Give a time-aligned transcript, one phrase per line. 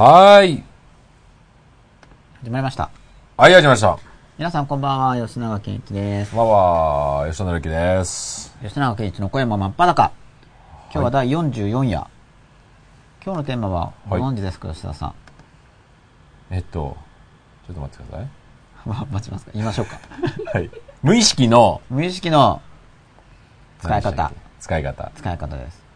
[0.00, 0.62] はーい。
[2.44, 2.88] 始まりました。
[3.36, 3.98] はい、始まりました。
[4.38, 6.36] 皆さんこんばんは、吉永健一です。
[6.36, 8.56] わわ吉田紀之です。
[8.62, 10.12] 吉永健一の小山真っ裸。
[10.92, 12.06] 今日は第44夜。
[13.24, 16.54] 今日のテーマは、ごはい存知ですか、吉田さん？
[16.54, 16.96] えっと、
[17.66, 18.28] ちょっと待ってください。
[18.86, 19.98] ま 待ちますか言いましょうか。
[20.54, 20.70] はい。
[21.02, 22.62] 無意識の無意識の
[23.80, 24.30] 使い方。
[24.60, 25.10] 使い方。
[25.16, 25.87] 使い方です。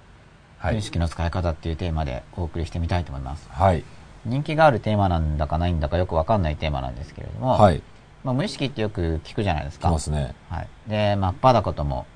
[0.70, 3.48] 意識の使い方っていうテーマでお送りしてみたいと思います。
[3.50, 3.82] はい。
[4.24, 7.82] 人気があるテーマなんだかないんだかよくわかんないテーマなんですけれども、はい。
[8.22, 9.88] まあ、無意識ってよく聞くじゃないですか。
[9.88, 10.34] 来ますね。
[10.48, 10.68] はい。
[10.86, 12.06] で、真っ裸とも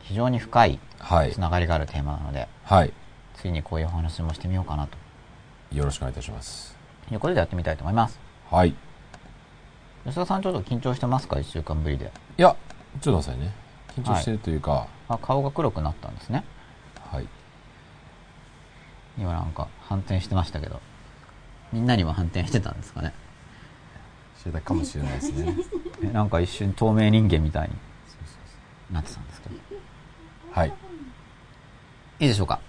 [0.00, 1.40] 非常に深いはいつ。
[1.40, 2.92] ながりがあるテーマなので、はい。
[3.36, 4.98] ついにこういうお話もしてみようかなと
[5.74, 6.76] よろしくお願いいたします。
[7.10, 8.20] いうことでやってみたいと思います。
[8.50, 8.68] はい。
[8.68, 8.74] い
[10.04, 11.38] 吉田さんちょっと緊張してますか？
[11.40, 12.12] 一週間ぶりで。
[12.36, 12.54] や、
[13.00, 13.54] ちょっと待ってね。
[13.96, 16.44] 緊張してるというか、あ、顔が黒くなったんですね。
[19.16, 19.22] はい。
[19.22, 20.80] 今なんか反転してましたけど。
[21.72, 23.14] みんなにも反転してたんですかね。
[24.38, 25.56] してたかもしれないですね。
[26.04, 27.74] えなんか一瞬透明人間みたいに
[28.94, 29.54] なってたんですけど。
[30.52, 30.72] はい。
[32.20, 32.60] いいでしょうか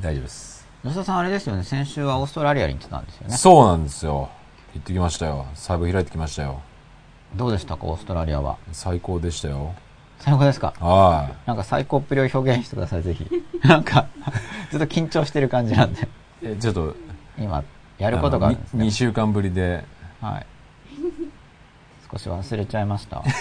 [0.00, 0.66] 大丈夫です。
[0.82, 1.62] 吉田さんあれですよね。
[1.62, 3.36] 先週はオーストラリアに行ってたんですよね。
[3.36, 4.30] そうなんですよ。
[4.74, 5.46] 行ってきましたよ。
[5.54, 6.62] サーブ開いてきましたよ。
[7.36, 8.56] どうでしたかオーストラリアは。
[8.72, 9.74] 最高でしたよ。
[10.22, 10.72] 最高ですか？
[10.78, 13.28] はなんか最高っぷりを表現してください、ぜひ。
[13.66, 14.06] なんか、
[14.70, 16.02] ずっと緊張してる感じなんで。
[16.02, 16.06] い。
[16.44, 16.94] え、ちょっと、
[17.38, 17.64] 今、
[17.98, 18.90] やることがあるんですね2。
[18.92, 19.84] 週間ぶりで、
[20.20, 20.46] はい。
[22.12, 23.22] 少し忘れちゃいました。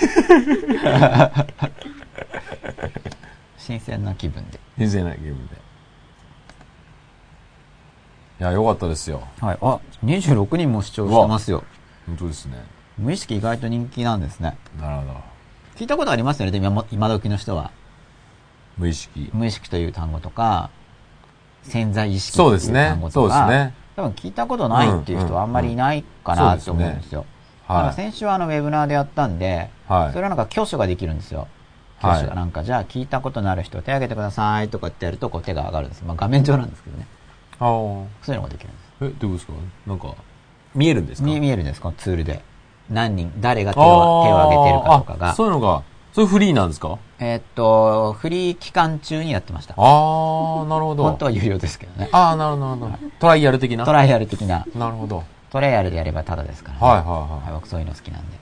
[3.59, 4.59] 新鮮な気分で。
[4.77, 5.55] 全然ないゲームで。
[8.39, 9.21] いや、よかったですよ。
[9.39, 9.57] はい。
[9.61, 11.63] あ、26人も視聴してますよ。
[12.07, 12.57] 本当ですね。
[12.97, 14.57] 無意識意外と人気なんですね。
[14.79, 15.30] なるほど。
[15.75, 17.71] 聞いたことありますよね、でも今も今時の人は。
[18.77, 19.29] 無意識。
[19.33, 20.69] 無意識という単語とか、
[21.63, 23.09] 潜在意識というそうですね単語。
[23.09, 23.73] そうとか、ですね。
[23.95, 27.25] 多分聞いたことないっていう人はあんまりいないかなと思うんですよ。
[27.67, 29.93] は先週はあのウェブナーでやったんで、い。
[29.93, 31.41] はいそれはなんか挙手ができるんですよ。
[31.41, 31.49] はい
[32.03, 36.03] 挙手がなんか、じゃあ聞いたことのある人手挙げてくださいとかってやるとこう手が上がるんです。
[36.03, 37.05] まあ画面上なんですけどね。
[37.59, 37.67] ああ。
[37.67, 38.83] そういうのができるんです。
[39.01, 39.87] え、どういうことですか？
[39.87, 40.15] なんか、
[40.73, 41.27] 見えるんですか？
[41.27, 42.41] 見見えるんです、このツールで。
[42.89, 43.87] 何人、誰が手を手
[44.33, 45.33] を挙げてるかとかあが。
[45.35, 45.83] そういうのが、
[46.13, 46.97] そういうフリーなんですか？
[47.19, 49.75] えーっと、フリー期間中にやってました。
[49.77, 51.03] ああ、なるほど。
[51.03, 52.09] 本当は有料ですけどね。
[52.11, 53.11] ああ、なるほど、なるほど。
[53.19, 53.85] トライアル的な？
[53.85, 54.65] トライアル的な。
[54.75, 55.23] なるほど。
[55.51, 56.87] トライアルでやればタダですからね。
[56.87, 58.37] はいはいは僕そういうの好きなんで。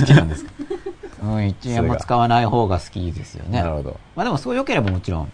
[0.00, 0.52] 好きなんですか？
[1.22, 3.60] うん、1円も使わない方が好きですよね。
[3.62, 3.96] なるほど。
[4.16, 5.32] まあでもそう良ければもちろん、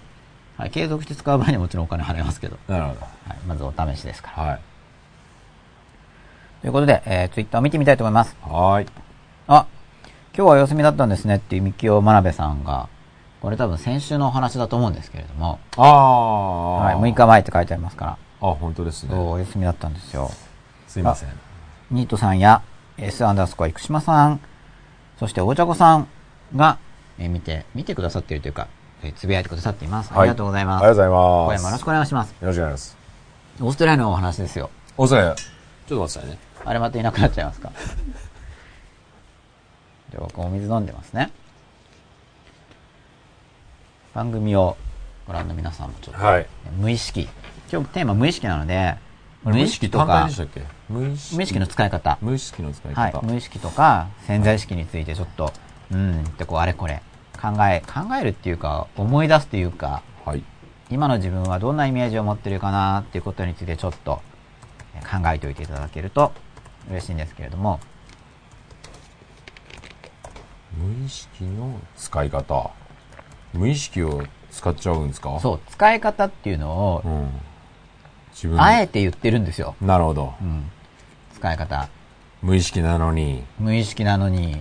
[0.56, 4.42] はい、継続して使う場合にはもちろんお金払いますけど、なるほはい、まずお試しですから。
[4.44, 4.48] ど。
[4.50, 4.60] はい。
[6.64, 8.34] ということで、えー、ツイッターを見てみたいと思います。
[8.40, 8.86] はーい。
[9.48, 9.66] あ、
[10.34, 12.88] 今日はお休みだったんですねっていう三木尾真鍋さんが、
[13.42, 16.72] これ多分先週のお話だと思うんですけれども、ああ。
[16.84, 18.16] はい、6日前って書いてありますから、あ、
[18.54, 19.14] 本当ですね。
[19.14, 20.30] お休みだったんですよ。
[20.88, 21.28] すいません。
[21.90, 22.62] ニートさんや
[22.96, 24.40] S アンダースコア生島さん、
[25.18, 26.08] そしてお茶子さん
[26.56, 26.78] が、
[27.18, 28.68] えー見て、見てくださっているというか、
[29.02, 30.10] えーつぶやいてくださっています。
[30.14, 30.82] ありがとうございます。
[30.82, 31.62] ありがとうござい小ます。
[31.62, 32.30] 山よろしくお願いします。
[32.30, 32.96] よろしくお願いします。
[33.60, 34.70] オーストラリアのお話ですよ。
[34.96, 35.46] おそれ、ちょっと待っ
[35.86, 36.38] てくださいね。
[36.64, 37.72] あれまたいなくなっちゃいますか
[40.10, 41.30] で僕お水飲んでますね。
[44.14, 44.76] 番組を
[45.26, 46.46] ご覧の皆さんもちょっと、はい。
[46.78, 47.28] 無意識。
[47.70, 48.96] 今日テーマ無意識なので、
[49.42, 50.28] 無意識とか
[50.88, 51.16] 無意
[51.46, 51.58] 識。
[51.58, 52.18] の使い方。
[52.22, 53.26] 無意識の使いはい方。。
[53.26, 55.52] 無意識とか潜在意識についてちょっと、
[55.90, 57.02] うんってこうあれこれ
[57.40, 60.42] 考え、考えるっていうか思い出すっていうか、はい。
[60.90, 64.22] 今の自分はどんなイメージを持ってるかなっていうことについてちょっと
[64.94, 66.32] えー考えておいていただけると
[66.90, 67.80] 嬉しいんですけれども、
[70.76, 72.70] 無意識の使い方。
[73.52, 75.38] 無意識を使っちゃうんですか？
[75.40, 77.08] そう、使い方っていうのをう。
[77.08, 77.30] ん。
[78.32, 79.76] 自分あえて言ってるんですよ。
[79.80, 80.34] なるほど。
[80.40, 80.68] うん。
[81.34, 81.88] 使い方。
[82.42, 83.44] 無意識なのに。
[83.60, 84.56] 無意識なのに、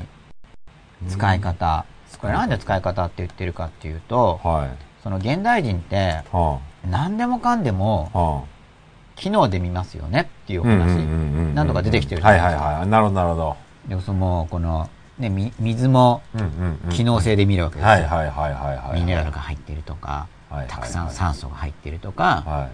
[1.10, 1.86] 使い方。
[2.20, 4.70] これなんで使い方って言ってるかっていうと、はい。
[5.02, 6.60] その現代人っては
[6.90, 8.20] 何でもかんでもあ。
[8.20, 8.53] はあ。
[9.16, 10.98] 機能で見ますよねっていうお話
[11.54, 12.66] 何度か出てきてるじゃはないいですか。
[12.66, 12.88] はいはい。
[12.88, 13.56] なるほどなるほど。
[13.88, 16.22] でその、この、ね、み水も。
[16.92, 17.90] 機能性で見るわけですよ。
[17.90, 19.00] はいはいはいはいはい。
[19.00, 22.70] ミネラルが入ってるとか、はいはいはいたくさん酸素が入ってるとか、は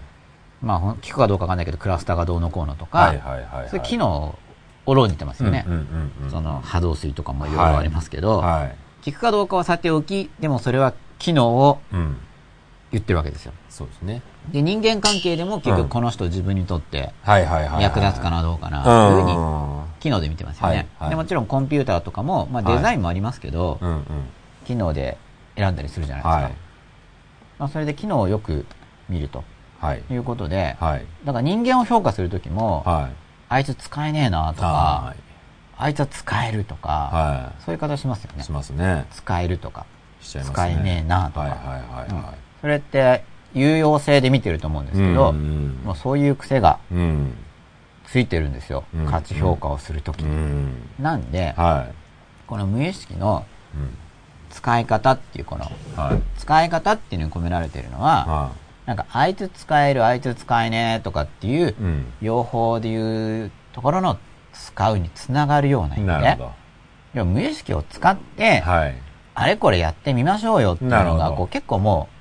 [0.60, 2.88] まあ、ほん聞くかどうかわかんないけど、クラスターがどうのこうのとい。
[2.88, 3.68] か、はいはいはいはい。
[3.70, 4.38] そういう機能
[4.84, 5.64] を論じてますよね。
[6.30, 8.74] その波動水とかもいろいろありますけど、はい。
[9.02, 12.16] 聞くかどうかはさておき、でもそれは機能をうん。
[12.92, 13.52] 言ってるわけですよ。
[13.68, 14.22] そうですね。
[14.50, 17.82] で、人間関係でも結うん局この人自分にとってはいはいはいはい。
[17.82, 19.84] 役立つかなどうかな、うというふうにん。
[20.00, 20.88] 機能で見てますよね。
[21.08, 24.04] でもちろんコンピューターとかも、まあ、はいデザインもありますけど、うんうん。
[24.64, 25.16] 機能で
[25.56, 26.42] 選んだりするじゃないですか。
[26.42, 26.52] はい。
[27.58, 28.66] まあ、それで機能をよく
[29.08, 29.44] 見ると。
[29.80, 30.02] はい。
[30.10, 31.06] いうことで、はい。
[31.24, 33.12] だから人間を評価するときも、はい。
[33.48, 35.14] あいつ使えねえなとはか、
[35.78, 36.78] あいつは使えるとい。
[36.78, 38.38] か、はそういう方しますよい。
[38.38, 38.52] ねし。
[38.52, 39.06] ますね。
[39.12, 39.86] 使えるとか。
[40.34, 40.42] ね。
[40.44, 41.74] 使えねえなとかはいはいは
[42.08, 43.24] いはそれって
[43.54, 45.04] 有用性で見てると思うんですい。
[45.04, 47.34] けど、うんもうそういう癖がうん。
[48.06, 48.84] ついてるんですよ。
[48.94, 50.34] うん価値評価をするときうに。
[50.34, 50.72] ん。
[50.98, 51.88] なんで、は
[52.46, 53.78] この無意識のい。
[53.78, 53.96] うん。
[54.50, 55.64] 使い方っていうこの、
[55.96, 56.22] はい。
[56.38, 58.50] 使い方っていうのに込められているのは、は
[58.86, 61.70] なんかあいつ使える、あいつ使えねえとかっていうい。
[61.70, 62.06] うん。
[62.20, 64.18] 用法でいうところの
[64.52, 66.38] 使うにつながるような意味
[67.14, 68.70] で無意識を使って、ど。
[68.70, 68.94] はい。
[69.34, 72.19] あれこれやってみましょうよっていうのが、こう結構もう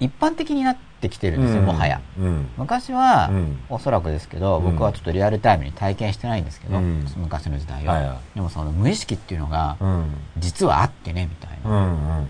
[0.00, 2.00] 一般的になってきてるんですよ、うんもはや。。
[2.18, 2.48] うん。
[2.56, 10.14] 昔は、うんおそらくですけど、うん僕はちょっとリアルタイムに体験してないんですけど、うん昔の時代は、でもその無意識っていうのが、うん。
[10.38, 12.24] 実はあってねみたいな、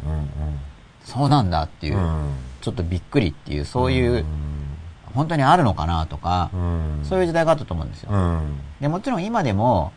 [1.04, 1.98] そうなんだっていう。
[2.60, 4.24] ちょっとびっくりっていうそういう、
[5.14, 7.00] 本当にあるのかなとか、うん。
[7.04, 8.60] そういう時代があったと思うんですよ、うん。
[8.80, 9.92] でもちろん今でも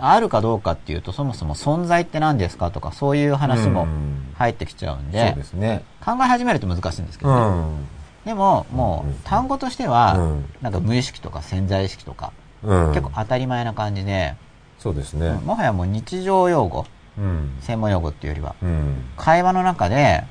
[0.00, 5.82] あるかどうかっていうとそもそも存在って何ですかとかそういう話もうん入ってきちゃうんそうで、ですね。
[6.04, 7.86] 考え始めると難しいんですけうどね、ん。
[8.24, 12.88] でももうんう単語としては、うんなんか無意識とか潜在意識とか、うん。
[12.90, 14.36] 結構当たり前な感じで、
[14.78, 15.32] そうですね。
[15.44, 16.86] もはやもう日常用語
[17.18, 17.56] うん。
[17.60, 19.04] 専門用語っていうよりはうん。
[19.16, 20.24] 会話の中で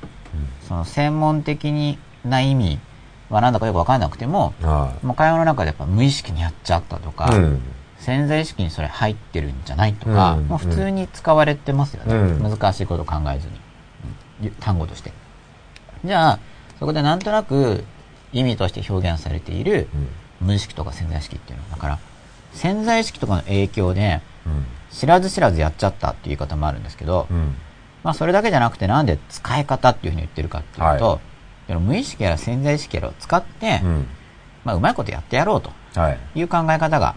[0.68, 2.80] その専門的な意味
[3.30, 7.30] はなんだかよく分かんなくてもはもう会話の中でやっぱ無意識にやっちゃったとか。
[8.08, 13.54] 潜在意識にそれ入ってるんじゃないとか、うんもう普通に使われてますよね、うん難しいこと考えずに、
[14.44, 15.12] うん単語として
[16.06, 16.40] じゃあ
[16.80, 17.84] そこでなんとなく
[18.32, 19.88] 意味として表現されている
[20.40, 22.00] 無意識とか潜在意識っていうのはだから
[22.54, 24.66] 潜在意識とかの影響でうん。
[24.90, 27.56] 知らず知らずやっちゃったっていう言い方もあるんですけど、うん。
[28.04, 31.20] まあそれだけじゃなくてなんで使い方っていうふうに言ってるかっていうと、はい
[31.82, 34.08] 無意識やら潜在意識やらを使って、うん。
[34.64, 36.20] まあうまいことやってやろうとはい。
[36.36, 37.16] いう考え方が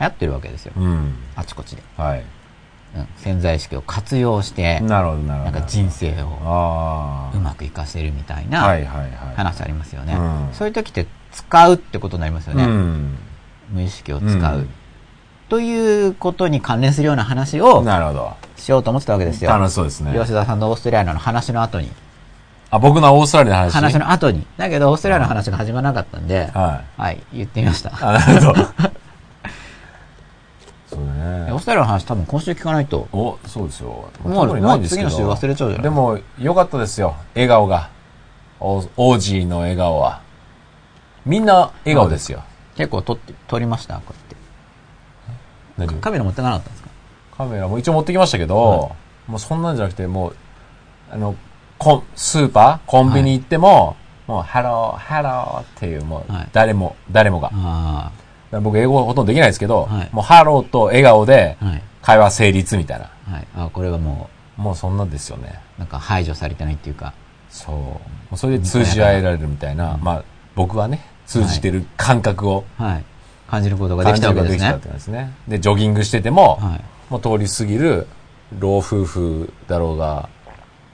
[0.00, 1.14] 流行ってるわけですよ、うん。
[1.34, 2.24] あちこちで、はい。
[2.96, 5.52] うん、潜在意識を活用してなるほど、なるほど。
[5.52, 6.28] なんか人生を。
[7.34, 8.90] うまく活かせるみたいはいな。
[9.36, 13.18] 話ありますよね、うんそういう時って使うってことになりますよね、うん。
[13.70, 14.70] 無意識を使う、うん
[15.48, 18.32] ということに関連するような話をなるほど。
[18.56, 20.12] しようと思ってたわけですよ楽しそうですね。
[20.12, 21.88] 吉田さんのオーストラリアの話の後に
[22.70, 23.74] あ、僕のオーストラリアの話？
[23.74, 27.00] 話の後にだけどオーストラリアの話が始まらなかったんで、はい。
[27.00, 27.92] はい、言ってみました。
[27.92, 28.66] あ、なるほど。
[30.86, 31.58] そうオねー。
[31.58, 33.08] ストラリアの話多分今週聞かないと。
[33.12, 34.08] お、そうですよ。
[34.24, 37.16] もうもう次の週忘れちゃうじゃないでも、良かったですよ。
[37.34, 37.90] 笑顔が。
[38.60, 40.22] オージーの笑顔は。
[41.24, 42.42] みんな笑顔ですよ。
[42.76, 43.96] 結構撮って、撮りました？
[43.96, 44.36] こうやって。
[45.94, 46.00] 何？
[46.00, 46.90] カメラ持ってかなかったんですか？
[47.36, 48.94] カメラも一応持ってきましたけど、
[49.26, 50.36] もうそんなんじゃなくて、もう、
[51.10, 51.34] あの、
[51.78, 53.96] コンスーパー、コンビニ行っても、
[54.26, 57.50] もう、ハロー、ハローっていう、もうはい、誰も、誰もが。
[58.52, 61.56] 僕、英語ほとんどできないですけど、はいもう、ハローと笑顔で。
[62.06, 63.10] 会話成立みたいな。
[63.28, 63.46] はい。
[63.56, 65.58] あこれはももうそんなんですよね。
[65.76, 67.12] う、なんか排除されてないっていうか。
[67.50, 67.74] そう。
[67.74, 68.00] も
[68.34, 73.04] うそれで通じ合えられるみたいな、まあ、僕はね、通じてる感覚をはい。
[73.48, 74.94] 感じることができたわけですね感じることができたって。
[74.94, 75.32] ですね。
[75.48, 76.80] で、ジョギングしてても、はい。
[77.10, 78.06] もう通り過ぎる
[78.58, 80.28] 老夫婦だろうが、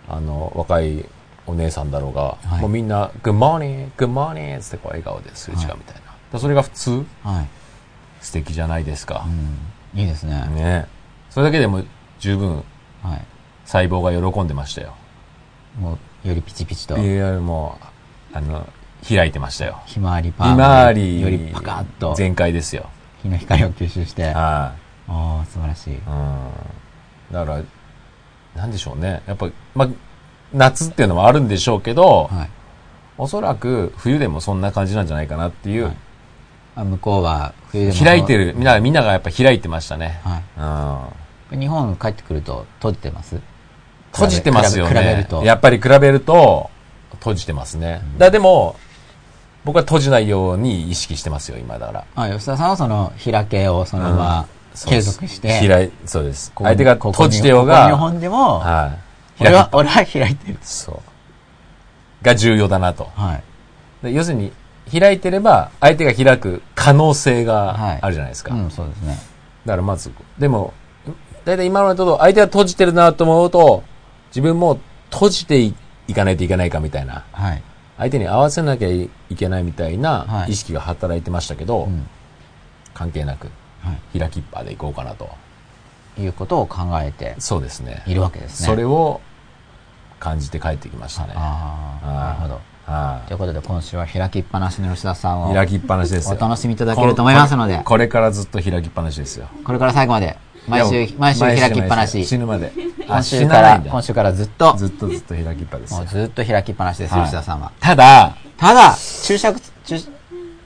[0.09, 1.05] あの、若い
[1.47, 6.02] お姉さんだろうが、はいもうみんな、Good morning, good morning つってこう笑顔ですれ違うみたいな。
[6.33, 6.91] だそれが普通、
[7.23, 7.49] はい。
[8.21, 9.97] 素敵じゃないですかう。
[9.97, 10.01] ん。
[10.01, 10.47] いいですね。
[10.55, 10.87] ね
[11.31, 11.83] それだけでも
[12.19, 12.65] 十分
[13.03, 13.25] はい。
[13.65, 14.95] 細胞が喜んでましたよ。
[15.79, 17.79] もう、よりピチピチと、PR も、
[18.33, 18.67] あの、
[19.07, 19.81] 開いてましたよ。
[19.87, 22.91] ひまわりパーひまわり、よりパカッと、全開ですよ。
[23.23, 24.27] 日の光を吸収して。
[24.35, 24.75] あ
[25.07, 25.91] はあ、素晴らしい。
[25.95, 25.97] い。
[25.97, 26.03] うん。
[27.33, 27.63] だから、
[28.55, 29.23] なんでしょうね。
[29.27, 29.89] やっぱ、まあ、
[30.53, 32.51] 夏っていうのもあるんでしょうけど、はい。
[33.19, 35.97] おそらく冬でもそんな感じなんじゃないかなっていう、はいあ
[36.75, 40.21] 向こうは冬でも開いてる、みんな、みんながやっぱ開いてましたね。
[40.25, 41.11] は
[41.51, 41.55] い。
[41.55, 41.61] うん。
[41.61, 43.41] 日本帰ってくると閉じてます？
[44.13, 44.91] 閉じてますよね。
[44.91, 45.43] 比べると。
[45.45, 46.71] やっぱり比べると、
[47.13, 48.03] 閉じてますね。
[48.19, 48.77] だでも、
[49.65, 52.05] 僕は閉じないように意識してますよ、今だから。
[52.17, 54.47] あ吉田さんはその開けをそのまま
[54.87, 56.53] 継続して、開い、そうです。
[56.57, 58.97] 相手が閉じてようここに日が、本でも、は
[59.39, 59.43] い。
[59.43, 60.59] 俺は、開俺は開いてる。
[60.59, 62.25] きそう。
[62.25, 63.11] が重要だなと。
[63.15, 63.43] はい。
[64.05, 64.53] で要するに、
[64.91, 68.55] 開いてれば、相手が開く可能性はいがあるじゃないですか。
[68.55, 69.19] うん、そうですね。
[69.65, 70.73] だからまず、でも、
[71.45, 73.83] だいたい今のところ、相手が閉じてるなと思うと、
[74.29, 74.79] 自分も
[75.11, 75.75] 閉じてい
[76.09, 77.63] いかないといけないかみたいな、はい。
[77.99, 82.07] 相手に合わせなきゃいけないみたいはない意識が働いてましたけど、うん。
[82.95, 83.51] 関係なく、
[83.83, 85.31] は開きっぱでいこうかなと。
[86.19, 86.23] い。
[86.23, 88.03] いうことを考えてそうですね。
[88.07, 88.67] いるわけですね。
[88.67, 89.21] それを
[90.21, 91.33] 感じて帰ってきましたね。
[91.35, 92.72] ああ、はいなるほど。
[92.87, 95.55] はということで今週は開きっぱなしの吉田さんをい。
[95.55, 96.37] 開きっぱなしですよ。
[96.39, 99.49] お楽しみいただけると思いますのでこれからずっと開きっぱなしですよ。
[99.65, 100.37] これから最後まで
[100.69, 102.73] 毎い週や毎週開きっぱなし死ぬまで。
[103.07, 105.99] 今週から今週からずっとずっとずっと開きっぱですよ。
[105.99, 109.99] もうずっと開きっぱなしです、はい吉田さんはただ、ただ注釈注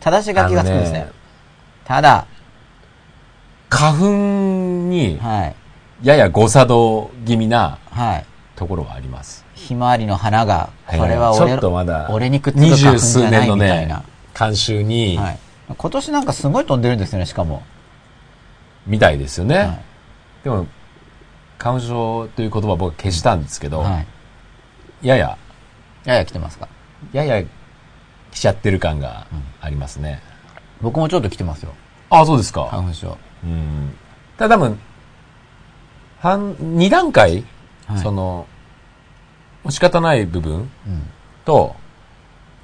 [0.00, 1.10] 正し書きがつくんですね
[1.84, 2.26] ただ
[3.70, 4.06] 花粉
[4.88, 5.46] には
[6.02, 9.45] いやや誤作動気味なはいところはあります。
[9.56, 10.98] ひまわりの花がはい。
[11.00, 15.38] これはち俺ょっとまだ、俺にくっつく花粉二十数じゃない年のねみたいな、、慣習に、はい、
[15.76, 17.62] 今年なんかすごい飛んでるんですよねしかも、
[18.86, 19.58] みたいですよね。
[19.58, 19.80] はい。
[20.44, 20.66] でも、
[21.58, 24.04] 花粉症という言葉は僕消したんですけど、は
[25.02, 25.36] い、やや、
[26.04, 26.68] やや来てますか？
[27.12, 27.42] やや
[28.30, 29.26] 来ちゃってる感が
[29.60, 30.22] ありますね。
[30.82, 31.72] 僕もちょっと来てますよ。
[32.10, 32.68] あそうですか。
[32.70, 33.16] 花粉症。
[33.42, 33.96] うん。
[34.36, 34.78] ただ多分、
[36.20, 37.44] 半、二段階、
[37.86, 37.98] はい
[39.66, 40.68] その、仕方ない部分うん
[41.44, 41.76] と、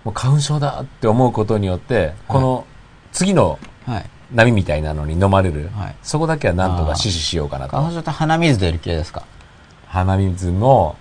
[0.05, 2.67] もう花粉症だって思うことによって、この
[3.13, 4.07] 次のはい。
[4.35, 5.97] 波みたいなのに飲まれる、はい。
[6.03, 7.77] そこだけはなんとか死守しようかなと。
[7.77, 9.25] 花粉症って鼻水出る系ですか？
[9.89, 10.97] 鼻水も、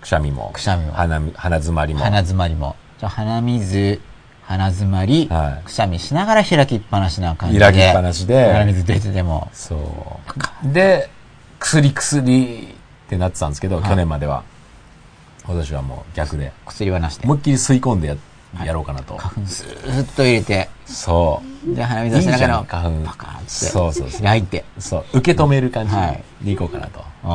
[0.00, 0.94] くしゃみも、くしゃみも。
[0.94, 2.00] 鼻み鼻詰まりも。
[2.00, 2.74] 鼻詰まりも。
[2.98, 4.00] じゃあ鼻水
[4.42, 5.64] 鼻詰まり、はい。
[5.64, 8.52] くしゃみしながら開きっぱなしな感じで開きっぱなしで。
[8.52, 9.48] 鼻水出てても。
[9.52, 10.20] そ
[10.64, 10.72] う。
[10.72, 11.08] で、
[11.60, 12.74] 薬薬
[13.06, 13.84] ってなってたんですけど、はい。
[13.84, 14.42] 去年までは。
[15.46, 16.52] 今年はもう逆で。
[16.66, 19.16] 薬はなしで思いっきり吸い込んでや,、やろうかなと。
[19.16, 21.74] 花粉スーッと入れてそう。
[21.74, 25.04] で鼻水をしながら花粉パカーってそうそうそう開いてそう。
[25.18, 27.00] 受け止める感じはいでいこうかなと。
[27.22, 27.28] そ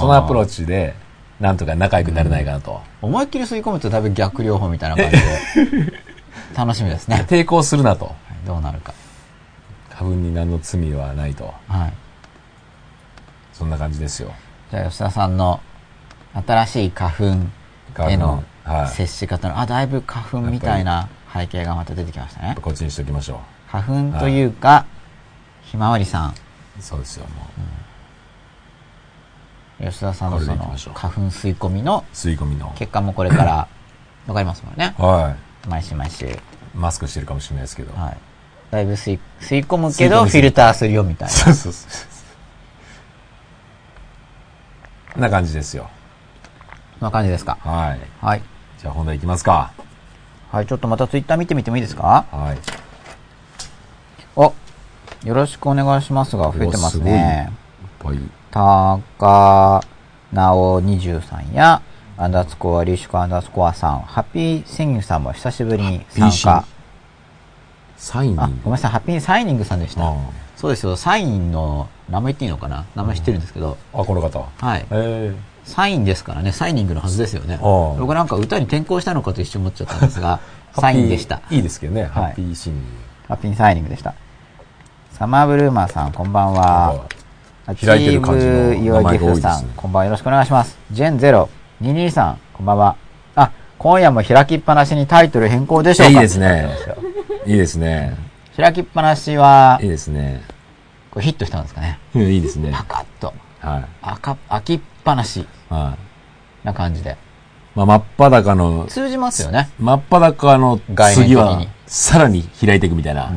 [0.00, 0.94] そのアプローチで、
[1.40, 2.80] なんとか仲良くなれないかなと。
[3.02, 5.92] 思いっきり吸い込むとだいぶ逆療法みたいな感じで
[6.56, 8.06] 楽しみですね、抵抗するなと。
[8.06, 8.14] はい
[8.46, 8.92] どうなるか
[9.88, 11.54] 花粉に何の罪はないと。
[11.68, 11.92] はい
[13.52, 14.32] そんな感じですよ。
[14.70, 15.60] じゃあ吉田さんの
[16.34, 18.88] 新しい花粉へのはい。
[18.88, 24.86] 接し方の、あだいぶ花粉みたいな背景がまた出てきましたねこっちにしておきましょ花粉というか、
[25.62, 26.34] ひまわりさん
[26.78, 26.82] う。
[26.82, 27.30] そうですよ、も
[29.80, 29.84] う。
[29.84, 30.56] 吉田さんのその
[30.94, 32.72] 花粉吸い込みの吸い込みの。
[32.76, 33.68] 結果もこれから
[34.26, 35.36] わかりますもんねは
[35.68, 36.30] 毎週毎週い。
[36.74, 37.92] マスクしてるかもしれないですけど。
[37.94, 38.16] はい
[38.70, 41.86] だいぶ吸い吸い込むけどフィルターするよみたいなそうそうそ
[45.16, 45.20] う。
[45.20, 45.88] な感じですよ。
[47.04, 47.58] そんな感じですか？
[47.60, 48.00] はい。
[48.24, 48.42] はい。
[48.78, 49.72] じゃあ本題いきますか。
[50.50, 52.24] はいちょっとまたツイッター見てみてもいいですか？
[52.30, 52.58] はい。
[54.36, 54.54] お
[55.26, 57.52] よろしくお願いしますが増えてますね。
[57.98, 58.18] ぽい。
[58.50, 59.82] 高
[60.32, 61.82] 直23や
[62.16, 64.00] アンダースコアリッシュカアンダースコアさん。
[64.00, 66.64] ハッピーセンギングさんも久しぶりに参加。
[67.98, 68.38] サインに。
[68.38, 68.92] あごめんなさい。
[68.92, 70.08] ハッピーサイニングさんでした。
[70.08, 70.14] あ
[70.56, 70.96] そうですよ。
[70.96, 72.86] サインの名前言っていいのかな？
[72.94, 74.48] 名前知ってるんですけど、あ、この方。
[74.56, 74.86] はい。
[74.90, 75.34] え
[75.64, 77.58] サインですからねサイニングのはずですよね
[77.98, 80.40] 僕なんか歌に転向したのかと一瞬思っちゃったんですが
[80.74, 82.04] ーサインでしたいいですけどね。
[82.06, 82.80] ハッピーシング。
[83.28, 84.14] ハッピーサイニングでした
[85.12, 87.06] サマーブルーマーさんこんばんは
[87.80, 90.76] 開いてる感じのーブイオギ名前が多フさん、いですねこんばんはよろしくお願いします。
[90.90, 91.48] ジェンゼロ
[91.80, 92.96] 22さん、こんばんは。
[93.36, 96.10] あ、今夜も開きっぱなしにタイトル変更でしょうか？
[96.12, 96.68] いいですね
[97.46, 98.16] いいですね。
[98.56, 100.42] 開きっぱなしは、いいですね。
[101.10, 101.98] これヒットしたんですかね。
[102.14, 102.70] うんいいですね。
[102.72, 103.32] パカッと。
[103.60, 103.84] はい。
[104.02, 105.96] 赤、開きっぱなしは
[106.62, 106.66] い。
[106.66, 107.16] な感じで。
[107.74, 109.70] まあ、真っ裸の、通じますよね。
[109.80, 110.80] 真っ裸の
[111.14, 113.32] 次は、さらに開いていくみたいな。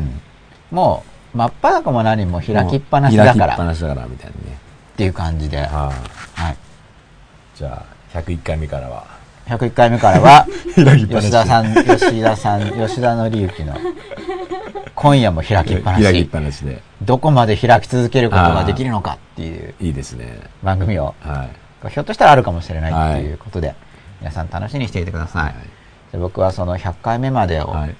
[0.72, 4.58] もう、真っ裸も何も開きっぱなしだ開きっからっぱなしだから、みたいなね。
[4.96, 5.58] ていう感じで。
[5.58, 5.92] は
[6.36, 6.54] はい。
[6.54, 6.56] い。
[7.56, 7.84] じゃ
[8.14, 9.17] あ、101回目からは、
[9.48, 13.76] 101回目からは、 吉田さん、吉田さん、吉田のりゆきの、
[14.94, 16.26] 今夜も開きっぱな開きっし。
[16.26, 16.82] ぱなしで。
[17.02, 20.40] どこまで開き続けることができるのかっていういいですね。
[20.64, 21.48] 番組を、は
[21.86, 21.90] い。
[21.90, 23.74] ひょっとしたらあるかもしれないっていうことで、
[24.20, 25.44] 皆さん楽しみにしていてください。
[25.44, 27.96] は僕はその100回目までを、はい。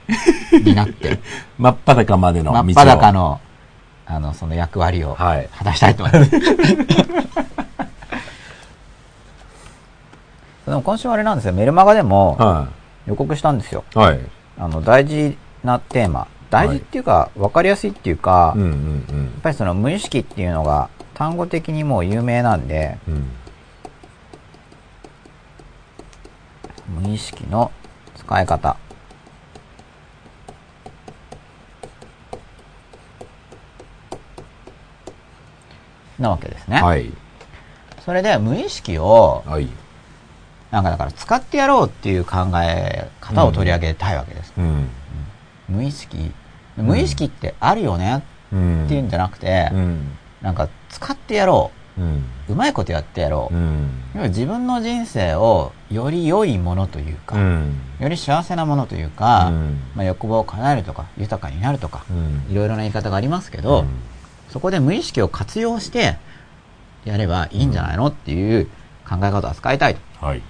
[0.64, 1.20] になって、
[1.58, 2.52] 真っ裸までの。
[2.52, 3.40] 真っ裸の、
[4.06, 6.32] あの、その役割をはい果たしたいと思います。
[10.68, 12.68] でも今週はあれなんですよ、メルマガでもは
[13.06, 13.86] 予告したんですよ。
[13.96, 13.98] い。
[13.98, 14.20] はい。
[14.60, 16.28] あの、大事なテーマ。
[16.50, 23.14] 大事っていうか、わかりやすいっていうか、うんうやっんぱりその無意識っていうのが単語的にもう有名なんで、うん。
[23.16, 23.18] う
[27.00, 27.04] ん。
[27.04, 27.72] 無意識の
[28.18, 28.76] 使い方。
[36.20, 36.82] なわけですね。
[36.82, 37.10] はい。
[38.04, 39.70] それで無意識を、はい。
[40.72, 44.54] なんかだから使ってやろうっていう考え方を取り上げたいわけです。
[44.58, 44.90] うん。
[45.70, 46.32] 無意識。
[46.76, 48.86] 無意識ってあるよねうん。
[48.86, 50.12] っていうんじゃなくて、うん。
[50.42, 52.24] なんか使ってやろうん。
[52.50, 52.54] う。
[52.54, 53.56] うまいことやってやろう。
[53.56, 53.90] うん。
[54.30, 57.80] 自分の人生をより良いものというか、うん。
[58.00, 63.88] より幸せなものというか、うんまあ、欲望を叶えるとか豊かになるとか、うんいろいろな言い方がありますけど、うん
[64.50, 66.18] そこで無意識を活用して
[67.06, 68.66] やればいいんじゃないのっていう
[69.08, 70.42] 考え方を使いたいとはい。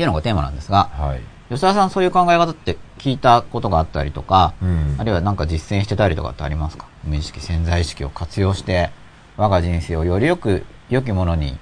[0.00, 1.20] いうのがテーマなんですが、はい。
[1.48, 6.86] 吉田さんそういう考え方って聞いたことがあったりとか、うんあるいはなんか実践してたりとかってありますか？
[7.04, 8.90] 無意識、潜在意識を活用して
[9.36, 11.56] 我が人生をよりよく良きものに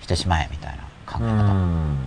[0.00, 1.52] してしまえみたいな考えう方。
[1.52, 1.98] ん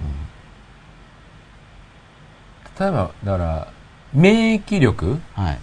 [2.79, 3.67] 例えば、だから、
[4.13, 5.59] 免疫力はい。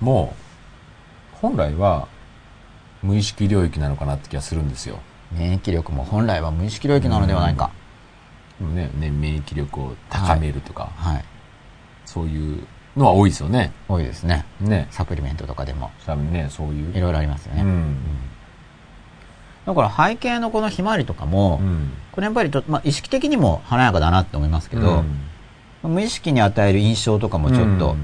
[0.00, 0.34] も、
[1.32, 2.08] 本来は
[3.02, 4.98] 無意識領域なのかなって気がするんですよ。
[5.30, 7.66] 免疫力も本来は無意識領域なのではないか。
[7.66, 7.76] でも
[8.60, 11.24] ね、ね免疫力を高めるとか、はい。
[12.04, 13.72] そういうのは多いですよね。
[13.88, 14.46] 多いですね。
[14.60, 14.88] ね。
[14.90, 16.96] サプリメントとかでも多分ね、そういう。
[16.96, 17.62] いろいろありますよね。
[17.62, 17.96] うん。
[19.66, 21.92] だから背景のこのひまわりとかも、うん。
[22.12, 25.04] これやっぱりまあ、意識的にも華やかだなって思いますけど、
[25.82, 27.96] 無意識に与える印象とかもちょっと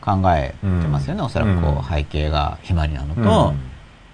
[0.00, 3.54] 考えてますよね、うんおそらくこうんう背景がひまわりなのうん、と、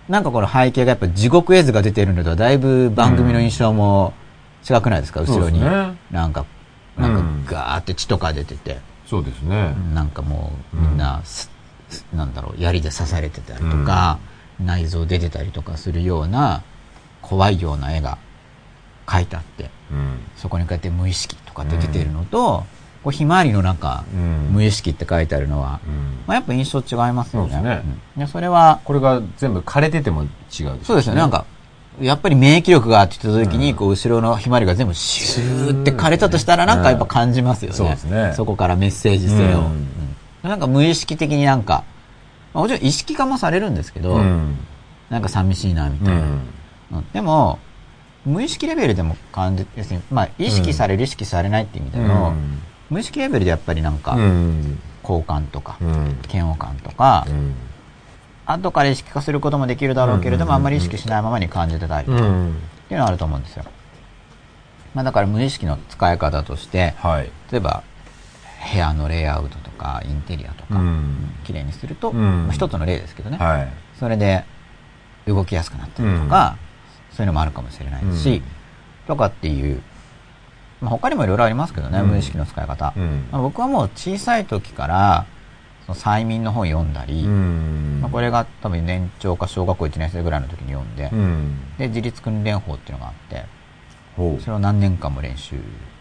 [0.08, 4.12] なんかこの背景がやっぱ地獄絵図が出てるのとはだいぶ番組の印象も
[4.68, 5.60] 違くないですか、後ろに。
[5.60, 6.44] ねなんか、
[6.96, 9.74] なんかガーって血とか出てて、そうですね。
[9.92, 11.22] なんかもうみんな
[12.12, 14.18] なんだろう、槍で刺されてたりとか、
[14.60, 16.62] 内臓出てたりとかするような
[17.22, 18.18] 怖いような絵が
[19.06, 20.18] 描いてあって、うん。
[20.36, 22.64] そこにこうやって無意識とかって出てるのと、
[23.02, 24.48] こうひまわりの中、うん。
[24.52, 26.18] 無意識って書いてあるのは、うん。
[26.26, 27.52] まあ、やっぱ印象違いますよね。
[27.52, 27.82] そうですね。
[28.16, 28.20] うん。
[28.20, 31.20] でそれは、これが全部枯れてても違うでしょそうですよね。
[31.20, 31.44] なんか、
[32.00, 37.76] やっぱり免疫力がって言った時に、こう、後ろのひまわりが全部シューって枯れたとしたら、なんかやっぱ感じますよね。
[37.76, 39.38] そうですねそこからメッセージ性を。
[39.38, 39.88] うんうん
[40.48, 41.84] なんか無意識的になんか、
[42.52, 44.58] まあもちろん意識化もされるんですけど、うん。
[45.08, 46.20] なんか寂しいな、みたいな。
[46.20, 46.40] うん。
[46.92, 47.58] うんでも、
[48.26, 52.34] 無意識レベルでも感じ、要するに、まあ、意識される、意識されないっていう意味での、
[52.90, 54.78] 無意識レベルでやっぱりなんか、うん。
[55.02, 56.18] 好感とか、うん。
[56.30, 57.54] 嫌悪感とか、うん。
[58.46, 62.54] 後から意識化することもできるだろうけれども、あんまり意識しないままに感じてたりとか、っうん。
[62.88, 63.64] ていうのはあると思うんですよ。
[64.94, 67.30] まあだから無意識の使い方として、はい。
[67.50, 67.82] 例えば、
[68.72, 71.34] 部屋のレイアウトとか、インテリアとか、うん。
[71.44, 73.68] 綺麗にすると、うんまあ一つの例ですけどね、はい。
[73.98, 74.44] それで
[75.26, 76.56] 動きやすくなったりとか、
[77.12, 78.42] そういうのもあるかもしれないし、うん
[79.06, 79.82] とかっていう、
[80.80, 85.26] まあ、他にもいろいろありますけどね、うん無意識の使い方、うんまあ僕はもう小さい時から、
[85.88, 87.98] 催眠の本読んだり、うん。
[88.00, 91.58] まあ、これが多分年長か小学校1年生ぐらいの時に読んで、うん。
[91.78, 93.44] で、自立訓練法っていうのがあって。
[94.16, 95.56] それを何年間も練習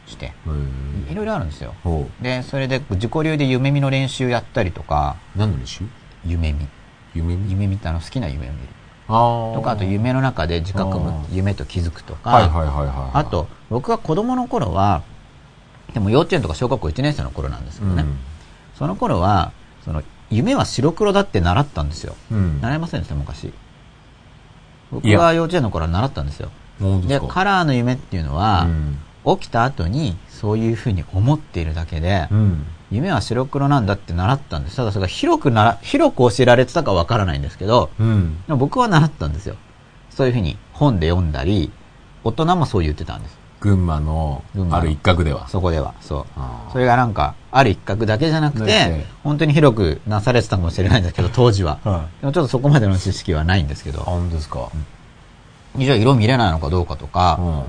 [0.05, 1.73] して、うんいろいろあるんですよ。
[1.83, 5.39] ほで、それで自己流で夢見の練習やったりとか、う。
[5.39, 5.83] 何の練習？
[6.25, 6.67] 夢見。
[7.13, 7.51] 夢見？
[7.51, 8.67] 夢見ってあの好きな夢を見る。
[9.07, 9.55] ああ。
[9.55, 12.31] とか、あと夢の中で自覚むあー夢と気づくとか。
[13.13, 15.03] あと、僕が子供の頃は、
[15.93, 18.05] でも幼稚園とか小学校1年生の頃なんですけどね、
[18.77, 19.51] その頃は、
[19.83, 22.15] その、夢は白黒だって習ったんですよ。
[22.31, 22.37] うん。
[22.37, 22.61] うん。
[22.61, 23.51] 習いませんでした、昔。
[24.91, 26.49] 僕いやが幼稚園の頃は習ったんですよ。
[27.07, 32.65] で、カラーの夢っていうのは、うん起きた後にそういうふうに思っているだけで、うん。
[32.91, 34.75] 夢は白黒なんだって習ったんです。
[34.75, 38.35] ただそれが広くなら、広く教えられてたかわからないんですけど、うん。
[38.49, 39.55] 僕は習ったんですよ。
[40.09, 41.71] そういうふうに本で読んだり、
[42.23, 43.37] 大人もそう言ってたんです。
[43.63, 45.47] 群馬のある一角では。
[45.47, 45.93] そこでは。
[46.02, 46.41] そう
[46.73, 51.80] それがなんか、ある一角だけじゃなくだてけ、本当に広くなされてたかもしれないんですけど、当時は。
[51.86, 54.69] はでもちょっとそこまでの知識はないんですけど、本当ですか。
[55.78, 57.63] じゃあ色見れないのかどうかとか、うん。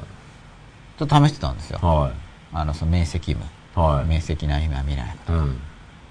[0.99, 1.79] ちょっと試してたんですよ。
[1.81, 2.13] は
[2.53, 3.41] あの、その明晰夢。
[3.41, 3.45] い。
[3.79, 4.09] はい。
[4.09, 5.33] 明晰な夢は見ないかと。
[5.33, 5.61] うん。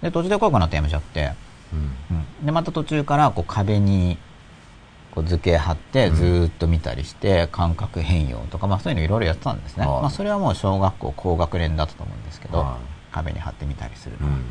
[0.01, 1.33] で、途中で怖くなってやめちゃって、
[1.73, 2.17] うん。
[2.17, 4.17] うんで、また途中からこう壁に
[5.13, 9.85] こう図形貼ってずーっと見たりして、感覚変容とか、まあそういうのいろいろやってたんですね。
[9.85, 12.79] はいまあそれはもう小学校高学年だったと思うんですけど、は
[13.11, 14.33] 壁に貼ってみたりするのは。
[14.33, 14.43] うん。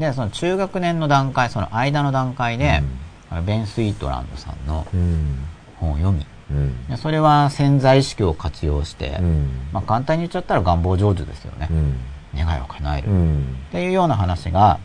[0.00, 2.82] で、その中学年の段階、その間の段階で、
[3.30, 5.44] あのベン・スイートランドさんのうん。
[5.78, 6.88] 本を読み、うん。
[6.88, 9.50] でそれは潜在意識を活用して、うん。
[9.72, 11.68] まあ簡単に言っちゃったら願望成就ですよね。
[11.70, 11.96] うん。
[12.34, 13.56] 願いを叶える、っうん。
[13.70, 14.80] ていうような話が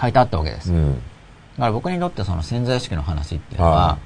[0.00, 0.72] 書いてあったわけです。
[1.56, 1.60] うん。
[1.60, 3.98] だから僕にとってその潜在意識の話っていうのはは、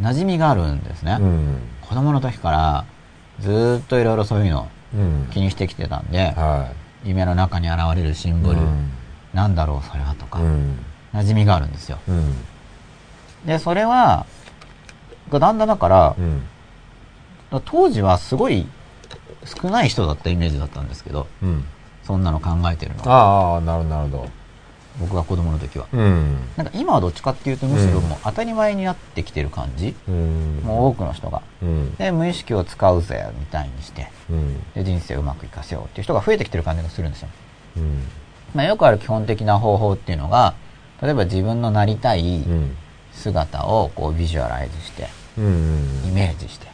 [0.00, 1.18] 馴染みがあるんですね。
[1.20, 1.58] うん。
[1.82, 2.84] 子供の時から
[3.40, 5.28] ずーっといろいろそういうのうん。
[5.32, 6.72] 気にしてきてたんで、は
[7.04, 8.42] 夢の中に現れるシンい。
[8.42, 8.90] ボル、うん
[9.32, 10.78] なんだろうそれはとか、うん。
[11.12, 11.98] 馴染みがあるんですよ。
[12.08, 12.34] うん。
[13.46, 14.26] で、それは、
[15.30, 16.42] だんだんだから、うん。
[17.64, 18.66] 当時はすごい
[19.44, 21.64] 少ない人だったイメージだったんですけど、うん。
[22.02, 23.54] そんなの考えてるのは。
[23.54, 24.28] ああ、なるほど、なるほど。
[25.00, 25.86] 僕が子供の時は。
[25.92, 26.36] うん。
[26.56, 30.60] なんか今はどっちかっていうとむしろもう当たり前になってきてる感じ、うん。
[30.62, 31.42] もう多くの人が。
[31.62, 31.94] うん。
[31.96, 34.72] で、無意識を使うぜ、みたいにして、うん。
[34.74, 37.28] で、人生をうまくいかせようっていう人が増えてきてる感じがするんですよ。
[37.78, 38.02] うん。
[38.54, 40.54] まあよくある基本的な方法っていうのが、
[41.02, 42.76] 例えば自分のなりたいうん。
[43.12, 46.02] 姿をこうビジュアライズして、うん。
[46.06, 46.68] イメージして。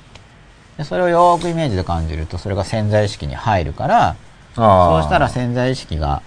[0.77, 4.17] で、それをよーくイメージで感じると、それが潜在意識に入るから、
[4.57, 6.23] そうしたら潜在意識が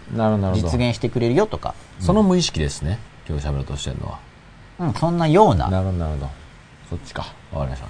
[0.53, 2.99] 実現してくれるよとか、その無意識ですね。
[3.27, 4.19] 今日喋ろうとしてるのは。
[4.79, 6.29] うん、そんなような、なるほど、なるほど。
[6.91, 7.33] そっちか。
[7.51, 7.87] わかりました、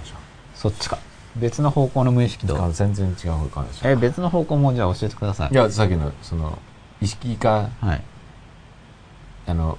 [0.56, 0.97] そっちか。
[1.36, 2.71] 別の方向の無意識と。
[2.71, 5.54] 全然違う感じえ、別の方向もじゃあ教えてください。
[5.54, 6.58] いや、さっきの、その、
[7.02, 8.02] 意識化、はい。
[9.45, 9.78] あの、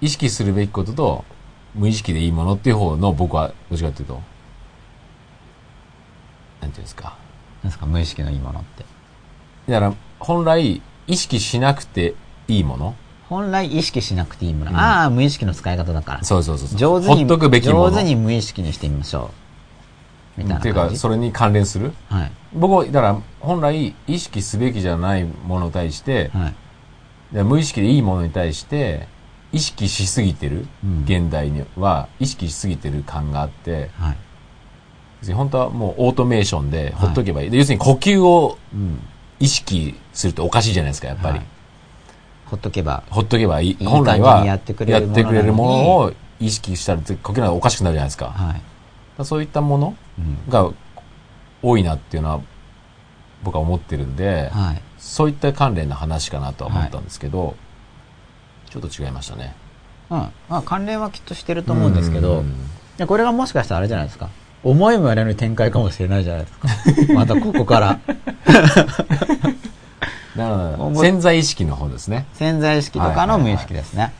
[0.00, 1.24] 意識するべきことと、
[1.74, 4.22] 無意識でいいものっていう方の僕は、どっちかっていうと、
[6.60, 7.16] なんていうんですか。
[7.62, 8.84] 何ですか、無意識のいいものって。
[9.68, 12.14] だから、本来、意識しなくて
[12.48, 12.94] いいもの？
[13.28, 14.70] 本来意識しなくていいもの。
[14.70, 16.24] うんああ、無意識の使い方だから。
[16.24, 16.78] そうそうそう。
[16.78, 17.90] 上手に、ほっとくべきもの。
[17.90, 19.30] 上手に無意識にしてみましょ
[20.38, 20.40] う。
[20.40, 20.90] みたいなっていうか。
[20.96, 21.92] それに関連する？
[22.08, 22.32] はい。
[22.54, 27.34] 僕は、だから、本来、意識すべきじゃないものに対して、はい。
[27.34, 29.06] で無意識でいいものに対して、
[29.52, 35.32] 意識しすぎてる、うん現代には、意識しすぎてる感があって、はい。
[35.32, 37.50] 本当はもうオートメーションでほっとけばいい。
[37.50, 39.00] で要するに呼吸をうん。
[39.40, 41.38] 意識するとおかしいじゃないですか、やっぱり。
[41.38, 41.46] はい
[42.48, 43.02] ほっとけば。
[43.10, 43.70] ほっとけばいい。
[43.78, 48.30] い本来は、やってくれるものを意識したら、呼吸がおかしくなるじゃないですか。
[48.30, 48.62] はい。
[49.18, 50.50] らそういったものうん。
[50.50, 50.70] が
[51.62, 52.40] 多いなっていうのは、
[53.42, 54.82] 僕は思ってるんで、はい。
[54.98, 57.54] そういった関連の話かなとは思ったんですけど、
[58.70, 59.54] ちょっと違いましたね。
[60.10, 60.18] うん。
[60.48, 62.44] まあ関連はきっとしてると思うんですけど、
[63.06, 64.30] これがもしかしたらあれじゃないですか。
[64.64, 67.12] 思いもよらぬ展開かもしれないじゃないですか。
[67.14, 67.98] またここから。
[70.36, 70.84] なるほど。
[70.86, 72.26] 思い潜在意識の方ですね。
[72.34, 74.12] 潜在意識とかの無意識ですね。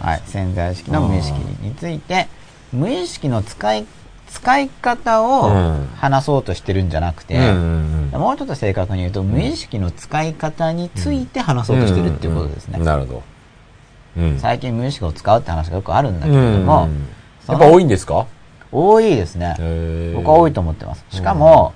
[0.00, 0.22] はい。
[0.26, 1.32] 潜在意識の無意識
[1.62, 2.28] について、
[2.72, 3.86] 無意識の使い、
[4.28, 7.50] 使い方をうん話そうとしてるんじゃなくて、うんうん
[8.12, 12.84] うんもうちょっと正確に言うと、無意識の使い方について話そうとしてるっていうことですねんん。
[12.84, 13.22] なるほど。
[14.18, 14.38] うん。
[14.38, 16.88] 最近無意識を使うって話がよくあるんだけれども、
[17.48, 18.26] やっぱ多いんですか？
[18.76, 19.54] 多いですね。
[20.14, 21.04] 僕は多いと思ってます。
[21.10, 21.72] しかも、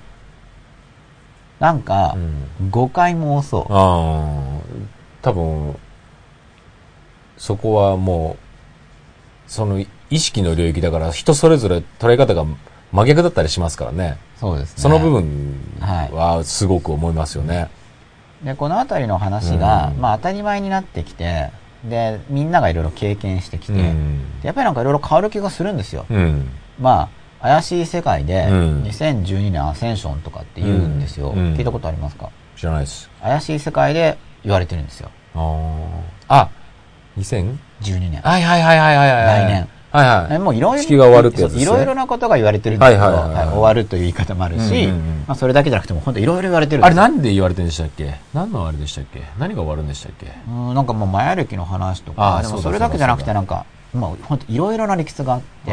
[1.59, 3.65] なんかう、ん誤解も多そう。
[5.23, 5.75] 多分、
[7.37, 12.45] そこはもう、その意識の領域だから人それぞれ捉え方が
[12.91, 14.17] 真逆だったりしますからね。
[14.37, 14.81] そうですね。
[14.81, 17.69] その部分はいはすごく思いますよね。
[18.43, 21.49] で、このあたりの話が、うんまあ当たり前になってきて、
[21.83, 26.05] で、みんながいろいろ経験してきて、うんでやっぱりなんかいろいろ変わる気がするんですよ。
[26.09, 26.49] うん。
[26.81, 31.29] まあ、怪しい世界で、うん2012年アセンションとかって言うんですよ。
[31.29, 32.29] うん聞いたことありますか？
[32.57, 33.09] 知らないです。
[33.21, 35.09] 怪しい世界で言われてるんですよ。
[35.35, 35.87] あ
[36.27, 36.41] あ。
[36.41, 36.49] あ、
[37.17, 37.55] 2000?
[37.81, 38.21] 12年。
[38.21, 39.25] はいはいはいはいはいはい。
[39.43, 39.67] 来年。
[39.91, 40.33] はいはい。
[40.35, 44.87] えもういろいろ、地球が終わるってやつですねそういろいろなことが言われてるんですけど、はいはいはいはいはい終わるという言い方もあるし、
[45.27, 48.15] まあそれだけじゃなくても本当いろいろ言われてるんあれですよなんで言われてるんでしたっけ？
[48.33, 49.21] 何のあれでしたっけ？
[49.37, 50.27] 何が終わるんでしたっけ？
[50.47, 55.71] うんなんかもうマヤ歴の話とか、でもそれだけじゃなくてなんか、まあ本当いろいろな理屈があって、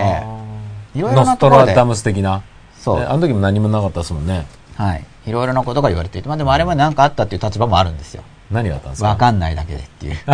[0.95, 2.43] いろいろノスなところでトラダムス的な。
[2.79, 4.47] そうえあの時も何もなかったですもんね。
[4.77, 5.05] はい。
[5.27, 8.23] いろいろなことが言われていて、まあでもあれも何かあったっていう立場もあるんですよ。
[8.51, 9.09] 何があったんですか？
[9.09, 10.17] わかんないだけでっていう。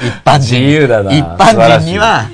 [0.00, 0.70] 一般自人。
[0.70, 1.10] 由だな。
[1.12, 2.26] 一般人には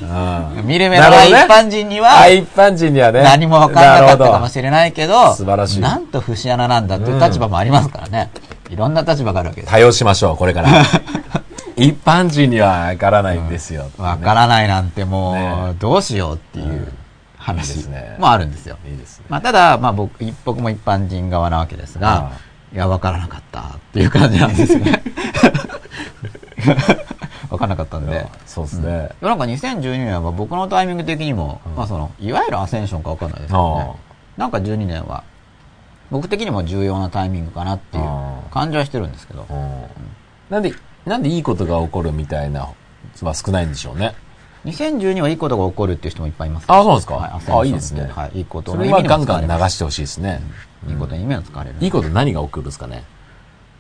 [0.59, 3.23] うん見る目のない一般人にはあ、、一般人にはね。
[3.23, 8.31] 何もわかんなかったかもれしれないけど、素晴らしいなんと節穴なんだっていう立場もありますからね。
[8.69, 9.71] いろんな立場があるわけです。
[9.71, 10.69] 多用しましょう、これから。
[11.77, 13.87] 一般人にはわからないんですよ。
[13.99, 16.93] わからないなんてもねう、どうしようっていう
[17.47, 17.87] 話
[18.19, 18.77] もあるんですよ。
[18.85, 19.27] いいですね。
[19.29, 22.33] まあ、ただ、まあ僕、一僕も一般人側なわけですがあ、
[22.73, 25.03] いや、わからなかったっていう感じなんですね。
[27.49, 28.27] わからなかったんで。
[28.47, 29.09] そうですね。
[29.21, 33.93] でなんか2012年は僕のタイミング的にも、まあその、いわゆるアセンションかわかんないですけどね。
[34.37, 35.23] なんか12年は、
[36.11, 38.05] 僕的にも重要なタイミングかなっていう
[38.51, 39.47] 感じはしてるんですけど。
[39.49, 39.85] うん
[40.51, 40.73] なんで、
[41.05, 42.69] なんでいいことが起こるみたいな
[43.23, 44.15] は少ないんでしょうね。
[44.67, 50.43] 2012はいいことが起こるっていう人もいっぱいいますあそうですかはい、あいいですねはい、いいことそれはガンガン流してほしいですね。
[50.89, 51.77] いいことに意味を使われる。
[51.81, 53.05] いいこと何が起こるんですかね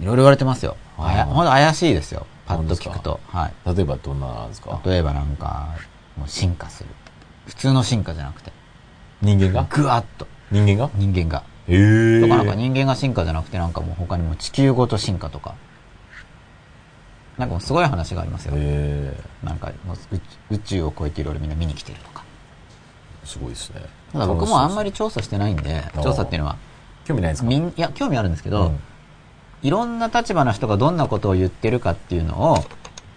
[0.01, 0.77] いろいろ言われてますよ。
[0.99, 2.27] あやあーほんと怪しいですよ。
[2.47, 3.21] パッと聞くと。
[3.29, 3.77] はい。
[3.77, 4.81] 例えばどんなですか？
[4.85, 5.75] 例えばなんか、
[6.17, 6.89] もう進化する。
[7.47, 8.53] 普通の進化じゃなくて、
[9.23, 9.67] 人間が？
[9.69, 10.91] ぐわっと人間が？
[10.95, 11.43] 人間が。
[11.69, 12.21] へえ。
[12.21, 15.55] とかなんか人間が進化じゃなくてなんかもう他にも地球ごと進化とか。
[17.39, 18.55] なんかもうすごい話がありますよ。
[19.45, 19.97] なんかもう
[20.55, 22.25] 宇宙を超えていろいろみんな見に来てるとか。
[23.25, 23.83] すごいですね。
[24.13, 24.91] ただ僕もあんまり。
[24.91, 26.57] り調査してないんで、調査っていうのは、
[27.05, 27.49] 興味ないですか？
[27.49, 28.79] みん、いや、興味あるんですけど、うん
[29.63, 32.59] いろんな立場の人がどんなことを言ってるかっていうのを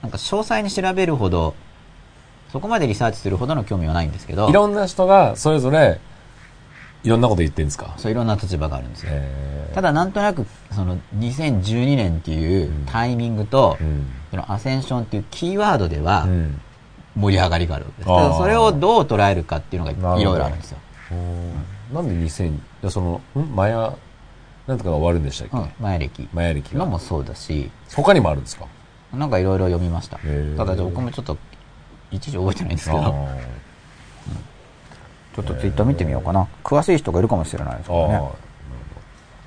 [0.01, 1.53] なんか詳細に調べるほど、
[2.51, 5.99] そこまでリサーチするほどの興味はないんですけど、いろんな人がそれぞれ
[7.03, 7.93] いろんなこと言ってるんですか？
[7.97, 9.11] そういろんな立場があるんですよ。
[9.13, 14.07] えただなんとなく、その2012年っていうタイミングと、うん。
[14.31, 16.61] そのアセンションっていうキーワードではうん。
[17.15, 18.07] 盛り上がりがあるわけです。
[18.07, 20.77] ただそれをどう捉えるかっていうのがいろいろあるんですよ。
[21.91, 23.55] なんで2000でそのん？
[23.55, 23.95] マヤ
[24.67, 26.29] なんとかが終わるんでしたっけ、うん、前歴。
[26.31, 26.79] マヤ歴が。
[26.81, 28.67] のもそうだし、他にもあるんですか？
[29.11, 30.19] なんかいろいろ読みました。
[30.57, 31.35] ただ僕もちょっと、
[32.11, 33.37] 一時覚えてないんですけど、あ
[35.35, 36.47] ちょっとツイッター見てみようかな。
[36.63, 38.29] 詳しい人がいるかもしれないですーからね。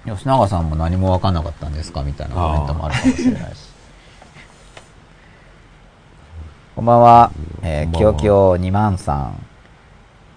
[0.05, 3.73] 吉永さんも何も分かんなかったんですかみたいなコメントもあるかもしれないし。
[6.75, 7.31] こんばんは。
[7.63, 9.47] えー、きよきよ2万さん。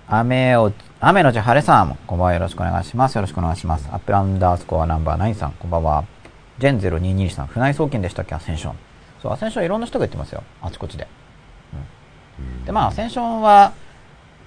[0.08, 1.98] 雨を、雨のち晴れさん。
[2.06, 2.34] こんばんは。
[2.34, 3.16] よろしくお願いします。
[3.16, 3.90] よろしくお願いします。
[3.92, 5.52] アップランダースコアナンバー9さん。
[5.54, 6.04] こんばんは。
[6.60, 7.48] ジェン0222さん。
[7.48, 8.36] 船井総研でしたっけ？
[8.36, 8.76] アセンション。
[9.22, 10.44] そう、アセンションいろんな人が言ってますよ。
[10.62, 11.08] あちこちで。
[12.40, 13.74] うんで、まあ、アセンションは、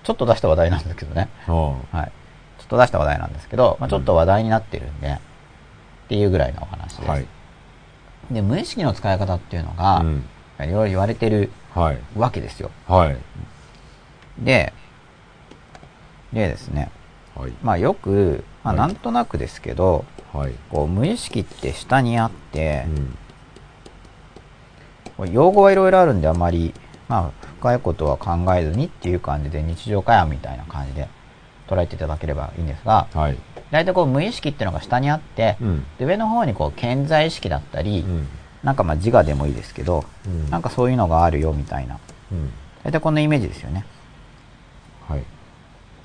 [0.08, 1.28] ちょっと出した話題なんですけどね。
[1.46, 1.76] は
[2.08, 2.12] い。
[2.58, 5.18] ちょっと出した話題なんですけど、まあ、ちょっと話題になってるんで、っ
[6.08, 7.08] ていうぐらいのお話です。
[7.10, 7.26] はい。
[8.30, 10.24] で、無意識の使い方っていうのが、うん。
[10.60, 11.98] いろいろ言われてるはい。
[12.16, 12.70] わけですよ。
[12.86, 13.18] はい。
[14.38, 14.72] で、
[16.32, 16.90] でですね、
[17.34, 17.52] はい。
[17.62, 18.88] まあよく、まあはい。
[18.88, 20.54] なんとなくですけど、はい。
[20.70, 22.86] こう無意識って下にあって
[25.18, 25.30] う、ん。
[25.34, 26.72] 用語はいろいろあるんであまり、
[27.08, 31.08] まあ深いことは考えずにっていう感じで日常会話みたいな感じで
[31.68, 33.36] 捉えていただければいいんですが、はい。
[33.70, 35.86] 大体こう無意識っていうのが下にあって、うん。
[35.98, 38.28] で上の方にこう健在意識だったり、うん。
[38.62, 40.50] なんかまあ自我でもいいですけど、うん。
[40.50, 41.98] なんかそういうのがあるよみたいな。
[42.32, 42.50] うん。
[42.84, 43.84] 大体こんなイメージですよね。
[45.06, 45.22] はい。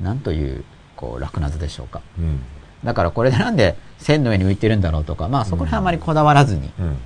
[0.02, 2.02] なんという、こう、楽な図でしょうか。
[2.18, 2.42] うん。
[2.84, 6.98] だからこれでなんで線の上に浮いてるんだろうとか、まあそこら辺あまりこだわらずに、うん。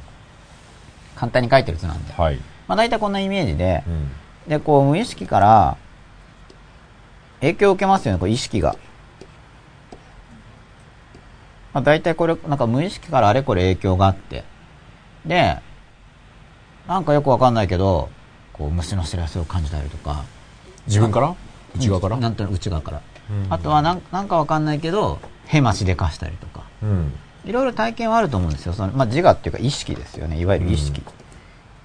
[1.16, 2.14] 簡単に書いてる図なんで。
[2.14, 2.40] はい。
[2.68, 4.12] まあ大体こんなイメージでう、ん
[4.48, 5.78] で、こう無意識から
[7.42, 8.76] 影響を受けますよね、こう意識が。
[11.74, 14.44] まあ大体これ、なんか無意識からあれこれ影響があって、
[15.26, 15.58] で、
[16.88, 18.10] なんかよくわかんないけど、
[18.54, 20.24] こう虫の知らせを感じたりとか、
[20.88, 21.36] 自分から？
[21.76, 22.18] 内側から？
[22.18, 23.02] なんと内側から。
[23.30, 26.64] うんあとはなんなんかわかんないけど、ヘマしでかしたりとか。
[26.82, 27.14] うん
[27.46, 28.74] いろいろ体験はあると思うんですよ。
[28.74, 30.38] そのまあ、自我っていうか意識ですよね。
[30.38, 31.02] いわゆる意識。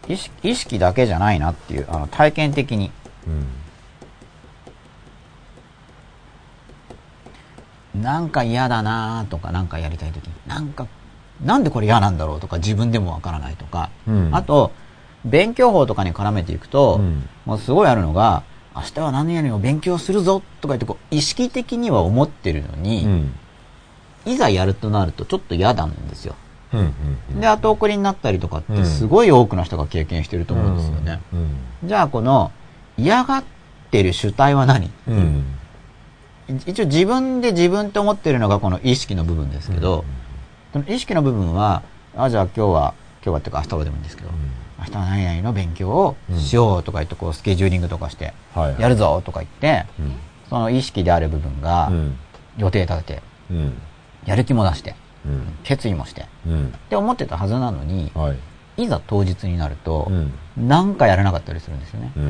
[0.09, 2.91] 意識意識だけじゃないなっていう、あの体験的に。
[3.27, 3.47] うん
[7.95, 10.87] なんか嫌だなとか、なんかやりたいときに、なんか、
[11.45, 13.91] なんでこれ嫌なんだろうとか、自分でもわからないとか。
[14.09, 14.73] うんあと、
[15.25, 23.35] 勉強法とかに絡めていくと、うんもうすごいあるのが、明日は何々を勉強するぞとか言ってこう、意識的には思ってるのに、うん
[24.25, 26.37] いざやるとなるとちょっと嫌なんですよ。
[26.73, 26.95] うん
[27.35, 28.87] うんで、後送りになったりとかってうん。
[28.87, 31.21] すごい多くの人が経験してると思うんですよね。
[31.33, 32.53] うんじゃあこの
[32.97, 33.45] 嫌がっ
[33.91, 34.91] てる主体は何？
[35.09, 35.45] うん。
[36.67, 40.05] 一応自分で自分と思ってるのがこの意識の部分ですけど、
[40.73, 41.83] その意識の部分は、
[42.17, 44.29] あ、じゃあ今日は、今日はっていうか明日はでもいいんですけど、
[44.79, 50.13] 明日は何々の勉強をしようとか言ってこうスケジューリングとかして、はいやるぞとか言って、うん。
[50.51, 52.19] その意識である部分がうん。
[52.59, 53.81] 予定立てて、うん。
[54.27, 54.97] やる気も出して、うん
[55.63, 56.67] 決意もして、うん。
[56.69, 58.35] って思ってたはずなのに、は
[58.77, 58.85] い。
[58.85, 60.09] いざ当日になると、
[60.57, 60.69] うん。
[60.69, 62.13] なんかやらなかったりするんですよね。
[62.17, 62.21] う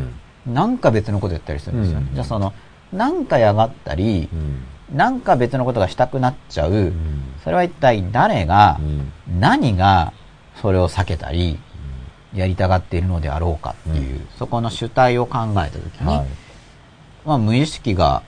[0.51, 0.55] ん。
[0.55, 2.07] なんか別のことやったりするんですよね。
[2.09, 2.15] うん。
[2.15, 2.53] じゃあその、
[2.93, 4.97] なんかやがったりう、ん。
[4.97, 6.95] なんか別のことがしたくなっちゃう、うん。
[7.43, 9.41] それは一体誰がう、ん。
[9.41, 10.13] 何が
[10.61, 11.59] それを避けたり、
[12.35, 14.29] やりたがっているのであろうかっていう、うん。
[14.39, 16.27] そこの主体を考えたときに、はい。
[17.25, 18.23] まあ無意識が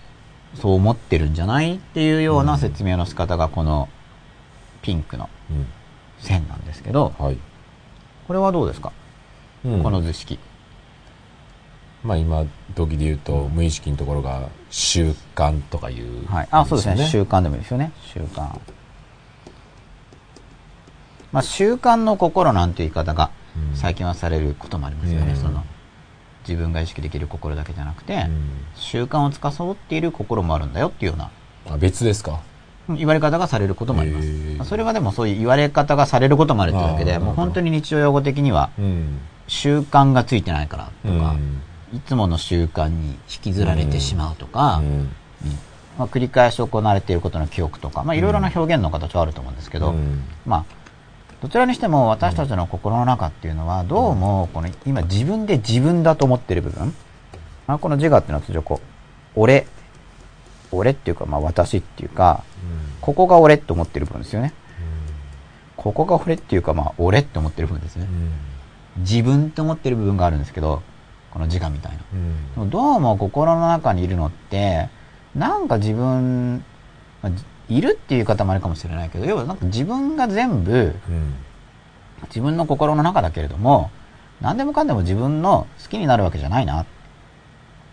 [0.55, 3.89] そう思ってるんじゃないっていうような説明の仕方がこの
[4.85, 5.67] ピンクのうん
[6.19, 7.39] 線なんですけど、はい
[8.27, 8.93] これはどうですか、
[9.65, 10.39] うんこの図式。
[12.03, 12.45] まあ今
[12.75, 16.49] 時で言うと無意識のところが習慣とかいうはい。
[16.51, 17.03] あ、そうですね。
[17.03, 17.93] よ習慣でもいいですよね。
[18.13, 18.59] 習慣。
[21.33, 25.33] まあ、習慣の心なんていう言い方がうん最近はされることもありますよね。
[25.33, 25.65] うんその、
[26.47, 31.31] 自分が意識できる心だけじゃなくて、うん習慣を司っている心もあるんだよっていうような
[31.75, 32.41] あ別ですか？
[32.89, 34.69] 言われ方がされることもあります。
[34.69, 41.63] それはでもそういう言われ方がされることもあるってだけで、もう本当に日常用語的にはうん習慣がついてないからとか、うん。
[41.97, 44.83] いつもの習慣に引きずられてしまうとか、
[45.99, 50.25] まあ、繰り返し行われていることの記憶とか、まあ、いろいろな表現の形はあると思うんですけど、うん。
[50.45, 50.65] まあ、
[51.41, 56.93] どちらにしても私たちの心の中っていうのは、どうも、この今自分で自分だと思っている部分、
[57.67, 59.67] まあ、この自我っていうのは通常こう、俺、
[60.75, 62.45] 俺っていうか、まあ私っていうか、
[63.01, 64.53] ここが俺って思ってる部分ですよね。
[65.77, 68.07] ここが俺っていうか、まあ俺って思ってる部分ですね。
[68.99, 70.83] 自分って思ってる部分があるんですけど、
[71.33, 71.99] この自我みたいな。
[72.13, 74.89] うんでもどうも心の中にいるのって、
[75.35, 76.65] なんか自分、
[77.23, 81.35] まあじいるっていう方もあるかもしれないけど、要はなんか自分が全部、うん
[82.29, 83.91] 自分の心の中だけれども、
[84.41, 86.87] 何でもかんでも自分の好きになるわけじゃないな、っ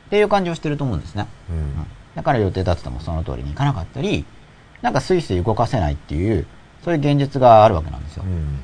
[0.10, 1.28] ていう感じをしてると思うんですね。
[1.50, 4.26] うんうんだから予定立ててもその通りにいかなかったり、
[4.82, 6.46] なんかスイスイ動かせないっていう、
[6.84, 8.24] そういう現実があるわけなんですよ。
[8.26, 8.60] うん。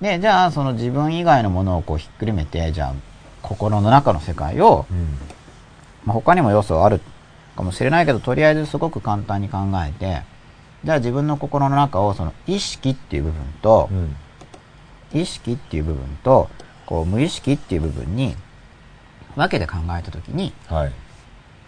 [0.00, 2.94] で、じゃあその自分以外のものをこうひっくるめて、じゃあ
[3.42, 5.18] 心の中の世界を、うん。
[6.04, 7.00] まあ、他にも要素はある
[7.56, 10.22] かもしれないけど、とりあえずすごく簡単に考えて、
[10.82, 14.16] じゃあ自分の心の中をその意識っていう部分とう、ん。
[15.12, 16.48] 意識っていう部分と、
[16.86, 18.34] こう無意識っていう部分に
[19.36, 20.92] 分けて考えたときに、はい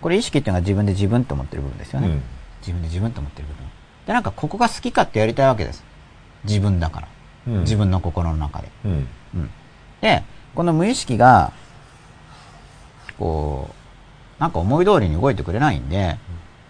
[0.02, 2.08] これ意識っていうのは自分で自分と思ってる部分ですよね。
[2.08, 2.22] うん
[2.60, 3.66] 自分で自分と思ってる部分。
[4.06, 5.82] で、なんかここが好きかってやりたいわけです。
[6.44, 7.08] 自分だから。
[7.48, 8.68] うん自分の心の中で。
[8.84, 9.50] うんうん。
[10.00, 10.22] で、
[10.54, 11.52] この無意識が、
[13.18, 13.70] こ
[14.38, 16.18] う、なんか思い通りに動いてくれないんで、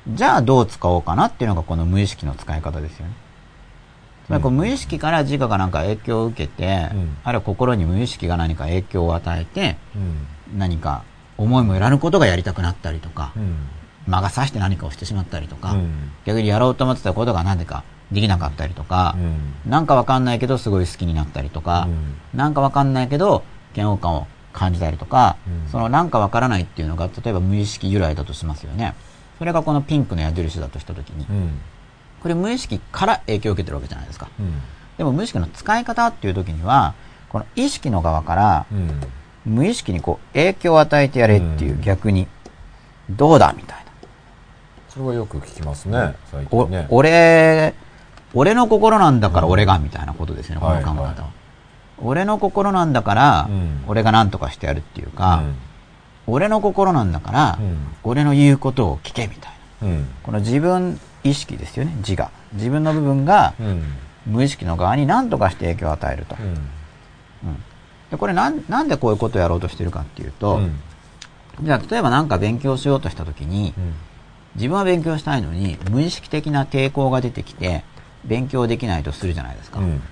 [0.09, 3.13] じゃあどう使おうかなっていうのがこの無意識の使い方ですよね。
[4.27, 11.05] つまりこう無意識から自我がなんか影響を受けて、うんあるいは心に無意識が何か影響を与えて、うん何か
[11.43, 13.57] 思いもよらぬことがやりたくなったりとかう、ん。
[14.07, 16.11] 魔が差して何かをしてしまったりとか、うん。
[16.25, 19.71] 逆にやろうと思ってたことが何でかできなかったりとか、うん。
[19.71, 22.39] なんかわかんないけどすごい好きになったりとか、うん。
[22.39, 25.71] なんかわかんないけど嫌悪感を感じたりとか、うん。
[25.71, 28.95] そのなんかわからないっていうのが例えば無意識由来だとしますよね。
[29.39, 31.61] それがこのピンクの矢印だとしたときに、うん。
[32.21, 34.29] これ無意識から影響を受けてるわけじゃないですか。
[34.39, 34.61] うん。
[34.99, 36.95] でも無意識の使い方っていう時には、
[37.29, 39.01] この意識の側からうん
[39.45, 41.81] 無意識にこう影響を与えてやれっていううん。
[41.83, 42.27] 逆に、
[43.11, 43.85] どうだみたいな。
[44.89, 46.87] それはよく聞きますね最お近ね。
[46.91, 47.75] 俺、
[48.35, 51.03] 俺の心なんだから俺がみたいなことですよね、この考え方は。
[51.03, 51.43] はいはい
[52.05, 53.85] 俺の心なんだから、うん。
[53.87, 55.45] 俺が何とかしてやるっていうか、
[56.27, 56.35] うん。
[56.35, 57.79] 俺の心なんだから、うん。
[58.03, 59.53] 俺の言うことを聞けみたい
[59.83, 59.89] な。
[59.89, 60.09] うん。
[60.25, 62.29] この自分意識ですよね、自我。
[62.55, 63.85] 自分の部分がうん。
[64.27, 66.37] 無意識の側に何とかして影響を与えると。
[66.41, 66.47] うん。
[66.47, 67.65] うん
[68.13, 70.77] でこれなんなんでこういうことをやろうとしてるかっていうと、うん。
[71.63, 73.95] じゃあ例えば何か勉強しようとした時に、うん。
[74.55, 77.85] 自分は勉強したいのに無意識的な抵抗が出てきて
[78.25, 79.81] 勉強できないとするじゃないですか。
[79.81, 80.03] うん。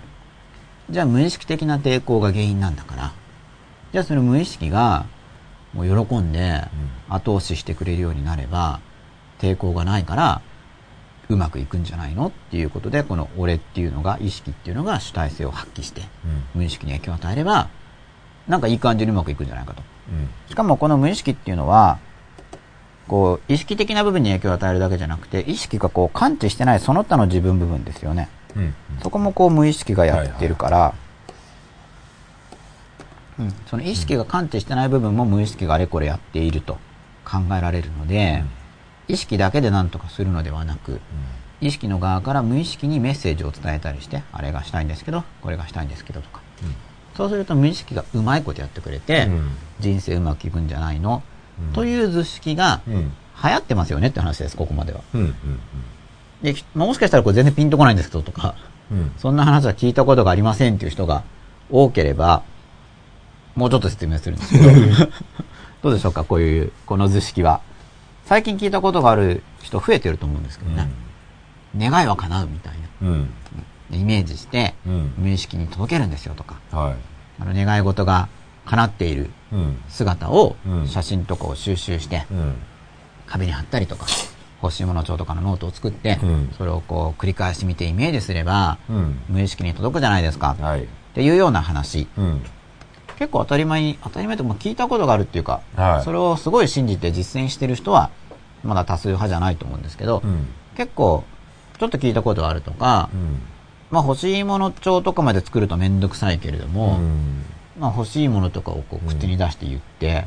[0.89, 3.13] じゃあ無意識的な抵抗が原因なんだから、
[3.93, 5.05] じゃあその無意識が
[5.75, 6.65] もう喜んで
[7.09, 8.81] 後押ししてくれるようになれば、
[9.39, 10.41] 抵抗がないから
[11.29, 16.03] うまくいくんじゃないのっていうことで、この俺っていうのが、意識っていうのが主体性を発揮して、
[16.55, 17.69] 無意識に影響を与えれば、
[18.51, 19.83] なんかいい感じにうまくいくんじゃないかと。
[20.49, 21.99] しかもこの無意識っていうのは、
[23.07, 28.29] こう、意識的な部分に影響を与えるだけじゃなくて、意識がこう感知してないその他の自分部分ですよね。
[28.57, 28.63] うん。
[28.63, 30.95] うんそこもこう無意識がやってるから、
[33.39, 36.75] うん、その意識が感知してない部分も無意識があれこれやっていると
[37.25, 38.45] 考えられるので、
[39.09, 41.01] 意識だけで何とかするのではなく、
[41.61, 46.43] 意識の側から無意識にメッセージを伝えたりして、あれがしたいんですけど、これがしたいんですけどとか。
[47.21, 49.51] そうすると無意識がうまいことやってくれて、うん。
[49.79, 51.23] 人生うまくいくんじゃないの、
[51.69, 51.73] うん。
[51.75, 52.95] という図式がうん。
[52.95, 55.01] うん流行ってますよねって話です、ここまでは。
[55.15, 55.35] うんうん
[56.43, 58.55] で、きもしかしたらこれ全然ピンとこないんですけどとか、
[58.91, 59.13] うん。
[59.17, 61.23] そんな話は聞いたことがありませんっていう人が
[61.71, 62.43] 多ければ、
[63.55, 64.71] もうちょっと説明するんですけど、
[65.83, 67.61] どうでしょうか、こういう、この図式は。
[68.27, 70.91] 最近聞いたことがある人増えてると思うんですけどね。
[71.77, 73.09] 願いは叶うみたいな。
[73.09, 73.31] うん。
[73.91, 75.15] でイメージして、うん。
[75.17, 77.10] 無意識に届けるんですよとか、はい
[77.41, 78.29] あの願い事が
[78.67, 79.83] 叶っているうん。
[79.89, 80.87] 姿をうん。
[80.87, 82.55] 写真とかを収集して、うん。
[83.27, 84.07] 壁に貼ったりとか、
[84.63, 86.55] 欲しいもの帳とかのノートを作って、うん。
[86.57, 89.21] それをこう繰り返し見てイメージすれば、うん。
[89.29, 90.57] 無意識に届くじゃないですか。
[90.61, 90.85] はい。
[90.85, 92.07] っていうような話。
[92.17, 92.43] うん。
[93.19, 96.05] 結構当たり前に、当たり前というか、まあ聞いたことがあるっていうか、はい。
[96.05, 98.11] それをすごい信じて実践してる人は、
[98.63, 100.47] まだ多数派じゃないと思うんですけど、うん。
[100.77, 101.25] 結構、
[101.79, 103.41] ちょっと聞いたことがあるとか、うん
[103.91, 107.45] まあ欲しいもの帳とかまで作るとめんどくさいけれども、うん。
[107.79, 110.25] まあ欲しいものとかをこう口に出して言って、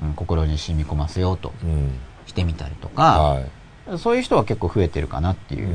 [0.00, 0.14] うん。
[0.14, 1.98] 心に染み込ませようとうん。
[2.26, 3.40] してみたりとか、は
[3.94, 3.98] い。
[3.98, 5.68] そういう人は結構増えてるかなっていう、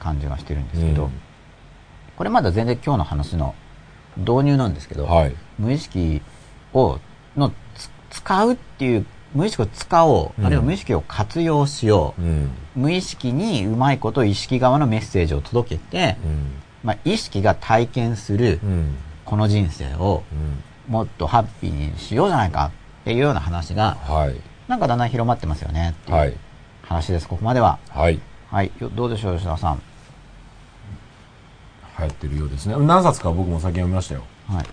[0.00, 1.10] 感じがしてるんですけど、うん。
[2.16, 3.54] これまだ全然今日の話の
[4.16, 5.36] 導入なんですけど、はい。
[5.58, 6.20] 無意識
[6.72, 6.98] を
[7.36, 10.46] のつ使うっていう無意識を使おう、うん。
[10.46, 12.50] あるいは無意識を活用しよう、うん。
[12.74, 16.52] 無意識にうまいこと意識側のメッセージを届けて、うん。
[16.82, 18.96] まあ、意識が体験するうん。
[19.24, 20.34] この人生をう
[20.90, 20.92] ん。
[20.92, 24.36] もっとハッピーにしようじゃないかっていうような話がはい。
[24.68, 26.28] なんかだんだん広まってますよねってはい。
[26.28, 26.38] いう
[26.82, 27.78] 話です、ここまでは。
[27.90, 28.20] はい。
[28.50, 28.70] はい。
[28.78, 29.82] よどうでしょう吉田さん。
[31.98, 32.76] 流行ってるようですね。
[32.78, 34.22] 何冊か僕も先読みましたよ。
[34.48, 34.66] はい。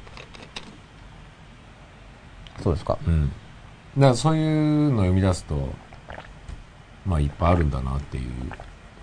[2.61, 2.97] そうですか。
[3.07, 3.31] うん。
[3.97, 5.69] だからそういうのを読み出すと、
[7.05, 8.31] まあいっぱいあるんだなっていう、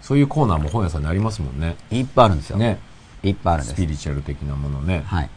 [0.00, 1.76] そういうコーナーも本屋さんにありますもんね。
[1.90, 2.56] いっぱいあるんですよ。
[2.56, 2.78] ね。
[3.22, 3.74] いっぱいあるんです。
[3.74, 5.02] スピリチュアル的なものね。
[5.06, 5.30] はい。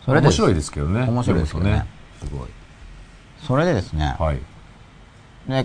[0.00, 1.06] そそれで面白いですけどね。
[1.06, 1.84] 面白いですけどね
[2.18, 2.52] 読むとね。
[3.46, 4.34] それでですねす、ごい。
[4.34, 4.40] はい。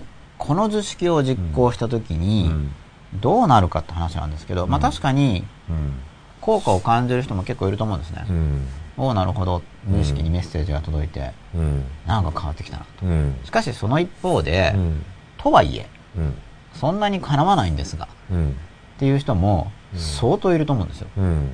[0.00, 0.02] で
[0.38, 2.72] この図式を実行したときに、うん。
[3.20, 5.94] どうなるかって話なんですけど、まあ確かにうん。
[6.40, 8.24] 効果を感じる人も結構いると思うんですね。
[8.28, 8.68] うん。
[8.98, 11.84] おおなるほど、無意識にメッセージが届いて、うん。
[12.06, 13.06] なんか変わってきたなと。
[13.06, 13.36] うん。
[13.44, 15.04] しかしその一方で、うん。
[15.38, 15.86] とはいえ、
[16.16, 16.34] うん。
[16.72, 18.50] そんなにかなわないんですが、うん。
[18.50, 21.08] っていう人も相当いると思うんですよ。
[21.18, 21.50] うん。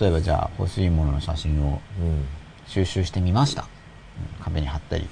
[0.00, 2.26] 例えばじゃあ欲しいものの写真をうん。
[2.66, 3.62] 収集してみました。
[3.62, 5.08] うん壁に貼ったり、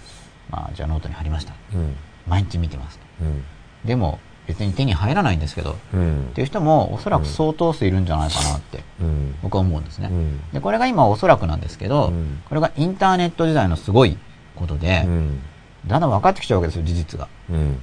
[0.50, 1.54] まあじゃあノートに貼りました。
[1.74, 1.96] うん。
[2.26, 2.98] 毎日見てます。
[3.20, 3.44] うん。
[3.84, 4.18] でも
[4.50, 9.34] 別に手に入らないんですけど、うんっていう人もおそらく相当数いるんじゃないかなってうん。
[9.42, 10.08] 僕は思うんですね。
[10.10, 10.40] うん。
[10.52, 14.18] で、これが今おそらくなんですけど、うんこれがインターネット時代のすごい
[14.56, 15.40] ことで、うん。
[15.86, 17.28] だんだん分かってきちゃうわけですよ、事実が。
[17.48, 17.78] うん。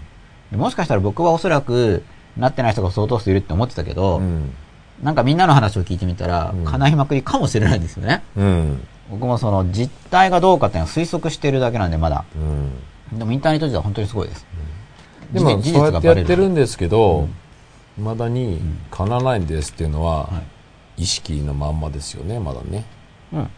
[0.51, 2.03] でもしかしたら僕はおそらく
[2.35, 4.53] なってない人が相当数いるって思ってたけど、うん。
[5.01, 8.23] なんかみんなの話を聞いてみたら、うん叶いまくりかもしれないですよね。
[8.35, 8.87] うん。
[9.09, 12.25] 僕もその実態がどうかっていうのは推測してるだけなんでまだ。
[12.35, 13.17] うん。
[13.17, 14.45] でもインターネット時代は本当にすごいです。
[15.31, 17.27] でも、そうやってやってるんですけど、
[17.97, 18.61] まだに、
[18.91, 20.41] かなわないんですっていうのは、は
[20.97, 22.85] 意識のまんまですよね、まだね。
[23.33, 23.49] うん。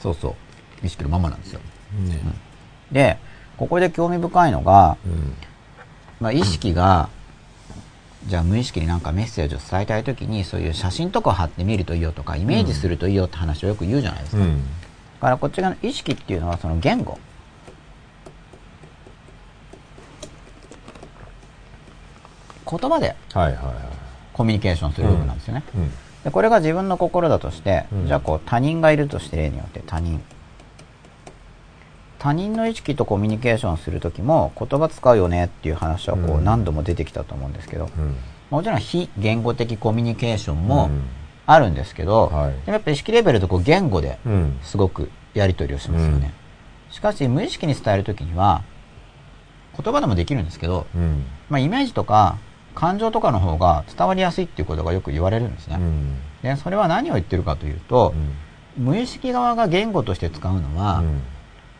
[0.00, 0.36] そうそ
[0.82, 0.86] う。
[0.86, 1.60] 意識のままなんですよ。
[2.06, 2.20] ね。
[2.92, 3.18] で、
[3.56, 5.34] ここで興味深いのが、うん。
[6.20, 7.08] まあ、意識が、
[8.26, 14.38] じゃあ無意識になんかメッセージを伝えたいときに、そういう写真とかを貼ってみるといいよとか、イメージするといいよって話をよく言うじゃないですか。
[14.38, 14.62] だうん。
[15.20, 17.18] からこっち側の意識っていうのはその言語。
[22.68, 23.16] 言葉で。
[24.32, 25.64] コミュニケーションする部分なんですよね。
[25.74, 25.90] うん。
[26.24, 30.22] でこれが自分の心だとして、うんじゃあこう他人がいるとして例によって他人。
[32.18, 38.16] 他人の意識とコミュニケーションするときも言葉使うよねっていう話はこううん何度も出てきたと思うんですけど、うん。
[38.50, 41.02] もちろん非言語的コミュニケーションもうん
[41.46, 44.58] あるんですけど、はいでもやっぱり意識レベルとこう言語でうん。
[44.62, 46.32] すごくやり取りをしますよね。
[46.90, 48.62] しかし無意識に伝えるときには
[49.82, 51.24] 言葉でもできるんですけど、うん。
[51.48, 52.38] まあ、イメージとか
[52.74, 55.76] 感情とかの方が伝わりやすいっていうことがよく言われるんですね。
[55.78, 56.16] うん。
[56.42, 58.14] でそれは何を言ってるかというと、
[58.76, 58.84] うん。
[58.84, 61.22] 無意識側が言語として使うのは、うん。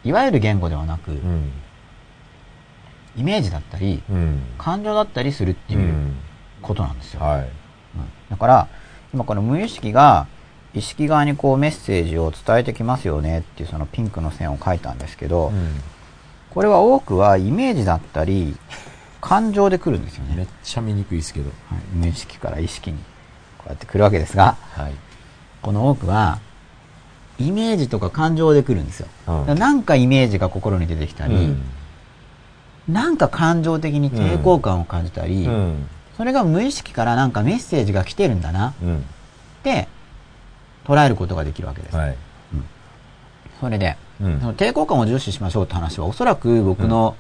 [0.04, 1.52] いわゆる言語ではなく、うん。
[3.16, 4.40] イメージだったり、うん。
[4.58, 5.78] 感情だったりするってう。
[5.78, 6.16] いうん
[6.60, 7.20] ことなんですよ。
[7.20, 7.40] はい。
[7.42, 7.48] うん
[8.30, 8.68] だから、
[9.14, 10.26] 今この無意識が
[10.74, 15.80] 意識側にこうメッセージを伝えてきますよねっていうそのピンクの線を書いたんですけど、うん。
[16.50, 18.56] これは多くはイメージだったり、
[19.20, 20.46] 感情で来るんですよめっね。
[20.62, 21.50] ちゃ見にくいですけど。
[21.70, 22.98] はい、無意識から意識に
[23.58, 24.92] こうやって来るわけですが、はい。
[25.62, 26.38] この多くは、
[27.38, 29.08] イメージとか感情で来るんですよ。
[29.28, 31.62] うんなんかイメージが心に出てきたり、うん。
[32.88, 35.88] なんか感情的に抵抗感を感じたり、うん。
[36.16, 38.96] それが無意識からなんかメッセージが来てるんだなうん。
[38.98, 39.00] っ
[39.62, 39.88] て
[40.84, 41.96] 捉えることができるわけです。
[41.96, 42.16] はい。
[43.60, 47.16] それで、うんその抵抗感を重視しましょうって話はおそらく僕の,、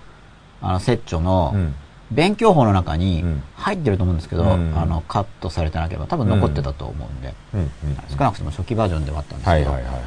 [0.62, 1.74] あの説著のうん。
[2.10, 7.60] 勉強法の中にうん入ってると思うんですけど、うんあのカットされてなければ多分残ってたと思うんで、うん。
[7.60, 7.70] うん。
[8.08, 10.02] 少なくとも初期バージョンではあったんですけど、はいはいはいはい。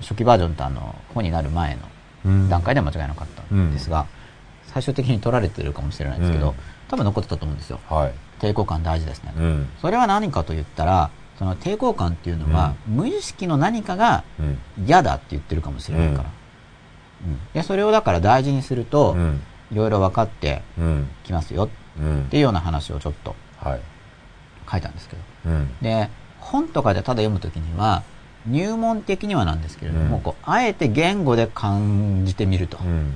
[0.00, 1.80] 初期バージョンってあの本になる前の
[2.26, 4.06] うん段階では間違いなかったんですが、
[4.66, 6.54] 最終的に取られてるかもしれないんですけど、うん
[6.88, 8.12] 多分残ってたと思うんですよはい。
[8.38, 9.68] 抵抗感大事ですね、うん。
[9.80, 14.58] それは何かと言ったらその抵抗感っていうのは、無意識の何かがうん。
[14.84, 16.30] 嫌だって言ってるかもしれないから、
[17.26, 19.40] うんでそれをだから大事にすると、うん。
[19.72, 21.08] いろいろ分かってうん。
[21.24, 21.68] きますよ
[21.98, 23.80] うんっていうような話をちょっとはい。
[24.70, 25.68] 書いたんですけどうん。
[25.82, 26.08] で
[26.40, 28.02] 本とかでただ読むときには
[28.46, 33.12] 入門的にはなんですけれども、うんこうあえて言語で感じてみるとうん。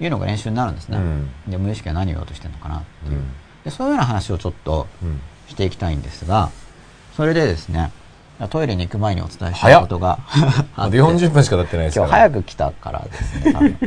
[0.00, 3.24] いうのが練習になるんですね、うんで無意識は何を言おうとしてるのかなっていう、うん
[3.64, 5.20] でそういうような話をちょっとうん。
[5.48, 6.50] していきたいんですが
[7.16, 7.90] それでですね
[8.46, 10.98] トイレに行く前にお伝えしたいことが ああとって。
[10.98, 12.06] 40分しか経ってないですから。
[12.06, 13.52] 今日早く来たからですね。
[13.52, 13.78] 多分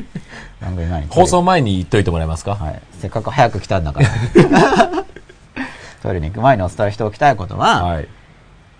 [0.62, 2.56] 番組前に放送前に言っといてもらえますか？
[2.56, 4.08] はい、せっかく早く来たんだから。
[6.04, 8.08] トイレに行く前にお伝えしておきたいことは、はい。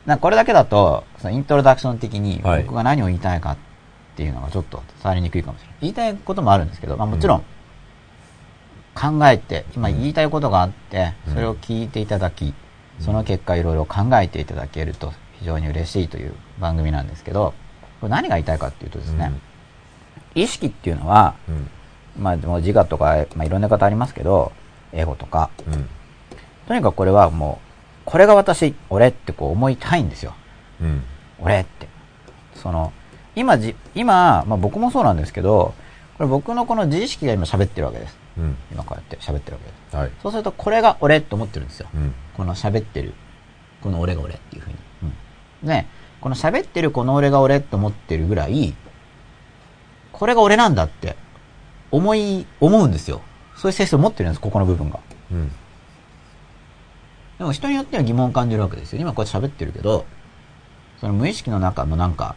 [0.06, 2.64] なこれだけだとそのイントロダクション的にはい。
[2.64, 3.58] 僕が何を言いたいかっ
[4.18, 5.76] ていうのがちょっと伝わりにくいかもしれない。
[5.82, 7.44] 言いたいこともあるんですけど、まあ、もちろん
[8.94, 12.54] 考えて今言いたいことがあってそれを聞いていただき
[13.00, 17.54] その結果いろいろ考えていただけると非常に嬉しいという番組なんですけど
[18.00, 19.32] これ何が言いたいかっていうとですね、
[20.34, 21.70] 意識っていうのは、うん。
[22.18, 24.52] まあ、もう自我とか、まあ、いろんな方ありますけど
[24.92, 25.88] エゴとかうん。
[26.68, 30.34] とにかくこれはもうこれが私俺ってこう思いたいんですよ
[30.82, 31.04] うん。
[31.40, 31.88] 俺って
[32.56, 32.92] その
[33.36, 35.74] 今じ、今、まあ僕もそうなんですけど、
[36.18, 38.18] これ僕のこの自意識が今喋ってるわけです。
[38.38, 38.58] うん。
[38.72, 39.96] 今こうやって喋ってるわけです。
[39.96, 40.12] はい。
[40.22, 41.88] そうするとこれが俺って思ってるんですよ。
[41.96, 42.14] うん。
[42.36, 43.14] この喋ってる、
[43.82, 44.76] この俺が俺っていうふうに。
[45.64, 45.70] うん。
[45.70, 45.88] ね、
[46.20, 48.76] この喋ってるこの俺が俺って思ってるぐらい、
[50.12, 51.16] これが俺なんだって
[51.92, 53.22] 思い、思うんですよ。
[53.56, 55.00] そういう性質を持ってるんです、ここの部分が。
[55.32, 55.52] うん。
[57.38, 59.02] でも人によっては疑問を感じるわけですよ。
[59.02, 60.06] 今こうやって喋ってるけど、
[61.00, 62.36] その無意識の中のなんか、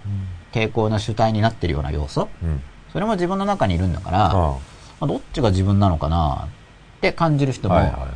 [0.53, 2.63] 抵抗な主体になってるような要素うん。
[2.93, 4.59] それも自分の中にいるんだから、あま
[5.01, 6.49] あ、どっちが自分なのかな
[6.97, 7.75] って感じる人あ。
[7.75, 8.09] も、はいはいは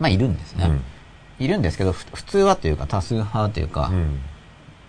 [0.00, 0.58] まあいるんですい。
[0.58, 0.80] ね。
[1.40, 4.20] いるんですけど、ふ普通はというか多数派というかう、ん。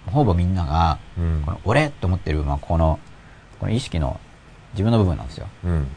[0.07, 1.41] ほぼみんなが、うん。
[1.45, 2.99] この俺って思ってる部分はこの、
[3.59, 4.19] この意識の
[4.73, 5.47] 自分の部分なんですよ。
[5.63, 5.87] うん。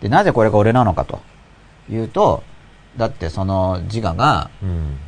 [0.00, 1.20] で、なぜこれが俺なのかと
[1.90, 2.44] いうと、
[2.96, 4.98] だってその自我がうん。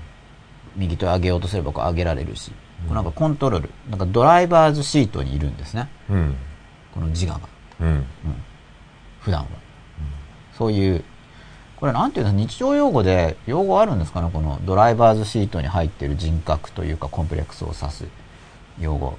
[0.77, 2.55] 右手を上げようとすればこう上げられるし、こ
[2.91, 5.89] うなんかコントロール、なんかドライバーズシートにいるんですね。
[6.11, 6.37] うん。
[6.93, 7.41] この自我が。
[7.81, 8.05] うん。
[9.21, 9.47] 普段は。
[10.53, 11.05] そういう、
[11.85, 12.33] これなんていうの？
[12.33, 14.31] 日常用語で用語あるんですかね？
[14.33, 18.07] このドライバーズシートに入ってる人格というかコンプレックスを指す
[18.81, 19.19] 用語。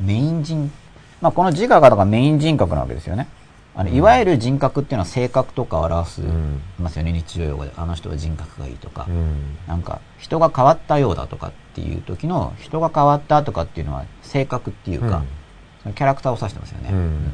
[0.00, 0.72] メイン人、
[1.20, 3.28] まあこの自我がだからメイン人格なわけですよね。
[3.74, 7.72] あの、いわゆる人格っていうのは性格とかを表す、んますよね日常用語で。
[7.76, 9.04] あの人は人格がいいとか。
[9.06, 9.58] うん。
[9.66, 15.26] なんか人が変わったようだとかっていう時の人が変わったとかっていうのは性格っていうか、うん
[15.82, 16.88] そのキャラクターを指してますよね。
[16.92, 17.32] うん。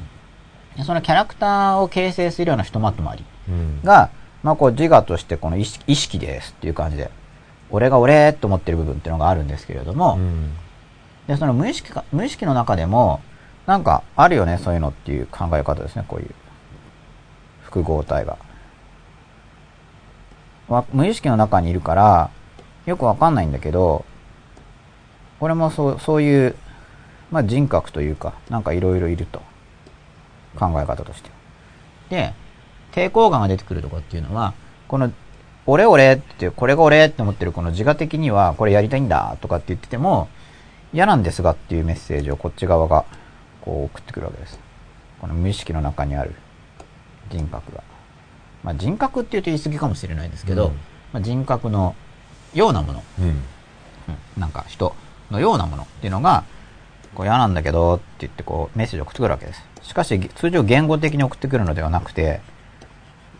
[0.76, 3.39] でそのキャラクターを形成するようなひとまとまりうん。
[3.84, 4.10] が、
[4.42, 7.10] まあこう自我としてこの意識ですっていう感じで、
[7.70, 10.50] 俺が俺と思ってる部分っていうのがあるんですけれども、うん。
[11.26, 13.20] で、その無意識か、無意識の中でも、
[13.66, 16.30] なんかあるよね、そういうのっていう考え方ですね、こういう
[17.62, 18.36] 複合体が。
[20.68, 22.30] わ無意識の中にいるから、
[22.86, 24.04] よくわかんないんだけど、
[25.38, 26.56] これもそう、そういう、
[27.30, 29.42] まあ人格というか、なんかいろいろいると。
[30.58, 31.30] 考え方として。
[32.08, 32.34] で、
[32.92, 34.54] 抵抗感が出てくるところっていうのは、
[34.88, 35.12] この、
[35.66, 40.28] 俺俺って、これが俺って思ってるこの自我的には、これやりたいんだとかって言ってても、
[40.92, 43.04] 嫌なんですがっていうメッセージをこっち側が、
[43.60, 44.58] こう送ってくるわけです。
[45.20, 46.34] この無意識の中にある
[47.30, 47.82] 人格が。
[48.64, 50.72] まあ人格って言うと言い過ぎかもしれないですけど、うん
[51.12, 51.94] まあ人格の
[52.54, 53.24] ようなもの、うん。
[53.26, 53.42] うん
[54.38, 54.94] なんか人
[55.30, 56.44] のようなものっていうのが、
[57.14, 59.62] こう嫌なんだけどって言ってこうメッセージを送ってくるわけです。
[59.82, 62.40] しかし通常言語的に送ってくるのではなくて、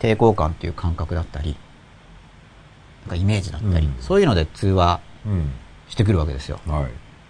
[0.01, 1.55] 抵抗感っていう感覚だったり、
[3.03, 5.51] なんかイメージだったり、うんそういうので通話うん。
[5.89, 6.59] してくるわけですよ。
[6.67, 6.83] はい。
[6.85, 6.87] っ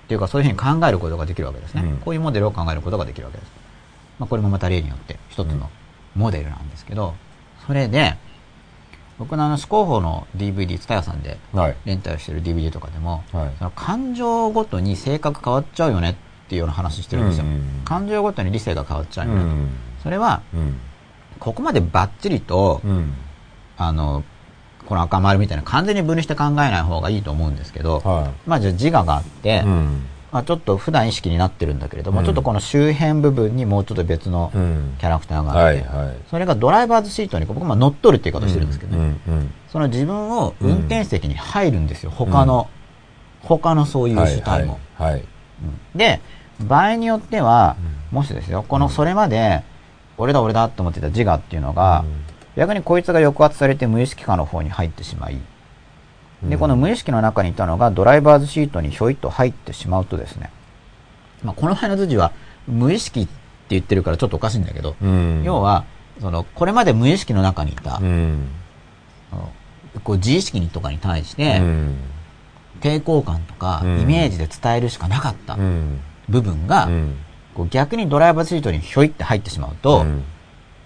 [0.08, 1.82] ていうかそういうふうに考えることができるわけですね。
[1.82, 3.52] うんこういうモデルを考えることができるわけです。
[4.20, 5.70] まあこれもまた例によって一つの
[6.16, 7.16] モデルなんですけど、
[7.66, 8.16] それで、
[9.18, 11.76] 僕のあの、思考法の DVD、ツタヤさんではい。
[11.86, 16.16] レンタルしてる DVD とかでも、はいその感情ごとに性格変わっちゃうよねっ
[16.48, 17.46] ていうような話してるんですよ。
[17.46, 19.42] うんうんうん感情ごとに理性が変わっちゃうよね。
[19.42, 19.70] うん。
[20.04, 20.80] それは、うん。
[21.42, 23.14] ここまでバッチリと、うん。
[23.76, 24.24] あの、
[24.86, 29.60] この赤丸みたいな完全に分離して考えない方がいいと思うんですけど、はまあじゃあ自我があって、い。
[29.62, 30.06] うん。
[30.32, 34.96] まあ、ちょっと普段意識になってるんだけれども、うんちょっとこの周辺部分にもうちょっと別のうん。
[35.00, 36.16] キャラクターがあって、はいはい。
[36.30, 39.16] それがドライバーズシートに僕もまあ乗っ取るっていう言い方してるんですけどね。
[39.72, 42.70] その自分を運転席に入るんですよ、他の、
[43.42, 44.80] 他のそういうはい主体も。
[44.96, 45.24] はい。
[45.96, 46.22] で、
[46.60, 47.78] 場合によっては、
[48.12, 49.64] もしですよ、このそれまで、
[50.22, 52.06] 俺だ俺だと思ってた自我っていうのが、
[52.56, 55.40] 逆にこいつが抑圧されて無意識化の方に入ってしまい、
[56.44, 60.52] で、この無意識の中にいたのがドライバーズシートにひょいっと入ってしまうとですね、
[61.44, 62.32] まあ、この場合の図示は
[62.68, 63.32] 無意識って
[63.70, 65.44] 言ってるからちょっとおかしいんだけど、うん。
[65.44, 65.86] 要は、
[66.20, 68.48] その、これまで無意識の中にいた、うん。
[70.04, 71.96] こう自意識にとかに対して、うん。
[72.82, 76.00] 抵抗感とか、うんイメージで伝えるしかなかったうん。
[76.30, 77.16] 部分が、うん。
[77.56, 80.24] こう逆にドライバーズシートにひょいって入ってしまうと、うん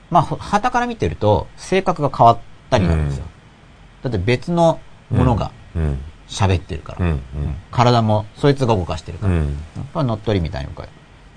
[0.09, 2.39] まあ、ほ旗から見てると、性格が変わっ
[2.70, 3.26] たりなんですよ。
[4.03, 5.99] だって別のものがうん。
[6.28, 7.22] 喋ってるから、うん。
[7.70, 9.39] 体もそいつが動かしてるから、うん。
[9.76, 10.88] やっぱり乗っ取りみたいに僕は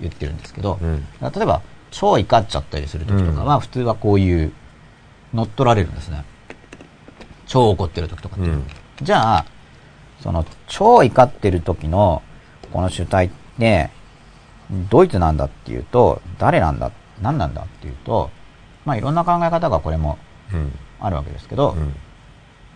[0.01, 1.05] 言ってるんですけど、うん。
[1.21, 1.61] 例えば、
[1.91, 4.51] 超怒っちゃったりする時とかは、普通はこういう、
[5.33, 6.23] 乗っ取られるんですね。
[7.45, 8.49] 超怒ってる時とかって
[9.01, 9.45] じゃあ、
[10.21, 12.23] その、超怒ってる時の、
[12.71, 13.91] この主体って、
[14.89, 16.91] ドイツなんだっていうと、誰なんだ、
[17.21, 18.29] 何なんだっていうと、
[18.85, 20.17] まあいろんな考え方がこれも
[20.53, 20.71] うん。
[20.99, 21.95] あるわけですけど、うん。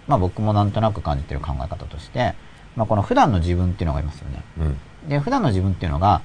[0.07, 2.35] まあ僕もなんとなく感じてる考え方として、
[2.75, 4.43] まあこの普段の自分っていうのがいますよね。
[4.59, 4.63] う
[5.05, 5.09] ん。
[5.09, 6.21] で、普段の自分っていうのが、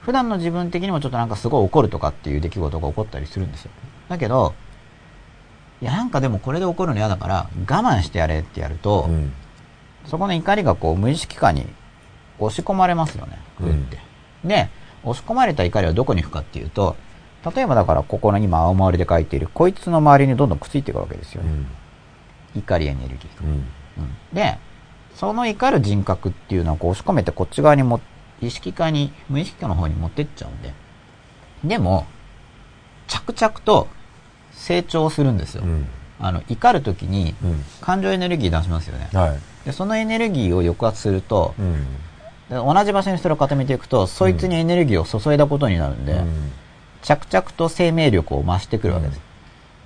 [0.00, 3.70] 普段の自分的にもちょっとなんかすごい怒るとかっていう出来事が起こったりするんですよ。
[4.08, 4.54] だけど、
[5.82, 9.32] いやなんかでもこれで怒るの嫌だから我慢してやれってやると、うん。
[10.06, 11.66] そこの怒りがこう無意識化に
[12.38, 13.38] 押し込まれますよね。
[13.58, 13.98] ふって。
[14.44, 14.68] で、
[15.06, 16.96] 押し込まれた怒りはどこに行くかっていうと、
[17.54, 21.50] 例えばだからここの今青回りで書いている、こいつの周りにどんどんくっついていくわけですよね。
[22.56, 23.48] 怒りエネルギーが。
[23.48, 23.52] うん。
[23.52, 23.66] うん
[24.32, 24.58] で、
[25.14, 28.00] その怒る人格っていうのをこう押し込めてこっち側にも、
[28.42, 30.74] 意識化に、無意識化の方に持ってっちゃうんで。
[31.64, 32.06] でも、
[33.06, 33.88] 着々と
[34.52, 35.62] 成長するんですよ。
[35.64, 35.88] うん。
[36.18, 37.64] あの、怒るときにうん。
[37.80, 39.08] 感情エネルギー出しますよね。
[39.12, 39.38] はい。
[39.64, 41.54] で、そのエネルギーを抑圧すると、
[42.50, 46.52] 同じ場所にそれを固めていくと、そいつにエネルギーを注いだことになるんで、うん
[47.02, 49.20] 着々と生命力を増してくるわけです。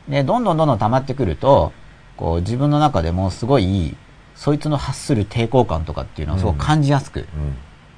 [0.09, 1.71] で、どんどんどんどん溜まってくると、
[2.17, 3.95] こう自分の中でもすごい、
[4.35, 7.57] そいつの発する抵抗感とかっていうのをすごく感じやすくうん。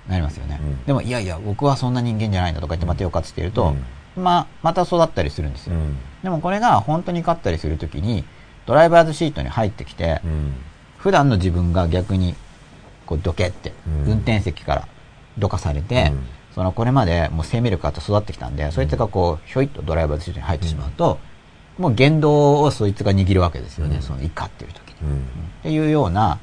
[0.08, 0.58] なりますよね。
[0.60, 3.76] うんでも、いやいや、僕はそんな人間じゃないんだとか言ってまた抑圧していると、
[4.16, 5.74] まあ、また育ったりするんですよ。
[5.74, 5.96] うん。
[6.24, 8.24] でもこれが本当に勝ったりするときに、
[8.66, 10.54] ドライバーズシートに入ってきて、うん。
[10.98, 12.34] 普段の自分が逆に、
[13.12, 14.88] こう、どけって、うん運転席から
[15.38, 21.18] どかされて、うんその、これまでもう生命力あって育ってきたんで、そいつがこう、ひょいっとドライバーズシートに入ってしまうと、
[21.78, 25.10] もう言動をそいつが握るわけですよね、うんその怒ってる時に。
[25.10, 25.18] うん。
[25.18, 25.22] っ
[25.62, 26.38] ていうような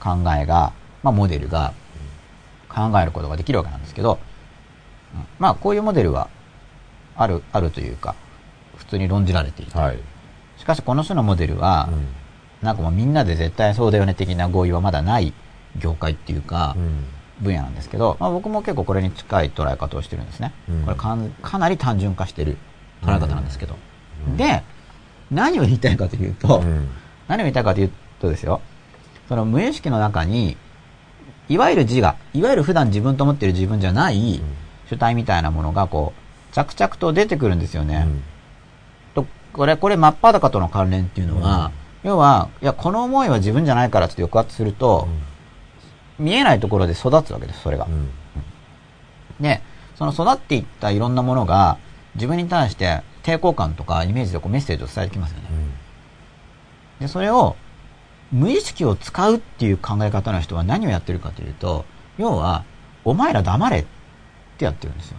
[0.00, 0.72] 考えが、
[1.02, 1.72] まあ、モデルが
[2.68, 4.18] 考えることができるわけなんですけど、
[5.14, 6.28] うんまあ、こういうモデルは
[7.16, 8.14] ある、あるというか、
[8.76, 9.78] 普通に論じられている。
[9.78, 9.98] はい。
[10.56, 11.90] しかし、この種のモデルは、
[12.62, 15.32] なんかもうみんなで絶対そうだよね的な合意はまだない
[15.78, 17.04] 業界っていうか、うん。
[17.40, 20.52] 分野なんですけど、まあ、僕も結構これに近い捉え方をしてるんですね。
[20.70, 22.56] うんこれかんかなり単純化してる
[23.02, 23.74] 捉え方なんですけど。
[24.26, 24.62] うんで、
[25.30, 26.88] 何を言いたいかというと、うん。
[27.28, 28.60] 何を言いたいかというとですよ、
[29.28, 30.56] その無意識の中に、
[31.48, 34.40] いわゆる自我、いわゆる普段自分と思っている自分じゃない
[34.88, 38.06] 主体みたいなものがこう、着々と出てくるんですよね。
[39.14, 41.70] とこれ、これ真っ裸との関連っていうのは、
[42.02, 45.08] 要は、いや、この思いは自分じゃないからって抑圧すると、
[46.18, 47.86] 見えないところで育つわけです、それが。
[47.86, 48.10] うん。
[49.40, 49.60] で、
[49.96, 51.78] その育っていったいろんなものが、
[52.14, 55.48] 自分に対して抵抗感とかイメージでこうメッセージを伝えてきますよね。
[57.00, 57.56] で、それを、
[58.32, 61.84] 無意識を使うっていう考え方の人は何をやってるかというと、
[62.18, 62.64] 要は、
[63.04, 63.84] お前ら黙れっ
[64.58, 65.18] てやってるんですよ。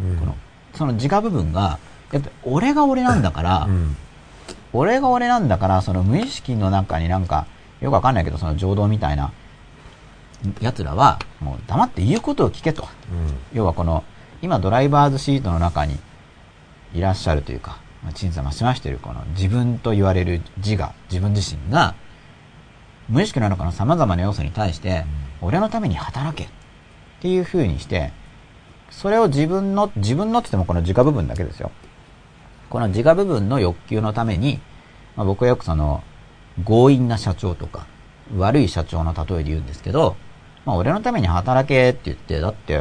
[0.00, 0.16] うん。
[0.16, 0.34] この、
[0.74, 1.78] その自我部分が、
[2.12, 3.96] やっぱ俺が俺なんだから、うん。
[4.72, 7.46] 俺が俺なんだから、その無意識の中になんか、
[7.80, 9.32] よくわかんないけど、その情動みたいな、
[10.60, 12.88] 奴らは、もう黙って言うことを聞けと。
[13.52, 14.04] 要はこの、
[14.42, 15.98] 今ドライバーズシートの中に
[16.94, 21.94] いらっしゃるというか、まあ、陳さんが示しているこの自分と言われる自我、自分自身が、
[23.08, 25.04] 無意識の中の様々な要素に対して、
[25.42, 26.48] 俺のために働けっ
[27.20, 28.12] ていう風にして、
[28.90, 31.70] それを自分の、自分のって言ってもこの自我部分だけですよ。
[32.70, 34.60] この自我部分の欲求のために、
[35.16, 36.02] まあ、僕はよくその、
[36.64, 37.86] 強引な社長とか、
[38.36, 40.16] 悪い社長の例えで言うんですけど、
[40.70, 42.80] まあ、俺のために働けって言って、だって、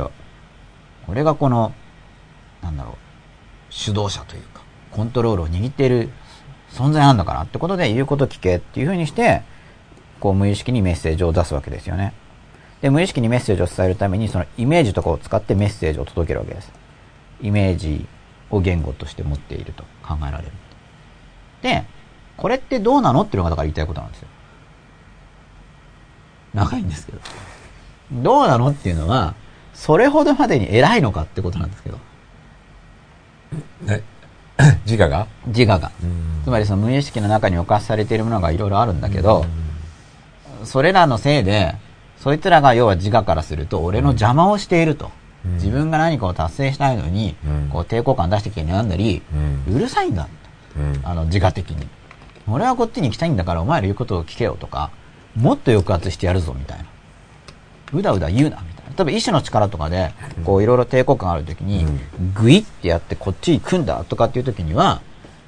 [1.07, 1.73] 俺がこの、
[2.61, 2.93] なんだろう、
[3.71, 4.61] 主導者というか、
[4.91, 6.09] コントロールを握っている
[6.69, 9.41] 存在なんだからってことで言うこと聞けっていう風にして、
[10.19, 12.13] こう無意識にメッセージを出すわけですよね。
[12.81, 16.71] で、無意識にメッセージを伝えるために、そのイメージとかを使ってメッセージを届けるわけです。
[17.41, 18.05] イメージ
[18.51, 20.51] を言語として持っていると考えられる。
[21.63, 21.85] で、
[22.37, 24.27] これってどうなのっていうのがだから言いたいことなんですよ。
[26.53, 27.19] 長いんですけど。
[28.11, 29.35] どうなのっていうのは、
[29.73, 31.97] それほどまでに偉いのかってことなんですけど。
[33.87, 34.03] え
[34.85, 35.27] 自我が？
[35.47, 35.91] 自我が。
[36.03, 39.45] うんつまりその無意識の中に侵されているものがいろいろあるんだけど、
[40.63, 41.75] それらのせいで、
[42.17, 45.05] そいつらが要は自我からすると、俺の邪魔をしていると。
[45.05, 49.21] うん自分が何かを達成したいのに、うんこう抵抗感出してきて悩んだり、
[49.67, 50.27] うんうるさいんだ。
[50.77, 51.87] うんあの、自我的に。
[52.47, 54.89] 俺はこっちに行きたいんだから、お前ら言うことを聞けよとか、
[55.37, 56.83] もっと抑圧してやるぞ、みたいな。
[57.93, 58.89] うだうだ言うな、みたいな。
[58.97, 60.11] 例えば意志の力とかで、
[60.45, 61.85] こういろいろ抵抗感あるときに、
[62.33, 65.01] グイってやってこっち行くんだとかっていうときには、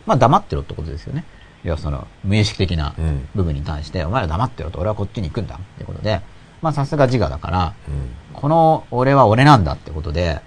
[0.05, 1.25] まあ黙ってろってことですよね。
[1.63, 6.21] 要はその、無意識的なうん部分に対して、お前ら黙ってろと、俺はこっちに行くんだっていうことで、
[6.61, 7.73] まあさすが自我だから、
[8.33, 10.39] この俺は俺なんだってことで、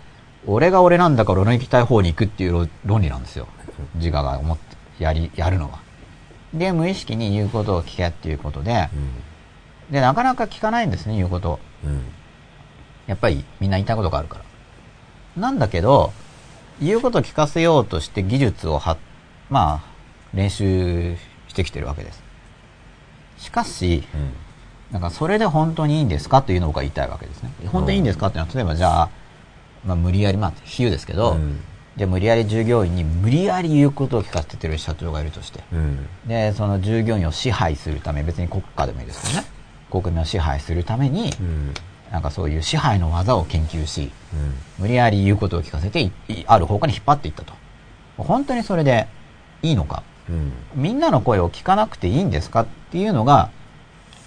[0.46, 3.46] 俺が俺なんだから俺の行きたい方に行くっていう論論理なんですよ。
[3.96, 5.78] 自我が思って、やり、やるのは。
[6.52, 8.88] で、無意識に言うことを聞けっていうことで、
[9.90, 11.58] で、なかなか聞かないんですね、言うことを。
[11.84, 12.02] うん。
[13.06, 14.44] やっぱりみんな言いたいことがあるから。
[15.40, 16.12] なんだけど、
[16.80, 18.96] 言うことを聞かせようとして技術をは、
[19.50, 19.94] まあ、
[20.32, 21.16] 練習
[21.48, 22.22] してきてるわけです。
[23.38, 24.04] しかし、
[24.90, 27.50] なんかそれで本当にいいんですかというのを僕は言いたいわけですね。
[27.66, 29.10] 本当にいいんですかっていうのは、例えばじゃあ、
[29.84, 31.60] まあ無理やり、まあ、比喩ですけど、うん。
[31.96, 36.08] じゃあ無理やり従業員に無理やり言うことを聞かせてる社長がいるとして、うん。
[36.26, 39.46] で、その従業員を支配するため、別に国家でもいいですけどね、
[40.00, 41.74] 国民を支配するために、うん
[42.14, 44.54] なんかそういう支配の技を研究し、うん。
[44.78, 46.12] 無理やり言うことを聞かせて
[46.46, 47.54] ある方向に引っ張っていったと。
[48.16, 49.08] 本当にそれで
[49.62, 50.04] いいのか。
[50.28, 50.52] うん。
[50.76, 53.50] みんなの声を聞かなくていいんですかっていうのが、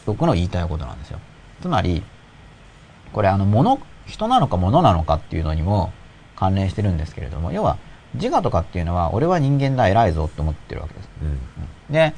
[0.05, 1.19] 僕の言いたいことなんですよ。
[1.61, 2.03] つまり、
[3.13, 5.93] これあの、物、人なのか物なのかっていうのにも
[6.35, 7.77] 関連してるんですけれども、要は、
[8.15, 11.09] 自我とかっていうのは、俺は人間だ、偉いぞって思ってるわけです。
[11.21, 11.93] うん。
[11.93, 12.13] で、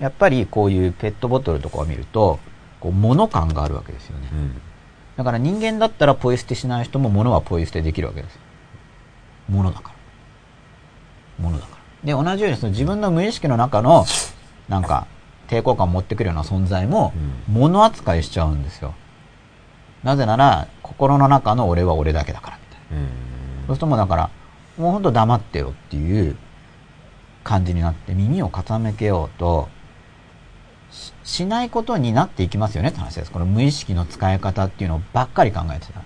[0.00, 2.40] やっぱりこういうペットボトルとかを見ると、
[2.82, 4.28] こう、物感があるわけですよね。
[4.32, 4.60] うん。
[5.16, 8.38] だから人間だったらポイ捨てしない人も物はポイ捨てできるわけです。
[9.48, 9.94] 物だから。
[11.38, 11.82] 物だから。
[12.04, 14.04] で、同じようにその自分の無意識の中の、
[14.68, 15.06] なんか、
[15.46, 17.12] 抵抗感を持ってくるような存在も、
[17.46, 18.94] 物扱いしちゃうんですよ。
[20.02, 23.04] なぜなら、心の中の俺は俺だけだから、みたいな。
[23.04, 23.08] うん。
[23.08, 23.12] そ
[23.64, 24.30] うするともうだから、
[24.76, 26.36] もうほんと黙ってよっていう
[27.44, 29.68] 感じになって耳を傾けようと
[31.24, 33.30] しないことになっていきますよねって話です。
[33.30, 36.00] この無意識の使い方っていうのばっかり考えてた。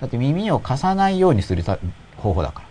[0.00, 1.62] だって耳を貸さないようにする
[2.16, 2.66] 方法だから。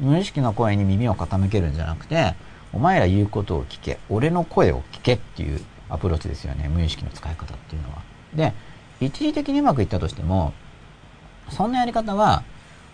[0.00, 2.34] 無意識の声に耳を傾けるんじゃなくて、
[2.72, 3.98] お前ら言うことを聞け。
[4.08, 6.68] 俺の声を聞けっていうアプローチですよね。
[6.68, 8.02] 無意識の使い方っていうのは。
[8.34, 8.52] で、
[9.00, 10.52] 一時的にうまくいったとしても、
[11.50, 12.42] そんなやり方は、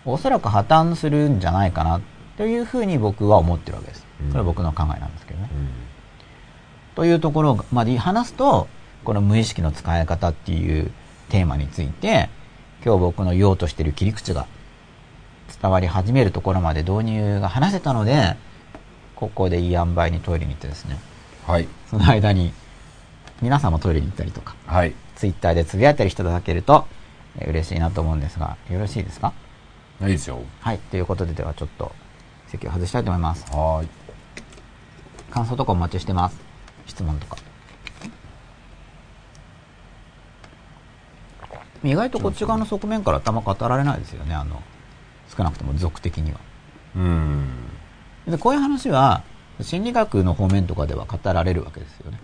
[0.05, 2.01] おそらく破綻するんじゃないかな
[2.37, 4.05] というふうに僕は思ってるわけです。
[4.29, 5.49] これは僕の考えなんですけどね。
[6.95, 8.67] というところまで話すと、
[9.03, 10.91] この無意識の使い方っていう
[11.29, 12.29] テーマについて、
[12.83, 14.47] 今日僕の言おうとしている切り口が
[15.61, 18.35] 伝わり始めるところまで導入が話せたので、
[19.15, 20.97] ここでいい塩梅にトイレに行ってですね、
[21.45, 21.67] はい。
[21.89, 22.53] その間に
[23.41, 24.93] 皆さんもトイレに行ったりとか、はい。
[25.15, 26.85] ツイッターでつぶやいたりしていただけると、
[27.37, 29.31] えー嬉しいなと思うんですが、よろしいですか？
[30.01, 30.39] いいですよ。
[30.59, 30.79] はい。
[30.79, 31.91] ということで、ではちょっと
[32.47, 33.45] 席を外したいと思います。
[33.51, 33.89] はーい。
[35.29, 36.50] 感想とかお待ちしてます。
[36.91, 37.37] 質問とか。
[41.83, 44.61] 意外とこっち側の側面からあんま語られないですよね、あの、
[45.35, 46.39] 少なくとも俗的には。
[46.95, 47.47] うん。
[48.27, 49.23] で、こういう話は、
[49.61, 52.19] 心理学の方面とかでは語られるわけですよね。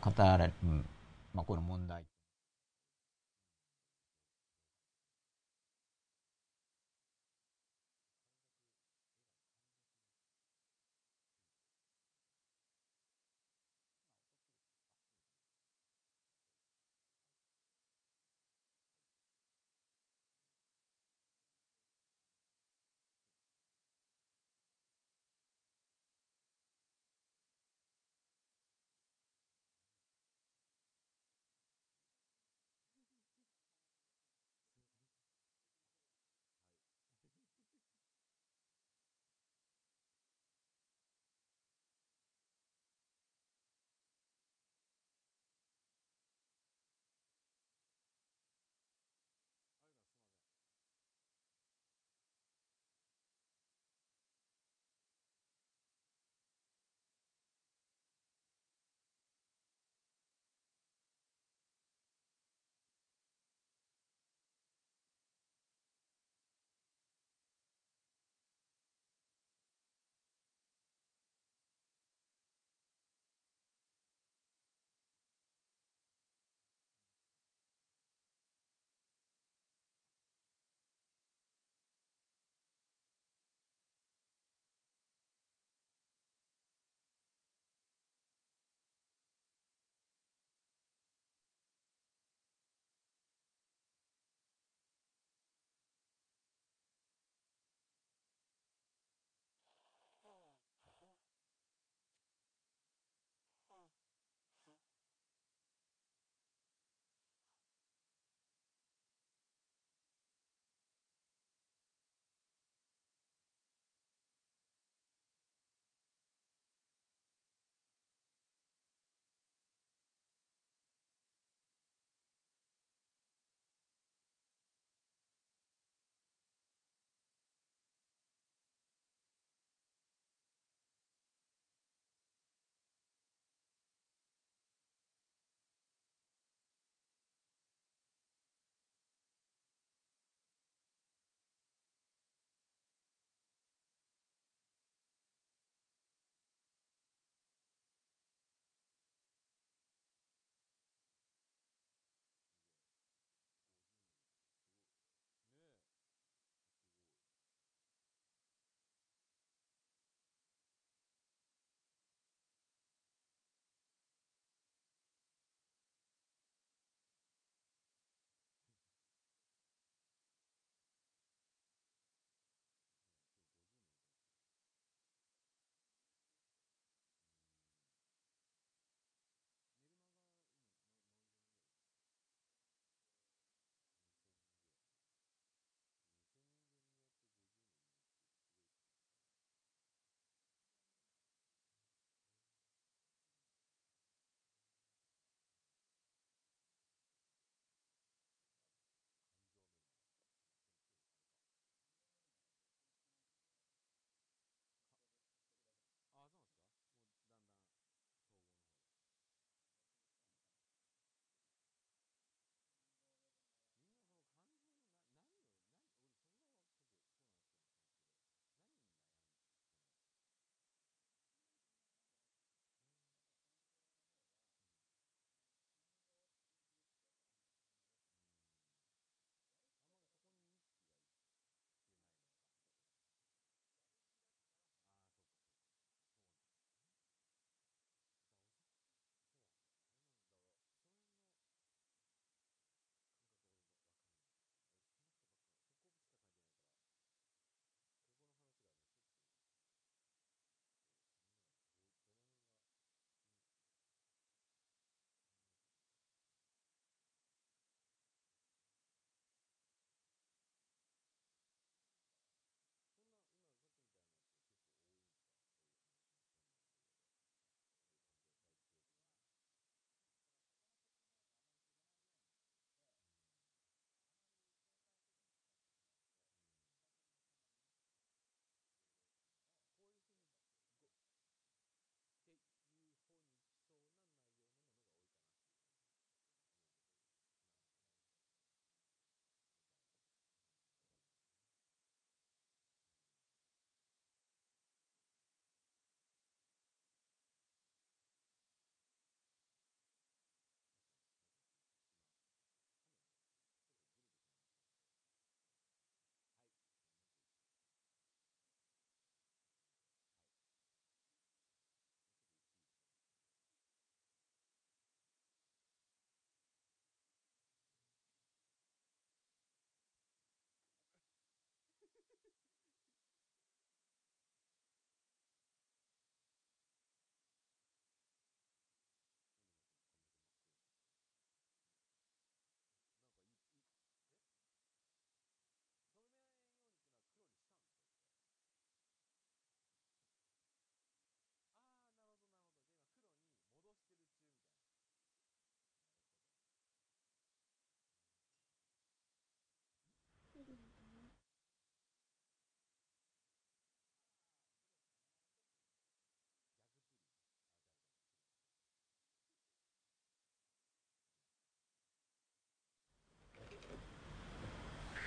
[0.00, 0.52] 語られる。
[0.64, 0.84] うん。
[1.34, 2.02] まあ、この問題。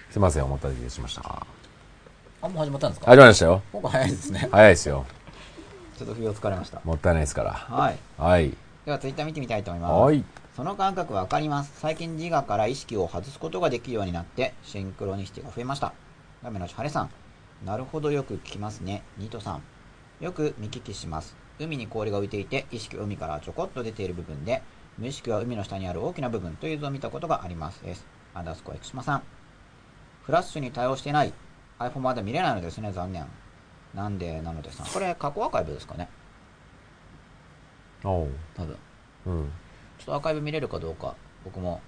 [0.10, 1.46] すいません、お待たせしました。
[2.42, 3.12] あ、もう始まったんですか？
[3.12, 3.62] 始まりましたよ。
[3.72, 4.50] 僕早いですね。
[4.52, 5.06] 早いですよ。
[5.98, 6.82] ちょっと日を疲れました。
[6.84, 7.52] もったいないですから。
[7.52, 7.98] はい。
[8.18, 8.56] はい。
[8.86, 9.92] ではツイッター見てみたいと思います。
[9.94, 10.24] はい。
[10.56, 11.80] その感覚わかります。
[11.80, 15.94] 最近自我から意識を外すことができるようになって、シンクロニシティが増えました。
[16.44, 17.10] 画面の晴れさん。
[17.64, 19.04] なるほどよく聞きますね。
[19.18, 19.62] ニートさん。
[20.22, 21.36] よく見聞きします。
[21.60, 24.64] 海に氷が浮いていて、意識は海からちょこっと出ている部分で、
[24.98, 27.84] 無意識は海の下にある大きな部分という図を見たことがあります。
[27.84, 28.06] です。
[28.34, 29.24] アンダースコア生島さん。
[30.24, 31.34] フラッシュに対応していない
[31.80, 32.92] iPhone まだ見れないのですね。
[32.92, 33.26] 残念。
[33.94, 36.08] なんでなのですかこれ過去アーカイブですかね
[38.04, 38.28] おう。
[38.56, 38.78] 多分。
[39.26, 39.52] うん。
[39.98, 41.82] ちょっとアーカイブ見れるかどうか、僕も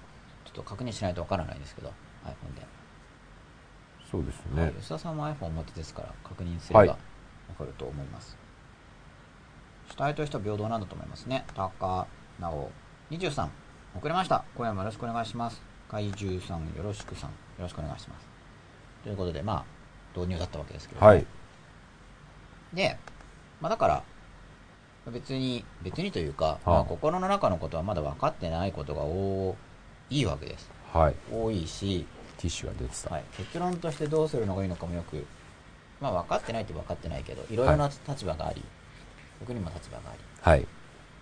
[0.44, 1.92] ちょっと確認しないとわからないんですけど、
[2.24, 2.66] iPhone で。
[4.10, 4.72] そうですはいね。
[4.78, 6.96] 吉田さんも iPhone 持ちですから、確認すればはいわ
[7.56, 8.36] かると思います。
[9.88, 11.44] 主体としては平等なんだと思いますね。
[11.54, 12.06] 高
[12.38, 12.70] 直
[13.10, 13.48] 23。
[13.94, 14.44] 遅れました。
[14.54, 15.71] 今夜もよろしくお願いします。
[15.92, 18.26] 怪獣さん、よろしくさん、よろしくお願いします。
[19.04, 21.26] ということで、まあ、導入だったわけですけど、はい。
[22.72, 22.96] で、
[23.60, 24.02] まあだから、
[25.12, 29.54] 別に、別にというか、はあまあ、心の中のことはまだ分かってないことが多
[30.08, 30.70] いわけです。
[30.94, 31.14] はい。
[31.30, 32.06] 多いし、
[32.38, 33.10] ティッシュが出てた。
[33.10, 35.22] はい、結論としてどうするのがいいのかもよく、
[36.00, 38.64] まあ分かってないって分かってないけど、いろいろな立場があり、
[39.40, 40.04] 僕にも立場が
[40.44, 40.66] あはい。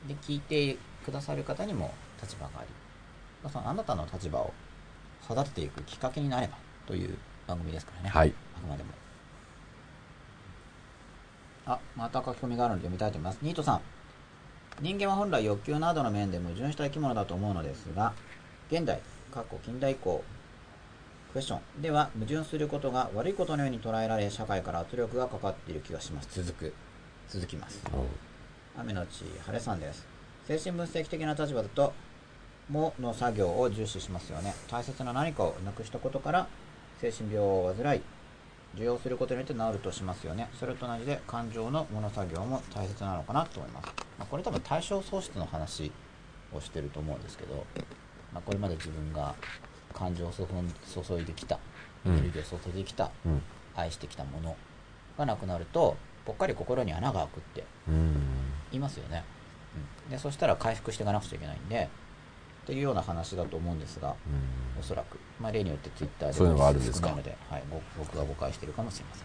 [0.07, 1.93] り、で、聞いてくださる方にも
[2.23, 2.90] 立場があり、まあ
[3.49, 4.53] そのあなたの立場を
[5.25, 7.17] 育てていくきっかけになればという
[7.47, 8.11] 番組ですからね。
[8.11, 8.35] はい。
[8.57, 8.91] あくまでも。
[11.67, 13.39] あ、また書き込みがあるので読みたいと思います。
[13.43, 13.81] ニートさん。
[14.81, 18.13] 人間は本来欲求などの面で矛盾した生き物だと思うのですが、
[18.71, 19.01] 現代、
[19.33, 20.25] 過去近代以降、
[21.33, 26.29] クエスチョンでは矛盾することが悪いことのように捉えられ、社会から圧力がかかっている気がします。
[26.43, 26.73] 続く。
[27.29, 27.81] 続きます。
[28.77, 30.07] 雨のち晴れさんです
[30.47, 31.93] 精神分析的な立場だと
[32.71, 34.55] 「も」の作業を重視しますよね。
[34.71, 36.47] 大切な何かをなくしたことから
[37.01, 38.03] 精神病を患い
[38.75, 40.49] 受容することによって治るとしますよね。
[40.59, 43.87] それと同じで感情のもの作業も大切なのかなと思います、
[44.19, 45.91] まあ、これ多分対象喪失の話
[46.53, 47.67] をしてると思うんですけど、
[48.33, 49.35] まあ、これまで自分が
[49.93, 50.47] 感情を注
[51.03, 51.59] 注いできた。
[52.07, 53.43] エネルギーを注いできた、うん。
[53.77, 54.57] 愛してきたもの
[55.19, 58.17] がなくなるとぽっかり心に穴が開くってうん。
[58.73, 59.25] いますよね、
[60.07, 61.89] うん、でそしたら回復していかなくちゃいけないんで
[62.71, 64.15] っていうような話だと思うんですが
[64.79, 67.09] おそらく、まあ、例によってツイッターでそういうのがあるんですか？
[67.11, 69.25] ので、はい、ご僕が誤解しているかもしれません、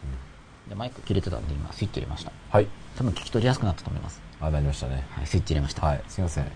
[0.67, 2.67] でマイク切れてたんで今スイッチ入れましたはい。
[2.97, 5.05] 多分聞き取りやすくなったと思いますあ、なりましたね。
[5.11, 6.01] はいスイッチ入れました、はい。
[6.07, 6.51] すいません。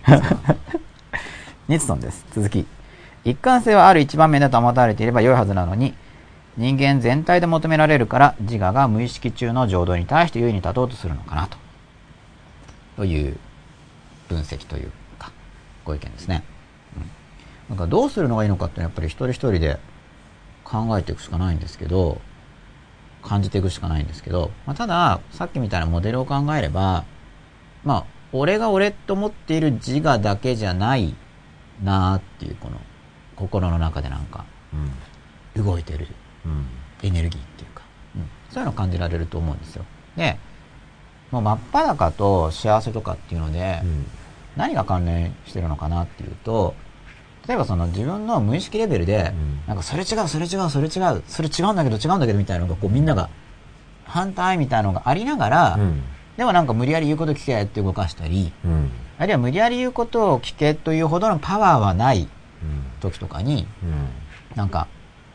[1.68, 2.26] ニツソンです。
[2.34, 2.66] 続き。
[3.24, 5.94] 一貫性はある一番面で保たれていれば良いはずなのに、
[6.56, 11.56] 人間全体で求められるから自我が無意識中の浄土に対して優位に立とうとするのかなと。
[12.96, 13.36] という
[14.28, 15.30] 分析というか、
[15.84, 16.42] ご意見ですね。
[17.70, 17.76] うん。
[17.76, 19.78] なんかどうするのがいいのかってやっぱり一人一人で
[20.64, 22.20] 考えていくしかないんですけど、
[23.22, 27.04] 感じていくしかないんですけど、まあ、ただ、さっきみたいなモデルを考えれば、
[27.84, 31.14] まあ、俺が俺と思っている自我だけじゃない
[31.82, 32.80] なーっていう、この、
[33.36, 34.44] 心の中でなんか、
[35.56, 35.64] うん。
[35.64, 36.06] 動いてる
[36.44, 36.66] うん。
[37.02, 37.82] エネルギーっていうか、
[38.16, 39.84] うん、そういうのを感じられると思うんですよ。
[40.16, 40.38] で、
[41.30, 44.06] もう真っ裸と幸せとかっていうので、うん。
[44.56, 46.74] 何が関連してるのかなっていうと、
[47.48, 53.28] 例えばその自分の無意識レベルで、うんなんかそれ違う、それ違う、それ違う、それ違うんだけど違うんだけどみたいなのがこうみんなが
[54.04, 56.02] 反対みたいなのがありながら、うん。
[56.36, 58.90] でもなんか無理やり言うこと聞けって動かしたり、うん。
[59.18, 62.28] あるいは無理やり言うことを聞けというほどのパワーはないうん。
[63.00, 64.56] 時とかに、うん。
[64.56, 64.88] なんか、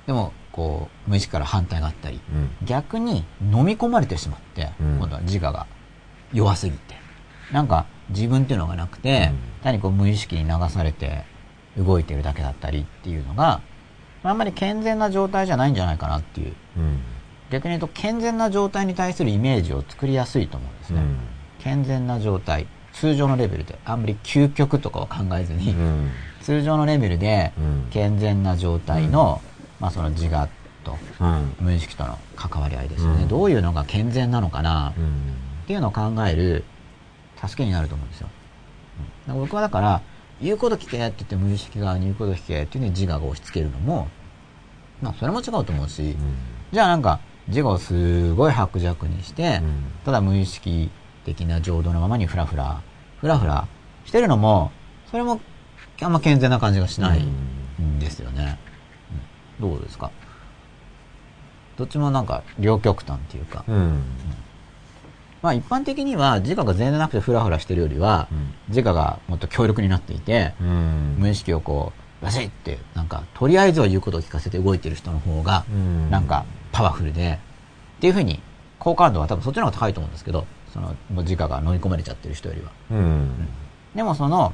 [0.06, 2.50] でもこう無意識から反対があったり、うん。
[2.66, 5.68] 逆に飲み込まれてしまって、うん今度は自我が
[6.34, 6.96] 弱すぎて、
[7.52, 11.24] なんか自分っていうのがなくて、うん単にこう無意識に流されて
[11.78, 13.62] 動いてるだけだったりっていうのが、
[14.24, 16.54] まああんまり健全な状態じゃないんじゃないかなっていう。
[16.78, 17.00] うん。
[17.52, 21.02] 逆に言うと健全な状態に対するイメージを作りやすいと思うんですね。
[21.02, 21.18] うん。
[21.60, 26.12] 健全な状態、通常のレベルで、あんまり究極とかは考えずに、うん。
[26.42, 29.42] 通常のレベルでうん健全な状態の、
[29.80, 30.50] まあその自我
[30.84, 31.56] とうん。
[31.60, 33.24] 無意識との関わり合いですよね。
[33.24, 35.06] うんどういうのが健全なのかな、うん。
[35.64, 36.64] っていうのを考える
[37.44, 38.30] 助けになると思うんですよ。
[39.28, 40.02] 僕はだから、
[40.42, 44.08] 言うこと聞けって言って無意識側に言うこと聞けっていうのに自我が押し付けるのも、
[45.02, 46.16] まあそれも違うと思うし、
[46.72, 49.84] じゃあなんか自我をすごい薄弱にして、うん。
[50.04, 50.90] ただ無意識
[51.26, 52.82] 的な浄土のままにフラフラ、
[53.22, 53.68] フラフラ
[54.06, 54.72] してるのも、
[55.10, 55.40] それも
[56.02, 58.58] あんま健全な感じがしないんですよね。
[59.62, 59.70] うん。
[59.72, 60.12] どうですか？
[61.78, 64.04] どっちもなんか両極端っていうか、うん。
[65.46, 71.18] まあ一般的には自我が全然なくてフラフラしてるよりは、うん自我がもっと強力になっていて、うん。
[71.20, 77.38] 無意識をこう、らしいって、なんか、とりあえずは言うことを聞かせて動いてる人の方が、うんなんか、パワフルで、
[77.98, 78.42] っていうふうに、
[78.80, 82.72] 好感度は多分そっちの方が高いと思うんですけど、その、もう自我が飲み込まれちゃってる人よりは。
[82.90, 83.48] うん。
[83.94, 84.52] でもその、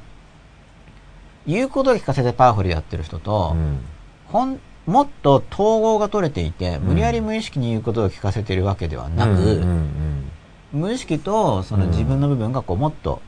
[1.47, 3.79] 言うことを聞かせてパワフルやってる人と、うん。
[4.27, 9.63] ほん、もっと統合が取れていて、ん無理やり無意識に言うことを聞かせてるわけではなく、
[10.73, 13.21] 無意識とその自分の部分がこうもっと、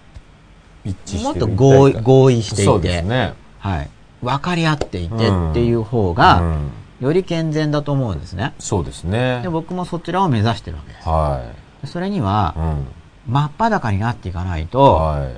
[0.86, 3.34] 一致してるもっと合意合意していて、そうですね。
[3.60, 3.90] はい。
[4.22, 6.72] 分かり合っていてうんっていう方が、うん
[7.04, 8.54] より健全だと思うんですね。
[8.60, 9.50] そうですねで、。
[9.50, 11.10] 僕もそちらを目指してるわけです。
[11.10, 11.52] は。
[11.86, 12.88] それにはいうん。
[13.28, 15.30] 真っ裸になっていかないと、は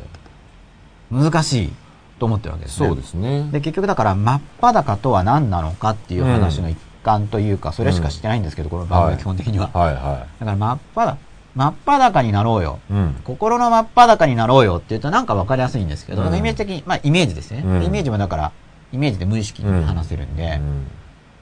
[1.11, 1.13] い。
[1.13, 1.73] 難しい
[2.19, 2.87] と思ってるわけですね。
[2.87, 3.49] そうですね。
[3.51, 9.71] で、結局だから、真っ裸とは何なのかっていう話の一環というか、それしかしてないんですけど、この番組は基本的には。
[9.73, 11.17] はいはだから、真っ裸、
[11.55, 12.79] 真っ裸になろうよ。
[12.89, 12.93] い。
[12.93, 13.15] うん。
[13.23, 17.63] 心の真っ裸になろうよって言うとなんかわかりやすいんですけど、うんイメージ的に、まあイメージですね。
[17.65, 18.51] うんイメージもだから、
[18.91, 20.59] イメージで無意識に話せるんで、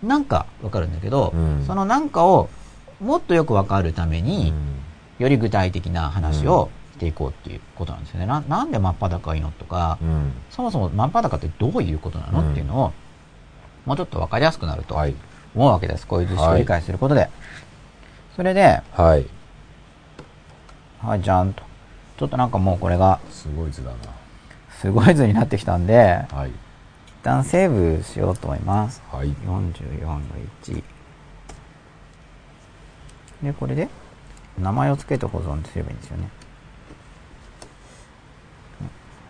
[0.03, 2.49] なんかわかるんだけど、うんそのなんかを
[3.01, 4.53] もっとよくわかるために、
[5.17, 8.27] より具体的な話をしていこうっていうことなんですよね。
[8.27, 10.09] ななんで真っ裸がいいのとか、うん。
[10.09, 10.31] うん。
[10.51, 12.93] そもそも真っ裸ってどういうことなの、うんっていうのを、
[13.85, 15.15] もうちょっとわかりやすくなるとはい。
[15.55, 16.07] 思うわけです。
[16.07, 17.29] こういう図式を理解することで。
[18.35, 19.25] それで、はい。
[21.03, 21.63] はい、じゃんと。
[22.17, 23.91] ちょっとなんかもうこれがすごい図だ
[24.79, 26.37] すごい図になってきたんで、な。
[26.37, 26.49] はい。
[26.49, 26.53] 一
[27.23, 29.01] 旦セーブしようと思います。
[29.11, 29.29] はい。
[29.29, 30.21] 44の
[30.63, 30.83] 1。
[33.43, 33.89] で、これで、
[34.57, 36.29] 名前を付けて保存すればいいんですよね。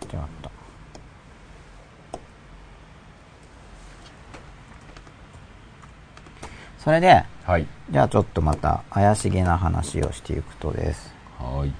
[0.02, 0.50] うん違った。
[6.78, 7.66] それで、はい。
[7.90, 11.13] じゃあちょっとまた怪しげな話をしていくとです。
[11.44, 11.72] はい。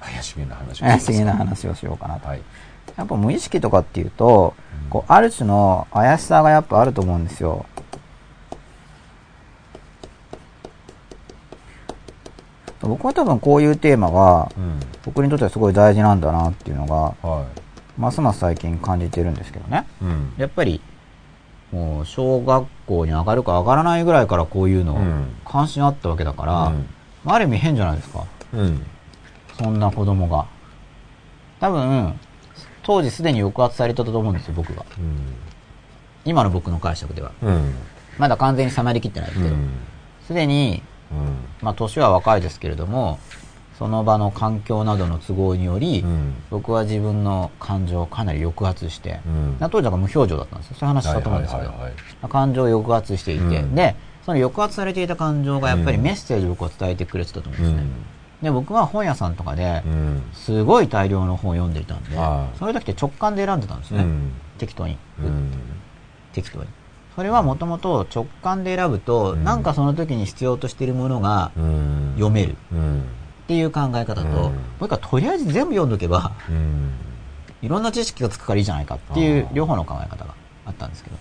[0.00, 2.28] 怪しげな話を怪すしげな話をしようかなと。
[2.28, 2.42] はい。
[2.96, 4.54] やっぱ無意識とかっていうと、
[4.90, 7.66] こう、ある種の怪しさがやっぱあると思うんですよ。
[12.80, 14.80] 僕は多分こういうテーマが、うん。
[15.04, 17.46] 僕にとってはすごい大事なんだなっていうのが、は
[17.96, 19.86] ますます最近感じてるんですけどね。
[20.02, 20.04] い。
[20.04, 20.34] うん。
[20.36, 20.80] やっぱり、
[21.72, 26.86] もう、小学校に上がるか上がらないぐらいからこういうのうん、関心あったわけだから、うん
[27.26, 28.24] ある意味変じゃないですか。
[28.52, 28.82] うん。
[29.58, 30.46] そんな子供が。
[31.60, 32.18] 多分、
[32.82, 34.84] 当時すでに抑圧されてたと思うんですよ、僕が。
[36.24, 37.32] 今の僕の解釈では。
[37.42, 37.74] うん。
[38.18, 39.56] まだ完全に収まりきってないですけど、
[40.26, 41.36] すでに、うん。
[41.62, 43.18] まあ年は若いですけれども、
[43.78, 46.34] その場の環境などの都合により、うん。
[46.50, 49.56] 僕は自分の感情をかなり抑圧して、うん。
[49.58, 50.76] 当時だから無表情だったんですよ。
[50.78, 57.82] そういう話したと思うんですけど、感情を抑圧していて、うんで、その抑圧されていた感情がやっぱりうんメッセージを僕は伝えてくれてたと思うんですね。
[57.82, 57.92] うん。
[58.42, 60.22] で、僕は本屋さんとかでう、ん。
[60.32, 64.02] すごい大量の本を読んでいたんでは、いそういう時って直感で選んでたんですね。
[64.02, 64.32] うん。
[64.58, 64.96] 適当に。
[65.18, 65.52] うん。
[66.32, 66.66] 適当に。
[67.14, 72.12] それはもともと直感で選ぶと、うんなんかその時に必要としているものがうん。
[72.16, 73.04] 読めるっうん。
[73.46, 74.48] ていう考え方と、うんも
[74.80, 76.92] う一回とりあえず全部読んどけば、うん。
[77.62, 80.34] いろんな知識がつくからいいじゃないかっていう両方の考え方が
[80.66, 81.16] あったんですけど。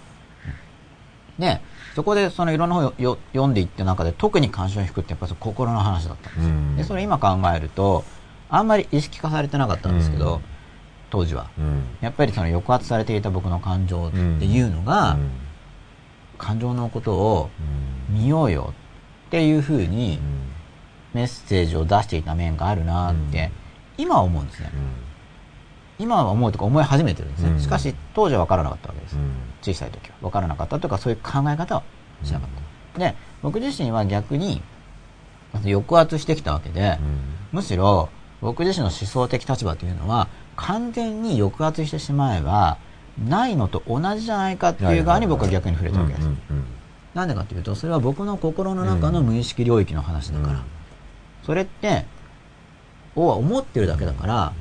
[1.40, 1.62] で、
[1.96, 6.50] そこでそのいろんな本をよ読んでいった中で特に関心を引くってやっぱり心の話だったんですよ。
[6.50, 8.04] うんで、それ今考えると、
[8.50, 10.42] あんまり意識化されてなかったんですけど、うん
[11.14, 11.52] 当時は。
[11.60, 11.84] うん。
[12.02, 15.30] やっぱりその抑圧されていた僕の感情っていうのが、うん
[16.40, 17.50] 感情のことを
[18.10, 18.74] うん見ようよ
[19.28, 20.20] っていうふうに
[21.14, 23.52] メッセージを出していた面があるなって、
[23.98, 24.72] 今は思うんですね。
[26.00, 27.52] 今は思うとか思い始めてるんですね。
[27.52, 29.16] うんしかし当時は分からなかったわけです。
[29.68, 30.16] うん小さい時は。
[30.22, 31.84] 分からなかったとかそういう考え方は
[32.24, 32.50] しなかっ
[32.94, 33.00] た。
[33.00, 34.62] で、僕自身は逆に
[35.54, 37.00] 抑圧してきたわけで、
[37.52, 38.10] むしろ
[38.42, 42.78] 僕自身の思想的立場というのは完全に抑圧してしまえば
[43.24, 46.28] ないのと同じじゃないかっていう側に僕は逆に触れたわけです。
[47.14, 50.64] なんでかというとそれは僕の心の中の無意識領域の話だから、
[51.46, 52.06] それって
[53.16, 54.54] をは思ってるだけだから、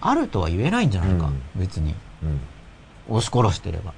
[0.00, 1.40] あるとは言えないんじゃないか、うん。
[1.60, 1.94] 別に
[3.08, 3.92] 押し殺してれば。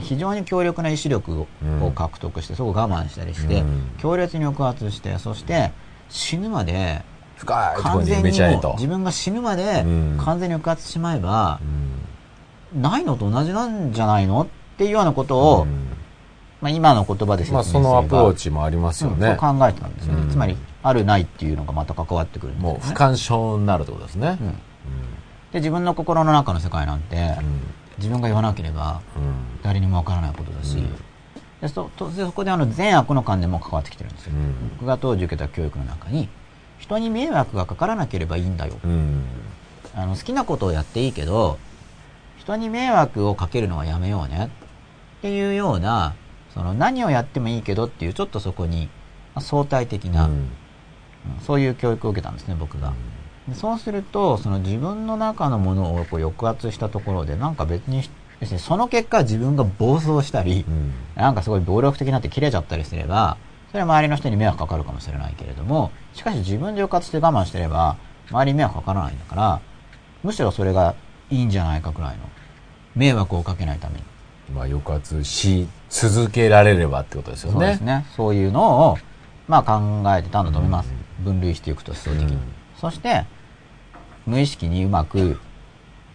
[0.00, 1.92] 非常に強力な意志力を,、うん。
[1.92, 3.90] 獲得してそこを我慢したりして、うん。
[3.98, 5.72] 強烈に抑圧してそして
[6.08, 7.02] 死ぬまで
[7.44, 10.18] 完全に自分が死ぬまでうん。
[10.22, 11.60] 完全に抑圧しまえば
[12.74, 12.82] う、ん。
[12.82, 15.88] ないのと同じなんじゃないのっていうようなことを、うん。
[16.60, 20.30] まあ、今の言葉で説まあ明すれば、そのアプローチもありますようんねそう考えてたんですよね、うん。
[20.30, 22.78] つまりあるないっていうのがまた関わってくるんですよね。
[22.78, 24.38] もう不干渉になるってことですね。
[24.40, 24.50] うん。
[25.52, 27.36] で自分の心の中の世界なんて、
[27.98, 29.60] 自分が言わなければうん。
[29.62, 30.96] 誰にもわからないことだし、うん。
[31.60, 34.70] でそそこであの善悪の観念も関わってきてるんですよ、うん。
[34.78, 36.28] 僕が当時受けた教育の中に
[36.78, 39.24] 人に迷惑がかからなければいいんだよ、うん。
[39.94, 41.58] あの好きなことをやっていいけど
[42.38, 44.50] 人に迷惑をかけるのはやめようね。
[45.18, 46.14] っていうような、
[46.52, 48.90] その何をやってもいいけどっていうちょっとそこに
[49.34, 50.32] まあ相対的な、うん。
[50.32, 50.50] うん
[51.40, 52.92] そういう教育を受けたんですね、僕が。
[53.48, 58.02] でそうすると、その自分の中のものをこう抑圧したところで、なんか別に、
[58.58, 63.36] その結果自分が暴走したり、うんなんかすごい暴力的になって切れちゃったりすれば、
[63.70, 67.96] それは周りの人に迷惑かかるかもしれないけれども、しかし自分で抑圧して我慢してれば、
[68.30, 69.60] 周りに迷惑かからないんだから、
[70.22, 70.94] むしろそれが
[71.30, 72.18] いいんじゃないかくらいの、
[72.94, 74.02] 迷惑をかけないために。
[74.54, 77.58] まあ、抑圧し続けられればってことですよね。
[77.58, 78.06] そうですね。
[78.14, 78.98] そういうのを、
[79.48, 80.92] まあ考えてたんだと思います。
[81.20, 82.32] 分類していくと思想的に。
[82.32, 82.40] うん
[82.84, 83.24] そして、
[84.26, 85.38] 無意識にうまく、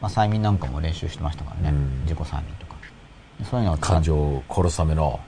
[0.02, 1.77] まあ催眠なんかも練習してましたからね。
[1.77, 2.76] うん自己催眠とか。
[3.49, 5.19] そういうのを感情を殺すための。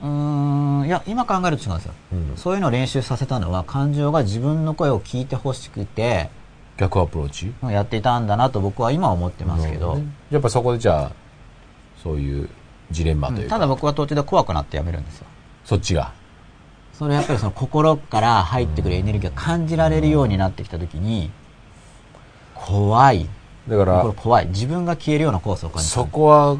[0.00, 1.94] うーん、いや、今考えると違うんですよ。
[2.12, 6.30] うんそういうのを練習させたのは、感情が自分の声を聞いてほしくて、
[6.76, 7.52] 逆アプローチ？
[7.62, 11.12] やっていたんだなと僕は今は思ってますけど、ねやっぱそこでじゃあ、
[12.02, 12.48] そういう
[12.90, 15.26] ジレンマというか、ただ僕は途中で怖くなってやめるんですよ。
[15.64, 16.12] そっちが？
[16.92, 21.30] それやっぱりその心から入ってくるエネルギーが感じられるようになってきたときに、
[22.66, 23.26] 怖い。
[23.68, 24.46] だから怖い。
[24.46, 26.58] 自分が消えるような怖さを感じたそこは、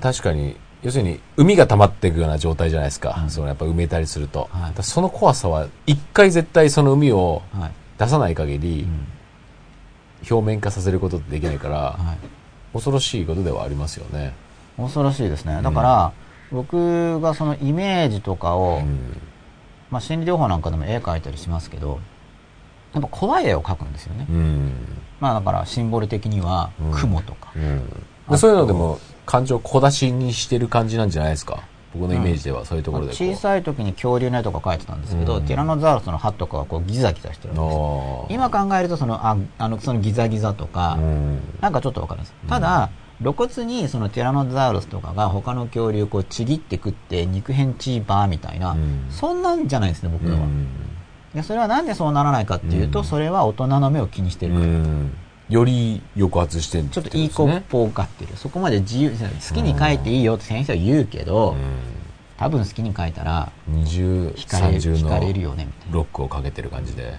[0.00, 3.18] 確かに、要するに、海が溜まっていくような状態じゃないですか。
[3.24, 4.48] うんそのやっぱ埋めたりすると。
[4.52, 7.70] はいその怖さは、一回絶対その海をはい。
[7.98, 9.06] 出さない限りう、ん
[10.30, 12.18] 表面化させることってできないから、はい。
[12.72, 14.32] 恐ろしいことではありますよね。
[14.76, 15.60] 恐ろしいですね。
[15.62, 16.12] だから、
[16.52, 19.20] 僕がそのイメージとかを、うん
[19.90, 21.98] まあ心理療法なんかでも絵描いたりしますけど、
[22.92, 24.26] やっぱ怖い絵を描くんですよね。
[24.28, 24.72] うん。
[25.20, 27.52] まあだからシンボル的にはうん雲とか。
[27.56, 31.64] うんそういうのでも、感情を小出しにしてる感じなんじゃないですか？
[31.92, 33.26] 僕のイメージではそういうところでこう。
[33.26, 41.40] 小さい時に恐竜の絵とか描いてたんですけど、うんティラノザウルスの歯とかはこうギザギザしてるんです今考えるとその、あ、あの、そのギザギザとか、うん。
[41.60, 42.34] なんかちょっとわかるんです。
[42.48, 42.90] ただ、
[43.20, 50.38] 露骨にそのティラノザウルスとかが他の恐竜をこうちぎって食って肉片チーバーみたいな、うんそんなんじゃないですね、僕は。
[51.34, 54.66] んでそれはなんでそうならないかっていうと、うんそれは大人の目を気にしてるから。
[54.66, 55.12] うん
[55.50, 58.36] より抑圧してるちょっといい子っぽがってる。
[58.36, 59.16] そこまで自由、好
[59.52, 61.56] きに書いていいよって先生は言うけど、
[62.38, 63.84] 多分好きに書いたら、二
[64.46, 65.94] かれる、れるのよね、みたいな。
[65.94, 67.14] ロックをかけてる感じで。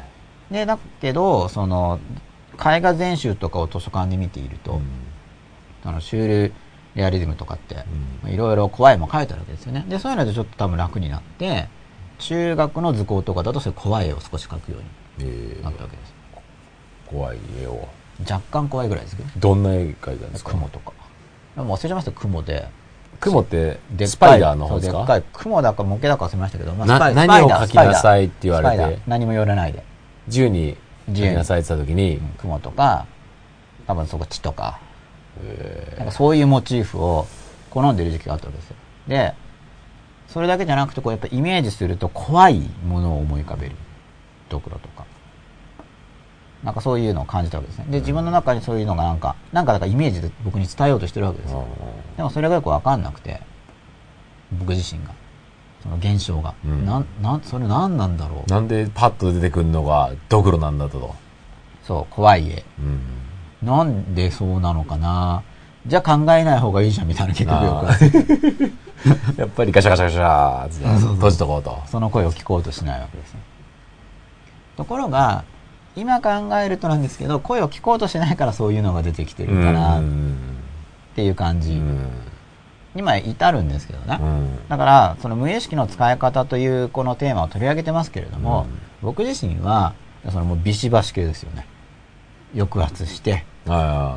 [0.50, 2.00] で、だけど、その、
[2.54, 4.80] 絵画全集とかを図書館で見ていると、
[5.84, 6.54] あの、シュール
[6.96, 7.76] レアリズムとかって、
[8.24, 9.86] まあいろいろ怖いも書いてあるわけですよね。
[9.90, 11.68] で、そういうのでちょっと多分楽になって、
[12.22, 14.82] 中学の図工とかだとそういう怖い絵を少し描くよう
[15.20, 16.14] えにーなったわけです。
[17.08, 17.88] 怖い絵を。
[18.22, 20.52] 若干怖いぐらいですけど、どんな絵描いたんですか？
[20.52, 20.94] 雲とか。
[21.56, 22.68] でも忘れちゃいました、雲で。
[23.20, 24.98] 雲ってでスパイダーの方ですか？
[25.00, 25.24] でっかい。
[25.34, 29.00] 雲だか模型だか忘れましたけど、まあなスパイ何を描きなさいって言われて？
[29.08, 29.84] 何も言われないで。
[30.28, 30.78] 自由に
[31.08, 32.18] 自由に描きなさいって言った時に？
[32.18, 33.08] うん、雲とか、
[33.88, 34.80] 多分そこ地とか、
[35.98, 37.28] なんかそういうモチーフを
[37.72, 38.76] 好んでる時期があったわけですよ。
[39.08, 39.34] で、
[40.34, 43.76] それだけじゃなくて、こうやっぱイメージすると怖いものを思い浮かべる。
[44.50, 45.06] ドクロとか。
[46.64, 47.86] なんかそういうのを感じたわけですね。
[47.90, 51.66] で、自分の中にそういうのがなんか、なんかだからイメージで僕に伝えようとしてるわけですよ。
[52.18, 53.42] でもそれがよくわかんなくて、
[54.52, 55.14] 僕自身が。
[55.84, 56.54] その現象が。
[56.64, 58.50] うんなん、なん、それ何なんだろう。
[58.50, 61.16] なんでパッと出てくるのがドクロなんだと。
[61.84, 62.64] そう、怖い絵。
[62.80, 63.00] うん
[63.64, 65.44] なんでそうなのかな
[65.86, 67.86] じゃあ考えない方がいいじゃんみたいな結局よ
[68.58, 68.72] く
[69.38, 71.82] やっぱりガシャガシャガシャーって閉じとこうと。
[71.88, 73.40] その声を聞こうとしないわけですね。
[74.78, 75.44] ところが、
[75.96, 80.38] 今考えるとなんですけど、声を聞こうとしないからそういうのが出てきてるんだなっうん
[81.16, 82.10] ていう感じうん
[82.96, 84.20] にまあ至るんですけどね。
[84.22, 88.68] うんだから、その無意識の使い方というこのテーマを取り上げてますけれども、
[89.02, 89.94] 僕自身は、
[90.30, 91.66] そのもうビシバシ系ですよね。
[92.56, 93.46] 抑圧して、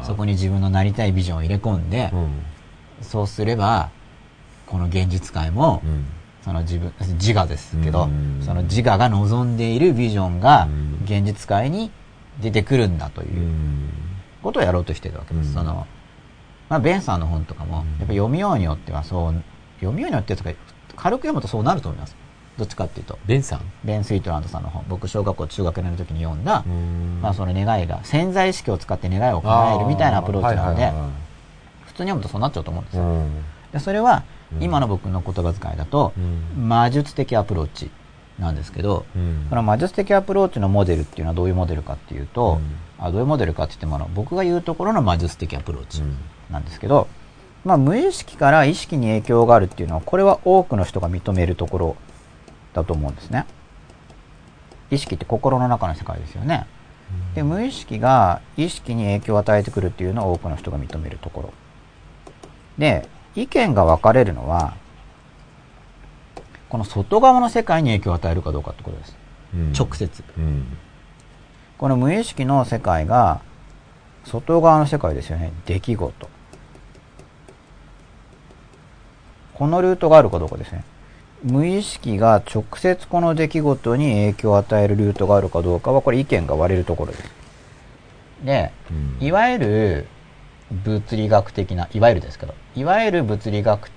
[0.02, 2.28] そこに自分のなりたいビジョンを入れ込んで、うん
[3.02, 3.90] そうすれば、
[4.66, 6.06] この現実界も、うん。
[6.42, 11.04] その自分、自我ですけどうん、その自我が望んでいるビジョンがうん。
[11.04, 11.90] 現実界に
[12.40, 13.88] 出てくるんだといううん。
[14.42, 15.48] ことをやろうとしてるわけです。
[15.48, 15.54] うん。
[15.54, 15.86] その、
[16.68, 19.42] まあ、ベンさんの本とかも、やっぱ読みようによってはそう、
[19.80, 20.50] 読みようによってとか、
[20.96, 22.14] 軽く読むとそうなると思います。
[22.56, 23.18] どっちかっていうと。
[23.26, 23.60] ベンさん？
[23.84, 27.20] ベン・スイートランドさんの本、僕小学校中学年の時に読んだ、うん。
[27.22, 30.92] まあその願いが、潜在意識を使って願いを叶えるみたいなアプローチなので
[31.86, 33.02] 普通に読むとそうなっちゃうと思うんですよ。
[33.02, 33.44] うん。
[33.72, 34.24] でそれはうん
[34.60, 36.68] 今の僕の言葉遣いだと、うん。
[36.68, 37.90] 魔術的アプローチ
[38.38, 39.46] なんですけど、うん。
[39.50, 43.04] この魔術的アプローチのモデルっていうのはどういうモデルかっていうと、うん。
[43.04, 46.16] あどういうモデルかって言ってもあの僕が言うところの魔術的アプローチうん。
[46.50, 47.08] なんですけど、
[47.64, 51.96] まあ、無意識から意識に影響があるっていうのはこれは多くの人が認めるところ
[52.74, 53.46] だと思うんですね。
[54.90, 56.66] 意識って心の中の世界ですよね。
[57.34, 61.52] で無意識が意識に影響を与えてくるっていうのは多くの人が認めるところ。
[62.78, 64.74] で、意見が分かれるのは、
[66.68, 69.16] この外側の世界に影響を与えるかどうかってことです。
[69.54, 70.24] うん直接。
[70.36, 70.66] うん。
[71.78, 73.40] この無意識の世界が、
[74.24, 75.52] 外側の世界ですよね。
[75.66, 76.28] 出来事。
[79.54, 80.84] このルートがあるかどうかですね。
[81.44, 87.30] 無意識が直接この出来事に影響を与えるルートがあるかどうかは、これ意見が割れるところです。
[88.44, 90.06] で、うんいわゆる
[90.70, 93.90] 物理学的な、いわゆるですけど、いわゆる物理学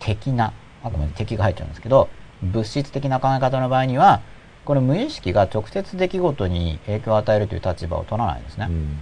[0.00, 0.52] 的な、
[0.82, 2.08] あくまで敵が入っちゃうんですけど、
[2.42, 4.20] 物質的な考え方の場合には、
[4.64, 8.66] この無意識が直接出来事に影響を与えるという立場を取らないんですね。
[8.70, 8.98] うん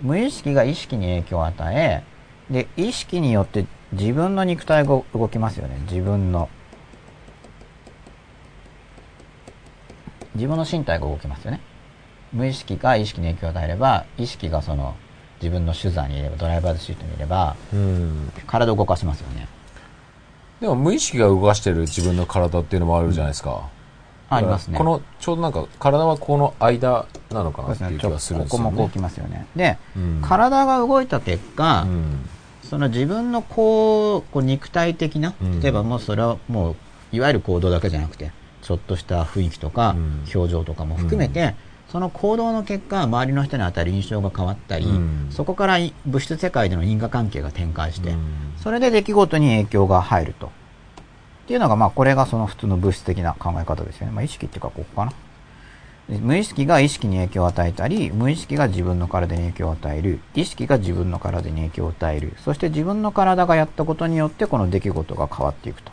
[0.00, 2.04] 無意識が意識に影響を与え、
[2.52, 5.76] で、意識によって自分の肉体が動きますよね。
[5.90, 6.48] 自分の。
[10.34, 11.60] 自分の身体が動きますよね。
[12.32, 14.94] 無意識が意識に影響を与えれば、意識がその
[15.40, 18.32] 自分の手座にいれば、ドライバーズシートにいれば、うん。
[18.46, 19.48] 体を動かしますよね。
[20.60, 23.68] でも無意識が動かしてる自分の体っていうのもあるじゃないですか。
[24.30, 24.76] ありますね。
[24.76, 27.62] この、ちょうどなんか、体はこの間なのか。
[27.62, 28.64] なっていう気がするんですよね。
[28.64, 29.46] ここもこうきますよね。
[29.56, 32.28] で、うん体が動いた結果、うん。
[32.62, 36.76] その自分のこう、こう肉体的なうん、例えばもうそれはもう、
[37.12, 41.54] いわゆる行動だけじゃなくて、ちょっとした雰囲気とかうん、表情とかも含めて、
[41.90, 48.18] その行動の結果、周りの人に当たる印象が変わったり、うんそこからい物質世界での因果関係が展開して、うん
[48.62, 50.46] それで出来事に影響が入ると。
[50.46, 50.50] っ
[51.46, 54.12] ていうのが、まあ、これがその普通の物質的な考え方ですよね。
[54.12, 55.12] まあ、意識っていうか、ここかな。
[56.10, 65.92] で無意識が意識に影響を与えたり、無意識が自分の体に影響を与える、意識が自分の体に影響を与える、そして自分の体がやったことによってこの出来事が変わっていくと。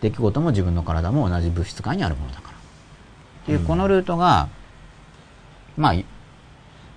[0.00, 2.56] 出来事も自分の体も同じ物質界にあるものだから。
[2.56, 4.48] っていう、このルートが、
[5.80, 6.04] まあ、い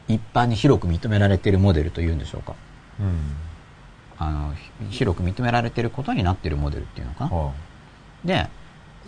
[0.10, 2.54] 一般に広く認められているモデルというんでしょうか。
[3.00, 3.18] うん。
[4.20, 4.54] あの、
[4.90, 7.36] ひ広く認められていることになっているモデルっていうのかな。
[7.36, 7.52] は
[8.26, 8.48] で、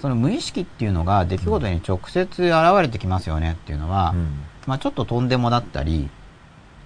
[0.01, 4.27] その無意識っていうのが出来事に直接現れてきますよねっていうのは、あうん。
[4.65, 6.09] まあちょっととんでもだったり、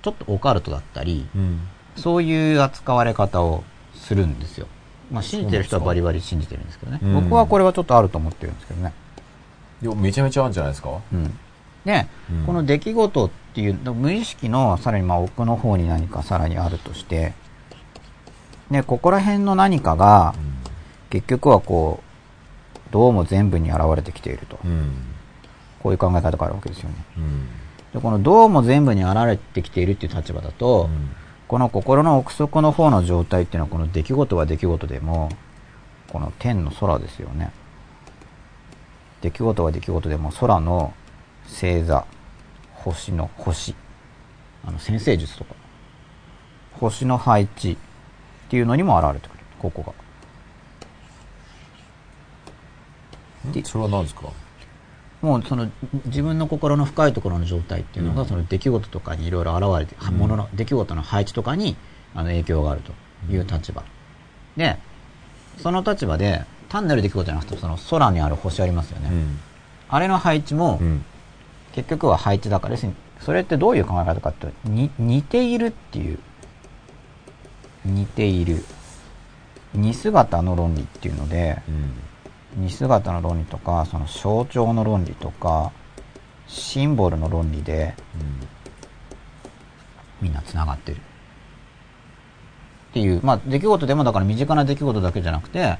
[0.01, 1.59] ちょっとオカルトだったり、うん。
[1.95, 3.63] そういう扱われ方を
[3.93, 4.67] するんですよ。
[5.11, 6.99] まあ信じてる人はバリバリ信じてるんですけどね。
[7.03, 8.93] うん僕はこれはちょっとあると思ってるんですけどね。
[9.81, 10.89] いや、めちゃめちゃあるんじゃないですか？
[11.13, 11.39] うん。
[11.85, 17.34] で、うんこの出来事っていう、無意識のさらにまあ奥の方に何かさらにあるとして、
[18.69, 20.35] ね、ここら辺の何かが、
[21.10, 24.60] 結局はこう、どうも全部に現れてきていると。
[24.64, 24.91] うん。
[25.81, 26.95] こういう考え方があるわけですよね。
[27.18, 27.47] うん。
[27.93, 31.15] で、このどうも全部に現れてきているっていう立場だと、うん
[31.49, 35.30] この心の奥底の方の状態っていうのはこの出来事は出来事でも、
[36.07, 37.51] この天の空ですよね。
[39.22, 40.93] 出来事は出来事でも空の
[41.49, 42.05] 星座、
[42.76, 43.76] 星の星、
[44.65, 45.55] あの先生術とか、
[46.80, 47.77] 星の配置っ
[48.49, 49.43] ていうのにも現れてくる。
[49.59, 49.93] ここが。
[53.51, 54.30] んそれは何ですか？
[55.21, 55.69] もうその
[56.05, 61.76] 自分の心の深いところの状態っていうのが、うんその出来事とかにいろいろ現れて、うんものの出来事の配置とかに
[62.13, 62.93] あの影響があると
[63.31, 63.84] いう立場。
[64.55, 64.77] で、
[65.57, 69.09] その立場で単なる出来事じゃなくてその空にある星ありますよね。
[69.11, 69.39] うん。
[69.89, 71.03] あれの配置も、うん。
[71.73, 76.19] 結局は配置だから、要するにそれってどういう考え方かってに似ているっていう。
[77.85, 78.63] 似ている。
[79.73, 81.61] 似姿の論理っていうので、
[82.55, 82.63] うん。
[82.63, 85.71] 似姿の論理とかその象徴の論理とか
[86.47, 87.93] シンボルの論理で
[90.19, 90.97] みんなつながってる。
[90.97, 90.99] っ
[92.93, 93.21] ていう。
[93.23, 95.77] まあ出来事でもだから身近な出来事だけじゃなくて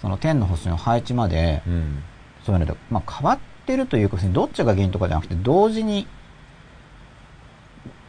[0.00, 2.02] その天の星の配置までうん。
[2.44, 6.06] そういうので、まあ、変わってるというかどっちが原因とかじゃなくて同時に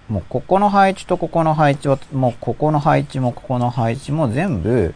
[0.10, 4.94] もうここの配置とここの配置はもうここの配置もここの配置も全部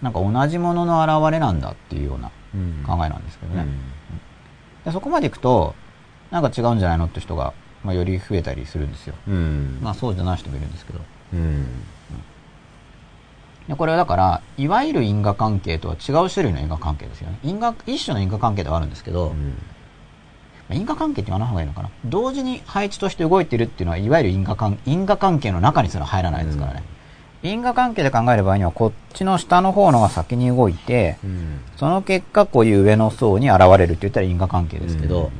[0.00, 2.84] なんか同じものの表れなんだっていうようなうん。
[2.86, 3.66] 考えなんですけどね。
[4.84, 5.74] でそこまでいくと、
[6.30, 7.54] なんか違うんじゃないのって人が、
[7.84, 9.14] まあ、より増えたりするんですよ。
[9.28, 9.78] うん。
[9.82, 11.00] まあそうじゃない人もいるんですけど。
[11.34, 11.66] うん。
[13.68, 17.38] でこれはだから、いわゆる因果関係とは違う種類の因果関係ですよね。
[17.42, 19.34] 因果、一種の因果関係ではあるんですけど、
[20.68, 21.90] まあ因果関係って言わない方がいいのかな。
[22.04, 26.82] 同時に配置として動いてるっていうのは、いわゆる因果関因果関係の中にすら入らないですからね。
[27.42, 31.60] 因果関係で考える場合には、こっちの下の方のが先に動いて、うん。
[31.76, 35.32] その結果、こういう上の層に現れるって言ったら因果関係ですけど、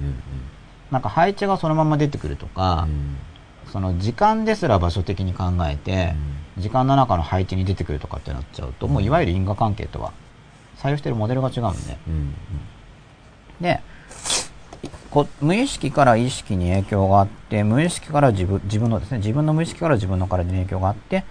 [0.90, 2.88] なんか配置がそのまま出てくるとか、
[3.72, 6.14] その時間ですら場所的に考えて、
[6.58, 10.12] 時間の中の配置に出てくるとかってなっちゃうと、もういわゆる因果関係とは
[10.76, 11.96] 採用してるモデルが違うんで。
[12.06, 12.34] うん。
[13.60, 13.80] で、
[15.10, 21.24] こ無意識から意識に影響があって、無意識から自分自分のですね、自分の無意識から自分の体に影響があって、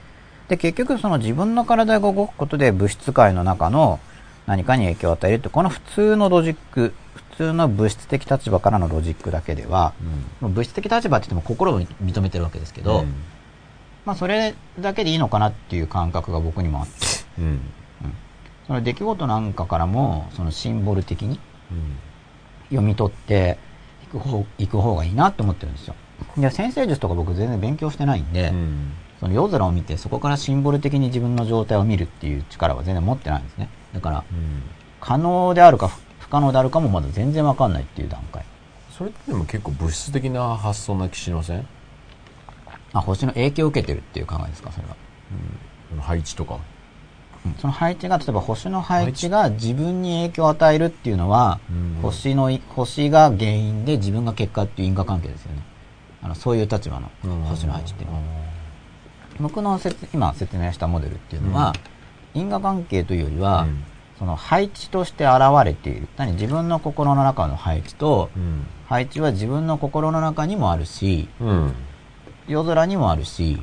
[0.48, 4.00] で、結局その自分の体が動くことで物質界の中の
[4.48, 6.94] 何かに影響を与えるって、この普通のロジック、
[7.32, 9.94] 普通の物質的立場からのロジックだけでは、
[10.40, 13.14] もう物質的立場って言っても心を認めてるわけですけど、うん
[14.06, 16.94] まあそれだけでいいのかなっていう感覚が僕にもあって、
[17.40, 17.62] うん。
[18.68, 21.40] その出来事なんかからも、そのシンボル的に
[21.72, 21.98] うん。
[22.70, 23.58] 読み取って
[24.04, 25.96] いく方、いく方がいいなって思ってるんですよ。
[26.38, 28.94] いや、先生術とか僕全然勉強してないんで、うん。
[29.20, 33.70] その夜空を見てそこからシンボル的に自分の状態を見るっていう力は全然持ってないんですね。
[33.94, 34.64] だから、うん。
[35.00, 38.46] 可能であるか不不可能であるかもまだ全然わかんないっていう段階。
[38.90, 41.68] それってでも結構物質的な発想な気しません？
[42.94, 44.96] あ、星の影響を受けてるっていう考えですか、それは。
[45.90, 46.56] この配置とか。
[46.56, 46.62] うん
[47.60, 55.64] その配置が、例えば星の配置が自分に影響を与えるっていうのは、うん星のい、星が原因で自分が結果っていう因果関係ですよね。
[56.22, 57.10] あの、そういう立場の
[57.46, 58.22] 星の配置っていうのは。
[59.40, 61.74] 僕の説今説明したモデルっていうのは、
[62.36, 63.84] 因果関係というよりは、うん
[64.20, 66.08] その配置として現れている。
[66.16, 66.34] 何？
[66.34, 68.68] 自分の心の中の配置と、うん。
[68.86, 71.74] 配置は自分の心の中にもあるし、うん。
[72.52, 73.58] 夜空にもあるし、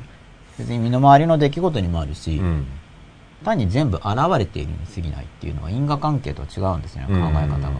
[0.58, 2.66] 別に身の回りの出来事にもあるし、うん。
[3.44, 7.70] 単に全部現れているに過ぎないっていうのは因果関係とは違うんですよね、考え方が。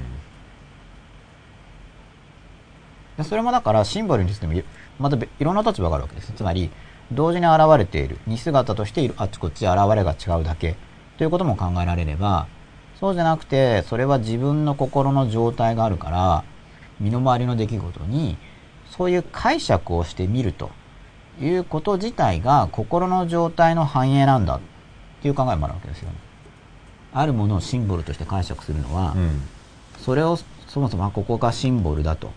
[3.17, 4.63] でそれもだからシンボルにしてもい
[5.01, 6.33] また別いろんな立場があるわけです。
[6.33, 6.71] つまり、
[7.11, 10.77] 同時に現れている、似姿としているあっちこっち現れが違うだけ
[11.17, 12.47] ということも考えられれば、
[13.01, 16.45] そうじゃなくて、それは自分の心の状態があるから、
[17.01, 18.37] 身の回りの出来事に、
[18.91, 20.71] そういう解釈をしてみると
[21.41, 24.61] いうこと自体が心の状態の反映なんだっ
[25.23, 26.17] ていう考えもあるわけですよね。
[27.13, 29.41] あるものをシンボルとして解釈するのは、うん。
[29.99, 32.31] それをそもそもあここがシンボルだと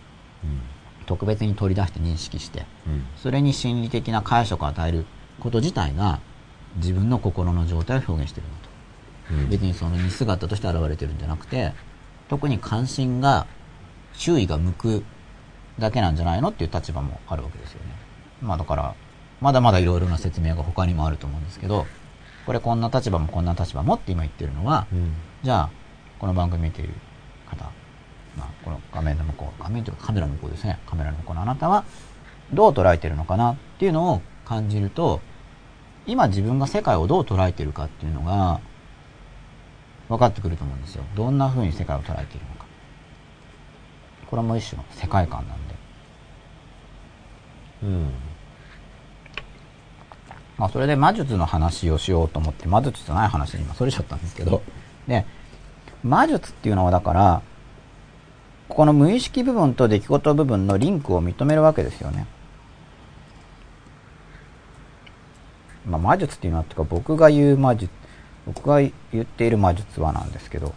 [1.06, 3.04] 特別に取り出して認識してうん。
[3.16, 5.04] それに心理的な解釈を与える
[5.40, 6.20] こと自体が
[6.76, 9.50] 自分の心の状態を表現しているんだと、うん。
[9.50, 11.72] 別にその似姿として現れてるんじゃなくて
[12.28, 13.46] 特に関心が
[14.14, 15.04] 周囲が向く
[15.78, 18.01] だけなんじゃないのっていう立場もあるわけですよね
[18.42, 18.94] まあだから
[19.40, 21.86] まだまだいろいろな説明が他にもあると思うんですけど
[22.46, 25.12] これこんな立場もこんな立場もって今言ってるのは、うん。
[25.42, 25.70] じゃあ、
[26.18, 26.94] この番組見ている
[27.48, 27.64] 方、
[28.36, 30.80] まあ、この画面の向こう、画面というかカメラの向こうですね。
[30.86, 31.84] カメラの向こうのあなたは、
[32.52, 35.20] どう捉えてるのかなっていうのを感じると、
[36.06, 38.60] 今自分が世界をどう捉えてるかっていうのが、
[40.08, 41.04] 分かってくると思うんですよ。
[41.14, 42.66] どんな風に世界を捉えているのか。
[44.26, 45.74] これも一種の世界観なんで。
[47.84, 48.10] うん。
[50.58, 54.62] まあ、それで魔術の話をしようと思って、魔術じゃない話に今それちゃったんですけど、
[55.08, 55.26] で、
[56.02, 57.42] 魔術っていうのはだから、
[58.68, 62.26] ここの無意識部分と出来事部分のリンクを認めるわけですよね。
[65.86, 67.92] まあ、魔術っていうのは、っていうか僕が言う魔術、
[68.46, 70.74] 僕が言っている魔術はなんですけど、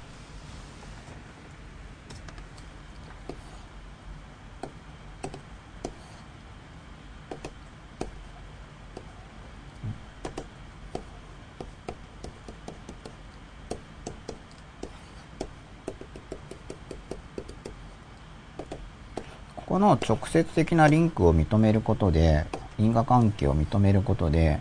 [19.66, 22.46] ここの直接的なリンクを認めることで、
[22.78, 24.60] 因果関係を認めることで、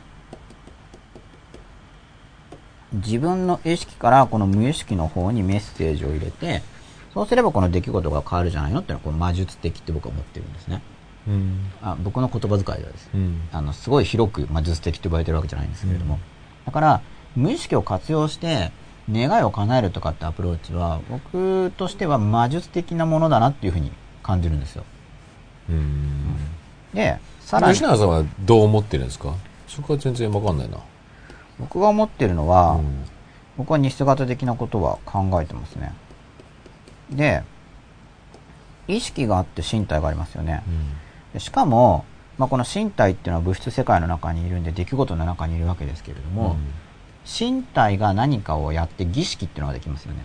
[2.92, 6.62] 自分の意識からこの無意識の方にメッセージを入れて、
[7.12, 10.82] そうすればこの出来事が変わるじゃないのっていうのはこの魔術的って僕は思ってるんですね。
[11.28, 11.70] うん。
[11.82, 13.10] あ僕の言葉遣いではです。
[13.12, 13.42] うん。
[13.52, 16.18] あの、すごい広く魔術的と呼ばれてるわけじゃないんですけれども。
[16.64, 17.02] だから、
[17.36, 18.72] 無意識を活用して、
[19.10, 24.84] 願いを叶えるとかってアプローチは、僕としては魔術的なものだなっていうふうに感じるんですよ。
[25.68, 26.36] うん。
[26.92, 29.34] で、さらに吉、永さんはどう思ってるんですか？
[29.68, 30.78] そこは全然わかんないな。
[31.58, 33.04] 僕が思ってるのは、うん
[33.56, 35.94] 僕は似姿的なことは考えてますね。
[37.08, 37.44] で、
[38.88, 40.64] 意識があって身体がありますよね。
[41.32, 42.04] でしかも、
[42.36, 46.56] まあ、この身体っていうのは物質世界の中にいるんで出来事の中にいるわけですけれども、
[47.24, 50.24] 身体が何かをやって儀式っていうのができますよね。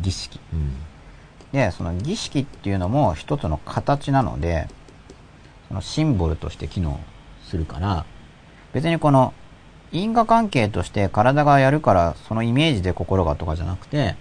[0.00, 0.40] 儀式。
[1.52, 1.58] うん。
[1.58, 4.68] で、その儀式っていうのも一つの形なので、
[5.68, 7.00] そのシンボルとして機能
[7.44, 8.04] するから、
[8.72, 9.34] 別にこの
[9.92, 14.16] 因果関係として体がやるからそのイメージで心がとかじゃなくて、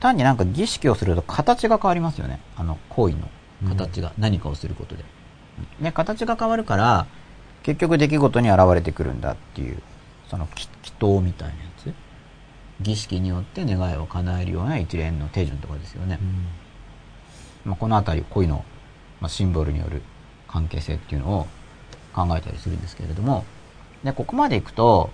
[0.00, 2.40] 単になんか儀式をすると形が変わりますよね。
[2.56, 3.28] あの行為の
[3.68, 5.04] 形が何かをすることで。
[5.80, 7.06] で、形が変わるから、
[7.62, 9.80] 結局出来事に現れてくるんだっていう、
[10.28, 11.94] その祈祈祷みたいなやつ。
[12.80, 16.18] 儀式によって願いを叶えるような一連の手順とかですよね。
[17.64, 18.64] まあ、このあたり恋の、
[19.20, 20.02] まあ、シンボルによる
[20.48, 21.46] 関係性っていうのを
[22.14, 23.44] 考えたりするんですけれども
[24.04, 25.10] でここまでいくと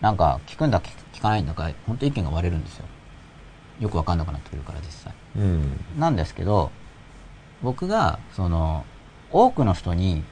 [0.00, 2.84] なんか聞くんだ聞聞かないんだか、本当意見が割れるんですよ。
[3.78, 5.14] よくわかんなくなってくるから、実際。
[5.36, 5.84] うん。
[5.96, 6.72] なんですけど、
[7.62, 8.84] 僕が、その、
[9.30, 10.24] 多くの人に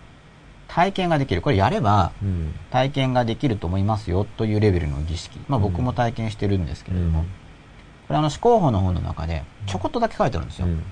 [0.67, 1.43] 体験ができる。
[1.43, 2.55] これやればうん。
[2.71, 5.39] 体験ができると思いますよというレベルの儀式。
[5.47, 7.27] まあ僕も体験してるんですけれども、うん
[8.09, 10.67] これあの思考法の本の中でちょこっとだけ書いてあるんですよ。
[10.67, 10.83] うん。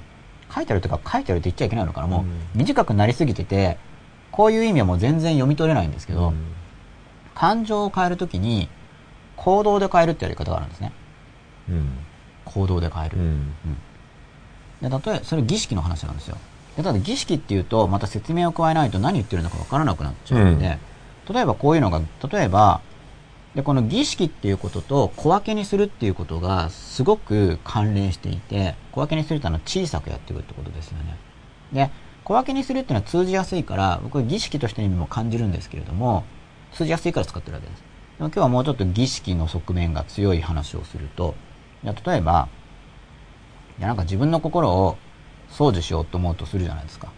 [0.55, 2.07] 書いてあるとか書いてあるって言っちゃいけないのかな。
[2.07, 3.79] もううん短くなりすぎてて、
[4.31, 6.33] こういう意味はもう全然読み取れないんですけど、
[7.35, 8.69] 感情を変えるときに
[9.37, 10.93] 行動で変えるってやり方があるんですね。
[11.69, 11.89] うん。
[12.45, 13.19] 行動で変える。
[13.19, 13.53] うん。
[14.81, 16.37] で例えそれ儀式の話なんですよ
[16.77, 20.79] でただ儀式っていうとまた説明を加えないと何言ってるのか分からなくなっちゃうので、
[21.29, 22.01] 例えばこういうのが
[22.31, 22.81] 例えば
[23.55, 31.16] でこの儀式っていうことと小分けにするっていうことがすごく関連していて小分けにするっての小さくやっていくってことですよね
[31.73, 31.91] で
[32.25, 36.25] 小分けにするっていうのは通じやすいから僕は儀式としての意味も感じるんですけれども
[36.73, 37.83] 通じやすいから使ってるわけです
[38.19, 41.35] でも今日はもうちょっと儀式の側面が強い話をすると
[41.83, 42.49] 例えば
[43.79, 44.99] いやなんか自分の心を
[45.51, 47.12] 掃除しようと思うとするじゃないですか。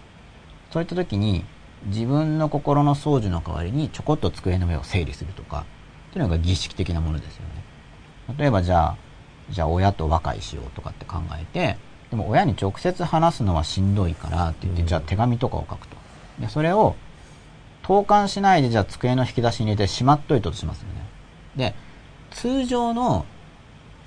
[0.70, 1.44] そういった時に
[1.86, 5.64] 自分の心の掃除の代わりにちょこっと机の上を整理するとか
[6.10, 8.34] っていうのが儀式的なものですよね。
[8.36, 8.96] 例えばじゃあ、
[9.50, 11.76] じゃあ親と和解しようとかって考えて、
[12.10, 15.96] でも親に直接話すのはしんどいからって言って、うんじゃあ手紙とかを書くと。
[16.40, 16.96] で、それを
[17.82, 21.06] 投函しないでじゃあ机の引き出しに入れてしまっといたとしますよね。
[21.56, 21.74] で、
[22.30, 23.24] 通常の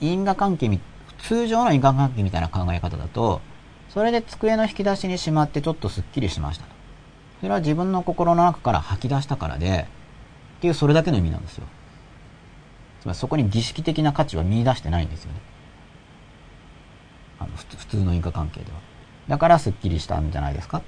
[0.02, 0.82] 因果関係み、
[1.20, 3.42] 通常の因果関係みたいな考え方だと、
[3.90, 6.72] それで机の引き出しにしまってちょっとスッキリしましたと。
[7.40, 9.88] それは自分の心の中から吐き出したからで、
[10.58, 11.66] っていうそれだけの意味なんですよ。
[13.04, 15.42] つまりそこに儀式的な価値は見出してないんですよね。
[17.38, 18.78] あの普通普通の因果関係では。
[19.28, 20.82] だからスッキリしたんじゃないですか。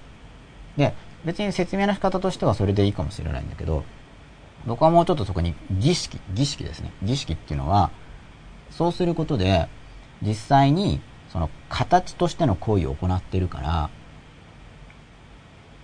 [0.78, 0.94] で、
[1.26, 3.84] 別に説明の仕方としてはそれでいいかもしれないんだけど、
[4.66, 6.94] 僕はもうちょっとそこに儀式、儀式ですね。
[7.04, 7.92] 儀式っていうのは、
[8.72, 9.68] そうすることで、
[10.22, 11.02] 実際に
[11.34, 13.90] その形としての行為を行ってるから、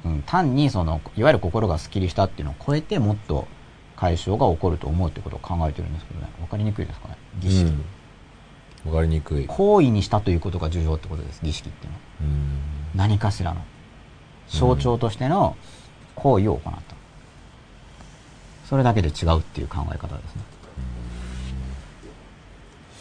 [0.06, 3.48] うん、単にその、いわゆる心がスッキリしたっていうのを超えてもっと
[4.02, 6.28] 解消が起こると思うってことを考えてるんですけどね。
[6.42, 7.16] わかりにくいですかね？
[7.40, 7.72] 儀式。
[8.86, 8.92] うん。
[8.92, 9.46] わかりにくい。
[9.46, 12.02] 行為にしたということが重要ってことです、儀式っていうのは。
[12.22, 12.60] うん。
[12.96, 13.62] 何かしらの
[14.48, 15.56] 象徴としての
[16.16, 16.82] 行為を行った。
[18.66, 20.42] それだけで違うっていう考え方ですね。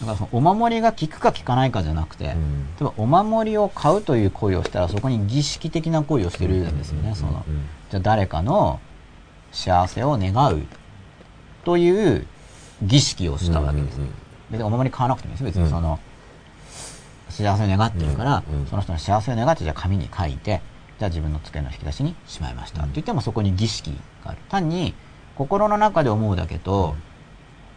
[0.01, 7.15] だからそのお守りが効くか効かないかじゃなくて、うん例えばお守りを買うという行為をしたらそこに儀式的な行為をしてるんですよね。
[7.15, 8.81] そのうんじゃあ誰かの
[9.53, 10.67] 幸せを願う
[11.65, 12.27] という
[12.83, 13.99] 儀式をしたわけです。
[14.51, 15.63] 別にお守り買わなくてもいいですよ。
[15.63, 15.99] 別にその、
[17.29, 20.61] 幸せを願ってるから、その人の幸せを願って、じゃあ紙に書いて、
[20.99, 22.83] じゃあ自分の机の引き出しにしまいました。
[22.83, 23.93] って言ってもそこに儀式
[24.25, 24.39] がある。
[24.49, 24.95] 単に、
[25.37, 26.97] 心の中で思うだけと、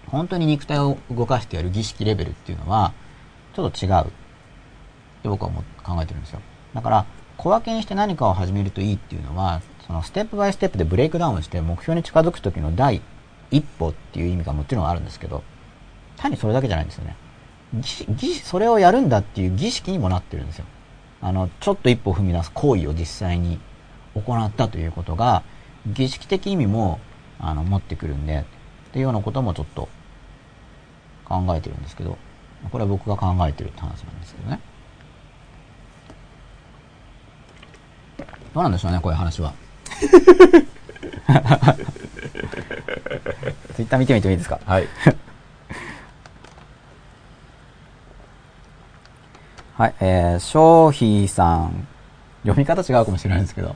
[0.08, 2.94] 本当に肉体を動かしてやる儀式レベルっていうのは、
[3.56, 4.02] ちょっと違う。
[4.02, 4.06] っ
[5.24, 6.42] て僕は思う考えてるんですよ。
[6.74, 7.06] だから、
[7.38, 13.02] 小分けにして何かを始めるといいっていうのは、そのステップバイステップでブレイクダウンして目標に近づく時の第
[13.54, 15.44] 一歩っていう意味がもちろんあるんですけど、
[16.18, 17.16] 単にそれだけじゃないんですよね。
[17.76, 20.66] 儀儀それをやるんだっていう儀式にもなってるんですよ。
[21.22, 23.60] あの、ちょっと一歩踏み出す行為を実際に
[24.16, 25.44] 行ったということが、
[25.86, 27.00] 儀式的意味も、
[27.40, 28.44] あの、持ってくるんで、っ
[28.92, 29.88] ていうようなこともちょっと
[31.26, 32.18] 考えてるんですけど、
[32.72, 34.60] これは僕が考えてるって話なんですけどね。
[38.54, 39.54] どうなんでしょうね、こういう話は。
[43.76, 44.60] ツイッター見てみてもいいですか？
[44.66, 44.88] はい。
[49.76, 51.88] はい、えー、商品さん。
[52.44, 53.76] 読み方違うかもしれないんですけど。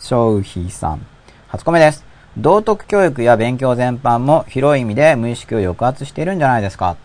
[0.00, 1.06] 商品さん。
[1.48, 2.04] 初コメです。
[2.36, 6.96] 道徳教育や勉強全般も広い意味で無意識を抑圧しているんじゃないですか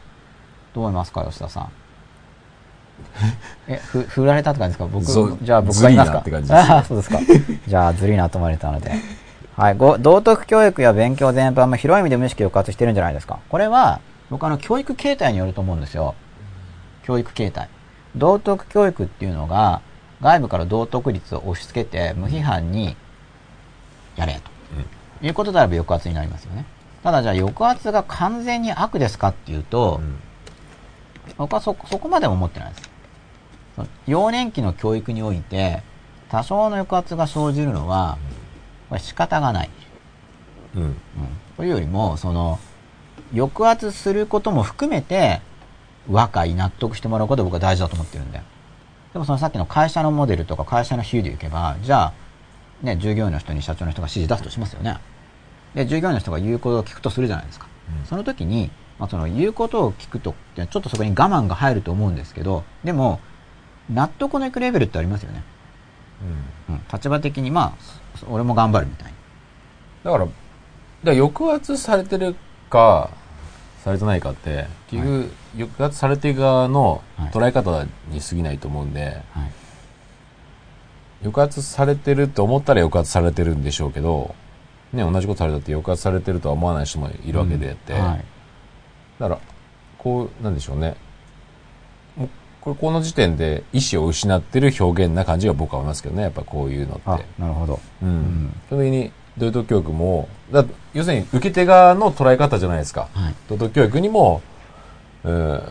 [0.73, 1.69] どう思いますか、吉田さん。
[3.71, 4.89] え、ふ、振られたって感じですか？
[4.91, 5.05] 僕
[5.43, 6.17] じゃあ僕が言いますか？
[6.19, 7.19] って感じですああ、そうですか。
[7.67, 8.91] じゃあ、ずるいなと思われたので。
[9.59, 9.75] はい。
[9.75, 13.99] ご、道徳教育や勉強全般も広い意味で無意識を抑圧してるんじゃないですかこれは、
[14.29, 16.15] 僕あの、教育形態によると思うんですよ。
[17.03, 17.67] 教育形態。
[18.15, 19.81] 道徳教育っていうのが、
[20.21, 22.95] 外部から道徳率を押し付けて、無批判に、
[24.15, 24.49] やれと。
[24.77, 26.63] うんいうことであれば抑圧になりますよね。
[27.03, 30.15] ただじゃあ抑圧が完全に悪ですかっていうと、うん
[31.35, 32.89] 僕はそ、そこまでも思ってないです。
[34.07, 35.83] 幼年期の教育において、
[36.29, 38.17] 多少の抑圧が生じるのは、
[38.89, 39.69] これ仕方がない。
[40.75, 40.83] うん。
[40.83, 40.95] うん。
[41.57, 42.59] というよりも、その、
[43.33, 45.41] 抑圧することも含めて、
[46.09, 48.43] 和解、納得してもらうことが僕は大事だと思ってるんだよ。
[49.13, 52.13] でもそのさっきの会社のモデルとか会社の比喩でいけば、じゃあ、
[52.81, 54.97] ね、従業員の人に社長の人が指示出すとしますよね。
[55.75, 57.67] で、従業員の人が言うことを聞くとするじゃないですか。
[58.05, 63.19] その時に、まあ、その言うことを聞くとちょっとそこに我慢が入ると思うんですけどでも
[63.89, 65.43] 納得のいくレベルってありますよね、
[66.69, 69.13] うん、立場的にまあ俺も頑張るみたい
[70.03, 70.33] だから、だか
[71.03, 72.35] ら抑圧されてる
[72.69, 73.09] か、
[73.83, 77.01] されてないかって、結局、抑圧されてる側の
[77.31, 79.07] 捉え方に過ぎないと思うんで、な、
[79.41, 79.51] はい、
[81.23, 84.35] 抑圧されてると思ったら抑圧されてるんでしょうけど、
[84.93, 88.25] ね、同じことされたって抑圧されてるとは思わない人もいるわけであって、はい、
[89.19, 89.41] だから、
[89.97, 90.95] こう、なんでしょうね。
[92.69, 97.25] これ、この時点で意思を失ってる表現な感じが僕は思いますけどね、やっぱこういうのあって。
[97.37, 97.79] なるほど。
[98.03, 98.09] うん。
[98.09, 98.53] ん。
[98.67, 103.07] 基本的に、道徳教育も、だ要するに受け手側の捉え方じゃないですか。
[103.13, 103.35] はい。
[103.47, 104.41] 道徳教育にも、
[105.23, 105.61] うん、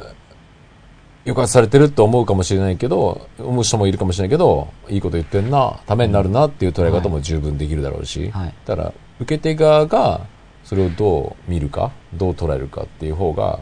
[1.24, 8.54] 抑圧されてると思うかもしれないけど、思う人もいるかもしれないけど、いいこと言ってんな、ためになるなっていう捉え方も十分できるだろうし、はい。
[8.64, 10.22] だから、受け手側が
[10.64, 13.60] それをどう見るか、どう捉えるかっていう方が、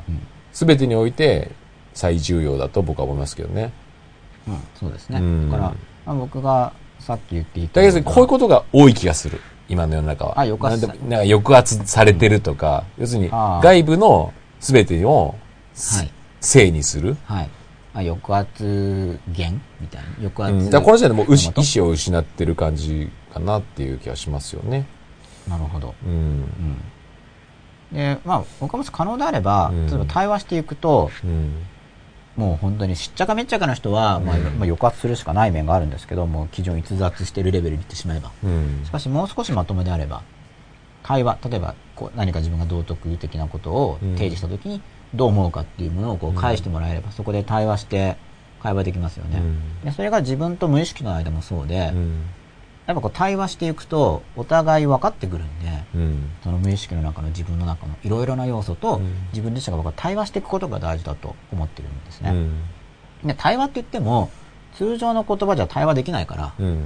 [0.53, 1.51] すべてにおいて
[1.97, 3.73] 最重要だと僕は思いますけどね。
[4.47, 5.19] うん、そうですね。
[5.19, 5.75] うんだから、
[6.05, 9.41] まあ、僕がさっき言っていただけど、こういうことが多い気がする。
[9.69, 10.41] 今の世の中は。
[10.41, 15.35] あ抑圧さなんでなんか抑圧されてるとか、要するに外部の全てを
[15.75, 16.11] はい。
[16.41, 17.17] 正にする。
[17.25, 17.51] はい。
[17.95, 19.61] あ抑圧源？
[19.81, 20.29] みたいな。
[20.29, 20.55] 抑圧。
[20.55, 21.39] うん、だこの時点でもう意
[21.81, 24.87] 思を失ってる感じかなっていう気がしますよね。
[25.49, 25.95] なるほど。
[26.05, 26.13] うん。
[26.13, 26.79] うん。
[27.93, 31.53] で、まあ、僕はもし可能であれば、うん例えば対話していくと、うん。
[32.37, 38.31] もう本当にしっちゃかめっちゃかな人は、まあ、うんまあ抑圧するしかない面があるんですけど、もう基準逸脱しているレベルに行ってしまえば。
[38.45, 38.91] うんし。
[38.91, 40.23] かしもう少しまとめであれば、
[41.03, 44.83] 会話、例えばこう何か自分が道徳的なことをうん提示したときに、
[45.15, 48.17] どう思うかっていうものをこう返してもらえれば、そこで対話して
[48.63, 49.41] 会話できますよね。
[49.85, 52.23] でそれが自分と無意識の間もそうで、うん。
[52.87, 56.31] やっぱこう対話していくと、お互い分かってくるんで、うん。
[56.45, 62.31] その無意識の中の自分の中のいろいろな要素と、うん自分自身が僕は対話していくことが大事だと思ってるんですね。
[62.31, 62.61] うん。
[63.27, 64.31] で対話って言っても、
[64.75, 66.83] 通常の言葉じゃ対話できないから、うん。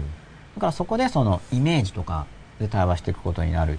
[0.55, 2.27] だからそこでそのイメージとか
[2.59, 3.79] で対話していくことになる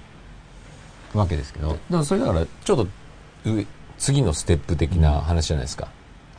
[1.14, 2.88] わけですけど、でもそれだから、ちょっと、
[3.44, 3.66] 上
[3.98, 5.88] 次のステップ的な話じゃないですか。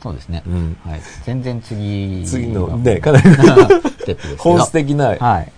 [0.01, 0.43] そうですね。
[0.45, 0.77] うん。
[0.85, 1.01] はい。
[1.23, 4.37] 全然次次のがねかなりステップです。
[4.37, 5.51] 本質的な、はい。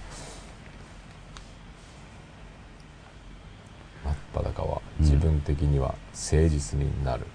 [4.36, 7.26] 真っ裸は自分的には誠実になる。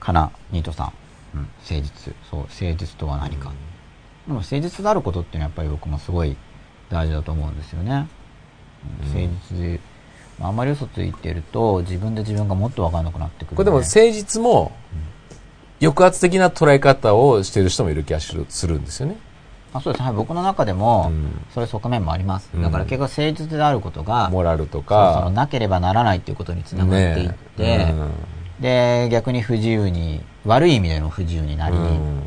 [0.00, 0.92] かな、ニートさん。
[1.34, 1.40] うん。
[1.40, 2.14] 誠実。
[2.28, 3.52] そう、誠実とは何か。
[4.26, 6.36] でも誠実であることっていうのはやっぱり僕もすごい
[6.90, 8.08] 大事だと思うんですよね。
[9.02, 9.80] うん誠実
[10.40, 14.72] ああんまり嘘ついてると自分で自分がもっと分かんなくなってくるんこれでも誠実も、
[15.80, 19.16] 抑圧的な捉え方をしている人もいる気がするするんですよね。
[19.72, 21.44] あそうです、はい、僕の中でも、うん。
[21.54, 22.50] そういう側面もあります。
[22.52, 22.62] うん。
[22.62, 27.94] だから結構誠実であることが、モラルとそうそのか、なければならないっていうことにつながっていって、ね
[28.60, 31.82] で、逆に不自由に、悪い意味での不自由になり、うん。
[31.82, 32.22] うん。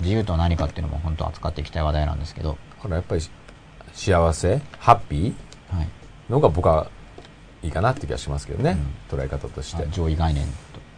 [0.00, 3.22] 自由とは何かっていうのも本当扱っていきたい話題なんですけど、だからやっぱり
[3.92, 5.76] 幸せ、ハッピー？
[5.76, 5.88] はい。
[6.28, 6.88] のが僕は
[7.62, 8.76] いいかなって気がしますけどね。
[9.08, 9.84] 捉え方として。
[9.84, 9.86] あ。
[9.86, 10.46] 上位概念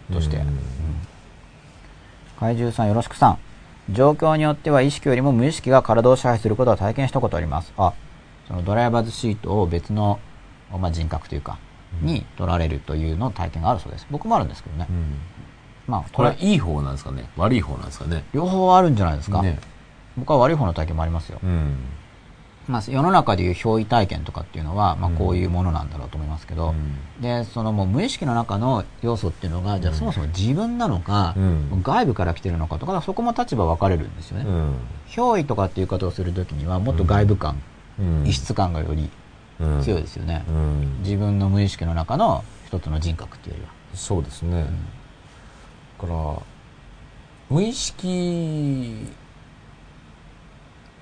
[0.08, 0.38] ととして。
[0.38, 0.58] うん。
[2.38, 3.38] 怪獣さんよろしくさん。
[3.90, 7.72] 状況によっては意識よりも無意識が体を支配することは体験したことあります。
[7.76, 7.92] あ、
[8.48, 10.18] そのドライバーズシートを別の、
[10.70, 11.58] まあ、人格というか、
[12.02, 14.06] に取られるというの体験があるそうです。
[14.10, 14.86] 僕もあるんですけどね。
[14.90, 15.18] うん
[15.86, 19.40] まあ、これはいい方なんですかね悪い方なんですかね両方あるんじゃないですか。
[19.42, 19.58] ね。
[20.16, 21.38] 僕は悪い方の体験もありますよ。
[21.42, 21.76] うん。
[22.68, 34.44] まあ、世の中でいう憑依体験とかっていうのは、まあ、こういうものなんだろうと思いますけど、うんで、そのもう無意識の中の要素っていうのが、じゃあそもそも自分なのか、うん外部から来てるのかとか、そこも立場分かれるんですよね。
[34.46, 34.74] うん。
[35.08, 37.62] 憑依とかっていう言い方をするときには、もっと外部感、
[37.98, 39.08] うん異質感がより
[39.60, 40.44] うん強いですよね。
[40.48, 40.98] うん。
[41.02, 43.72] 自分の無意識の中の一つの人格っていうよりは。
[43.94, 44.66] そうですね。
[45.98, 46.42] だから、
[47.48, 49.06] 無意識、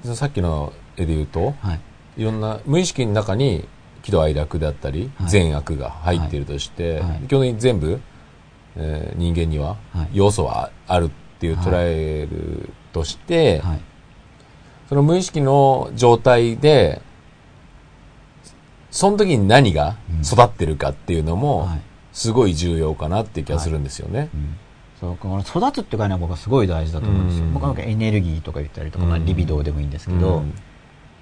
[0.04, 1.80] さっきの絵で言うと、はい。
[2.16, 3.66] いろんな、無意識の中に
[4.02, 5.30] 喜怒哀楽だったり、はい。
[5.30, 7.02] 善悪が入っているとして、はい。
[7.02, 8.00] はい基本的に全部、
[8.76, 10.08] えー人間にははい。
[10.12, 13.80] 要素はあるっていう捉えるとして、はい。
[14.88, 17.00] その無意識の状態で、
[18.90, 21.80] その時に何が育ってるかっていうのもはい、
[22.12, 24.28] すごい重要かなっていう気がするんですよね。
[24.34, 24.56] うん。
[25.00, 27.46] そうこの育つっていう概念は僕はすごい大事だと思うんですよ。
[27.46, 27.54] うん。
[27.54, 29.10] 僕はなんかエネルギーとか言ったりとか、うん。
[29.10, 30.54] まあ、リビドーでもいいんですけど、うん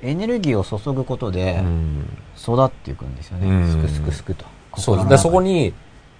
[0.02, 2.06] エネルギーを注ぐことでうん
[2.36, 3.46] 育っていくんですよね。
[3.48, 4.44] うんすくすくすくと。
[4.76, 5.08] そうです。
[5.08, 5.72] だそこに、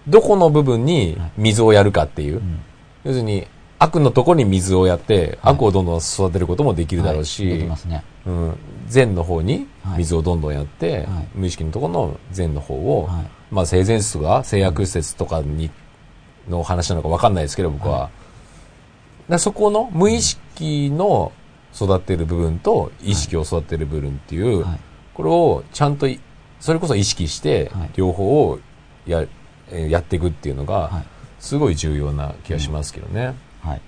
[0.07, 2.37] どこの部分に水をやるかっていう。
[2.37, 2.61] うん
[3.05, 3.49] 要するに、
[3.81, 8.05] 悪のとこに水をやって、はい悪をどんどん育てることもできるだろうし、はいできますね。
[8.25, 8.57] うん、
[8.87, 15.71] 善の方に水をどんどんやって、はい無意識のところの善の方を、はいまあ性善説とか性悪説とかに、
[16.49, 18.11] の話なのかわかんないですけど、僕は。
[19.29, 21.33] だそこの無意識の
[21.75, 24.81] 育てる部分と意識を育てる部分っていう、はい。
[25.15, 26.21] これをちゃんとい、
[26.61, 28.59] それこそ意識してはい、両方を
[29.07, 29.25] や、
[29.71, 31.05] えーやっていくっていうのがはい、
[31.41, 33.35] すごい重要な気がしますけどね。
[33.61, 33.81] はい。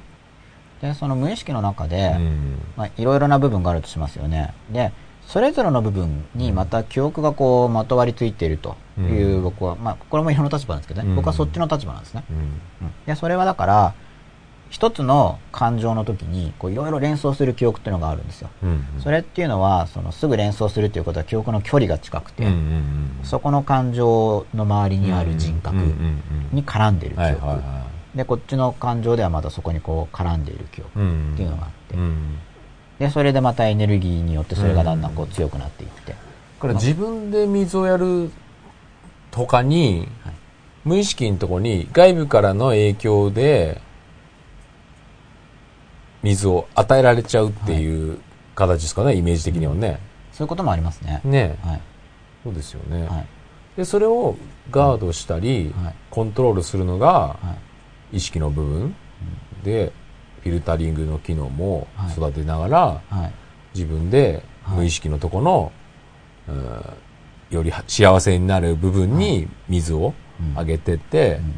[0.80, 2.16] で、その無意識の中で、
[2.96, 4.52] いろいろな部分があるとしますよね。
[4.70, 4.92] で、
[5.26, 9.42] それぞれの部分にまた記憶がこう、まとわりついているという、うん。
[9.44, 11.16] 僕は、まあ、これもいろんな立場なんですけどね、うん。
[11.16, 12.24] 僕はそっちの立場なんですね。
[12.30, 12.36] うん。
[12.36, 12.92] うん。
[13.06, 13.94] で、それはだから、
[14.74, 18.50] 一つの感情の時に、こう、いろいろ連想する記憶っていうのがあるんですよ。
[18.64, 27.62] うんそれっていうのは、その、すぐ連想するっていうことは記憶の距離が近くて、うんうんうんそこの感情の周りにある人格うんうんうんに絡んでいる記憶。
[28.16, 30.92] で、こっちの感情ではまたそこにこう、絡んでいる記憶っ
[31.36, 32.38] ていうのがあって、うん
[32.98, 36.10] で、それでまたエネルギーによってそれがだんだんこう強くなっていって。
[36.10, 36.16] だ
[36.58, 38.32] から自分で水をやる
[39.30, 40.34] とかに、はい。
[40.84, 43.80] 無意識のところに外部からの影響で
[46.24, 48.18] 水を与えられちゃうっていう
[48.54, 50.00] 形ですかね、イメージ的にはね。
[50.32, 51.20] そういうこともありますね。
[51.22, 51.80] ねはい。
[52.42, 53.06] そうですよね。
[53.06, 53.26] はい。
[53.76, 54.36] で、それを
[54.70, 57.56] ガードしたり、はいコントロールするのがは
[58.12, 58.16] い。
[58.16, 58.96] 意識の部分
[59.62, 59.92] で、
[60.42, 63.32] フィルタリングの機能もはい育てながら、はい。
[63.74, 65.72] 自分ではい無意識のとこの、
[66.48, 66.84] うん
[67.50, 71.54] より幸せになる部分に水をうんあげてって、ん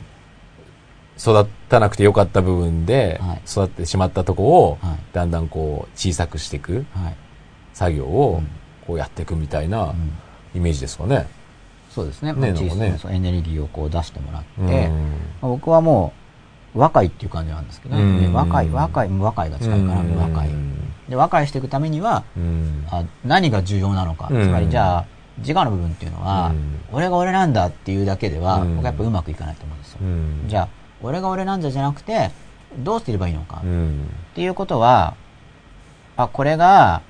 [1.18, 7.16] 育たなくてよかった部分ではい育ってしまったとこを、はいだんだんこう小さくしていくはい。
[7.74, 8.48] 作業をうん
[8.86, 10.12] こうやっていくみたいなうん
[10.54, 11.26] イメージですかね。
[11.90, 12.32] そうですね。
[12.34, 14.90] ねねエネルギーをこう出してもらって、
[15.40, 16.12] 僕はも
[16.74, 18.02] う若いっていう感じなんですけどね。
[18.26, 20.50] うん若い、若い、若いが近いから、うん若い。
[21.08, 24.28] で、若いしていくためには、うんあ何が重要なのか。
[24.30, 25.04] うんつまりじゃあ、
[25.38, 29.98] 自我の部分っていうのは、うん俺が俺なんだっていうだけでは、うん僕はやっぱうまくいかないと思うんですよ。
[30.02, 30.68] うんじゃあ、
[31.02, 32.30] 俺が俺なんじゃじゃなくて、
[32.78, 33.58] どうすればいいのか。
[33.58, 35.14] っうんていうことは、
[36.16, 37.02] あ、これが、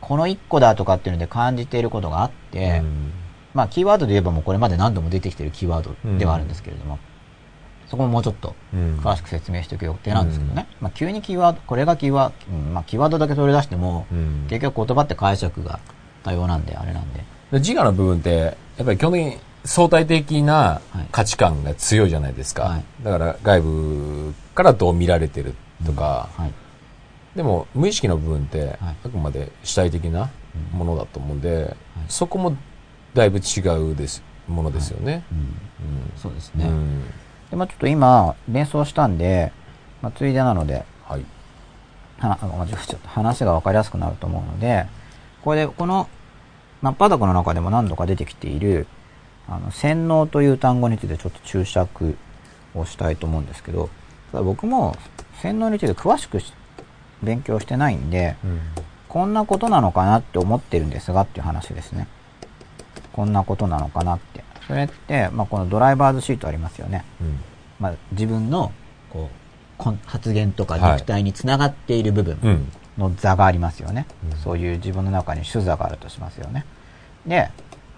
[0.00, 3.12] この一個だとかっていうので感じていることがあって、うん
[3.54, 6.98] まあ、キーワードで言えばもうこれまで何度も出てきてるキーワードではあるんですけれども、
[7.88, 10.66] そこももうちょっとうん詳しく説明していく予定なんですけどね。
[10.80, 15.80] まあ、急にキーワード、これがキーワード、うんまあ、キーワードだけ取り出しても、うん結局言葉って解釈が
[16.22, 17.24] 多様なんで、あれなんで。
[17.50, 18.50] で自我の部分って、や
[18.82, 19.38] っぱり基本的に
[19.68, 21.08] 相対的なはい。
[21.12, 22.62] 価値観が強いじゃないですか。
[22.64, 22.84] はい。
[23.02, 25.54] だから外部からどう見られてる
[25.84, 26.52] とか、はい。
[27.36, 28.78] でも無意識の部分ってはい。
[29.04, 30.30] あくまで主体的な
[30.72, 31.76] ものだと思うんで、
[32.08, 32.56] そこも
[33.12, 33.60] だいぶ違
[33.92, 35.22] うですものですよね。
[35.30, 36.12] うん。
[36.16, 36.64] そうですね。
[36.66, 37.04] うん。
[37.50, 39.52] で、まあ、ちょっと今、連想したんで、
[40.00, 41.24] まあ、ついでなので、はい。
[42.20, 44.86] はちょっと話が分かりやすくなると思うので、
[45.42, 46.08] これで、この、
[46.80, 48.86] 真っ裸の中でも何度か出てきている、
[49.48, 52.16] あの、洗脳という単語についてちょっと注釈
[52.74, 53.88] をしたいと思うんですけど、
[54.32, 54.96] ただ僕も
[55.40, 56.52] 洗脳について詳しくし
[57.22, 58.60] 勉強してないんで、うん
[59.08, 62.06] こんなことなのかなって思ってるんですがっていう話ですね。
[63.14, 64.44] こんなことなのかなって。
[64.66, 67.06] それって、まあ、このドライバーズシートありますよね。
[67.18, 67.40] うん
[67.80, 68.70] まあ、自分の、
[69.08, 69.30] こ
[69.80, 72.38] う、発言とかはい肉体につながっている部分。
[72.42, 76.64] うんの座がありますよね、うんそういう自分の中に主座があるとしますよね
[77.26, 77.48] で、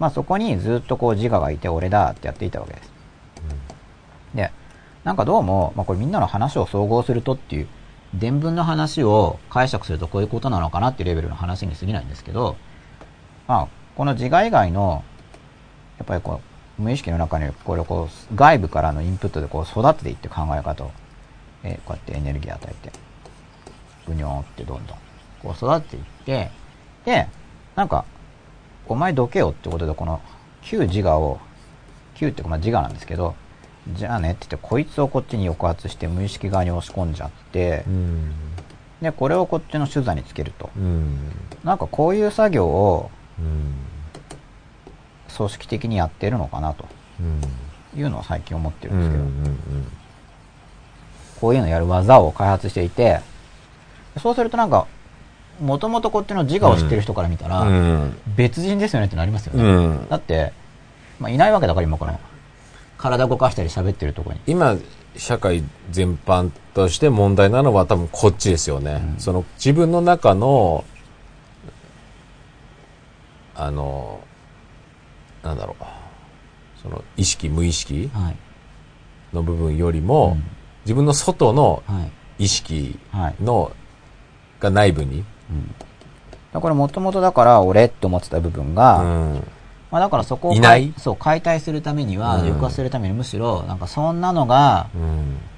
[0.01, 2.91] まあ、そこにずっとこう自我がいて俺だってやっていたわけです。
[4.33, 4.51] で
[5.03, 7.67] なんかどうも、まあ、これみんなの話を総合するとっていう
[8.15, 12.55] 伝聞の話を解釈するとこういうことなのかなっていうレベルの話に過ぎないんですけど、
[13.47, 15.03] まあ、この自我以外の
[15.99, 16.41] やっぱりこ
[16.79, 20.91] う無意識の中にこれをこう外部からのインプットでこう育てていって考え方を、
[21.61, 22.91] えーこうやってエネルギー与えて
[24.07, 24.97] ぐにょーってどんどん
[25.43, 26.49] こう育っていって、
[27.05, 27.27] で、
[27.75, 28.03] なんか、
[28.91, 30.21] お前どけよってことでこの
[30.61, 31.39] 旧自我を、
[32.15, 33.35] 旧ってまあ自我なんですけど、
[33.93, 38.31] じゃあねって言ってこいつをこっちに抑圧して無意識側に押し込んじゃってう、ん。
[39.01, 40.69] で、これをこっちの主座につけると。
[40.75, 41.17] うん。
[41.63, 43.09] なんかこういう作業を
[43.39, 43.73] うん。
[45.35, 46.85] 組織的にやってるのかなと。
[47.19, 47.99] うん。
[47.99, 49.87] いうのを最近思ってるうんんですけど、うん。
[51.39, 53.21] こういうのやる技を開発していて、
[54.21, 54.85] そうするとなんか、
[55.61, 59.63] もともとこっちの自我を知ってる人から見たら、うん別人ですよねってなりますよね。
[59.63, 60.53] うんだって、
[61.19, 62.19] まあ、いないわけだから今この、
[62.97, 64.41] 体動かしたり喋ってるところに。
[64.47, 64.75] 今、
[65.15, 69.15] 社会全般として問題なのは多分こっちですよね。
[69.19, 70.83] その自分の中の、
[73.55, 74.21] あの、
[75.43, 75.83] なんだろう。
[76.81, 78.35] その意識、無意識はい。
[79.33, 80.43] の部分よりも、うん
[80.83, 82.01] 自分の外のは
[82.39, 82.45] い。
[82.45, 82.97] 意識
[83.39, 83.71] の、
[84.59, 85.23] が内部に。
[86.53, 89.47] これもともとだから俺って思ってた部分が、うん。
[89.91, 90.55] まあだからそこを
[90.97, 94.87] そう解体するためには、うん抑圧するためにむしろなんかそんなのが、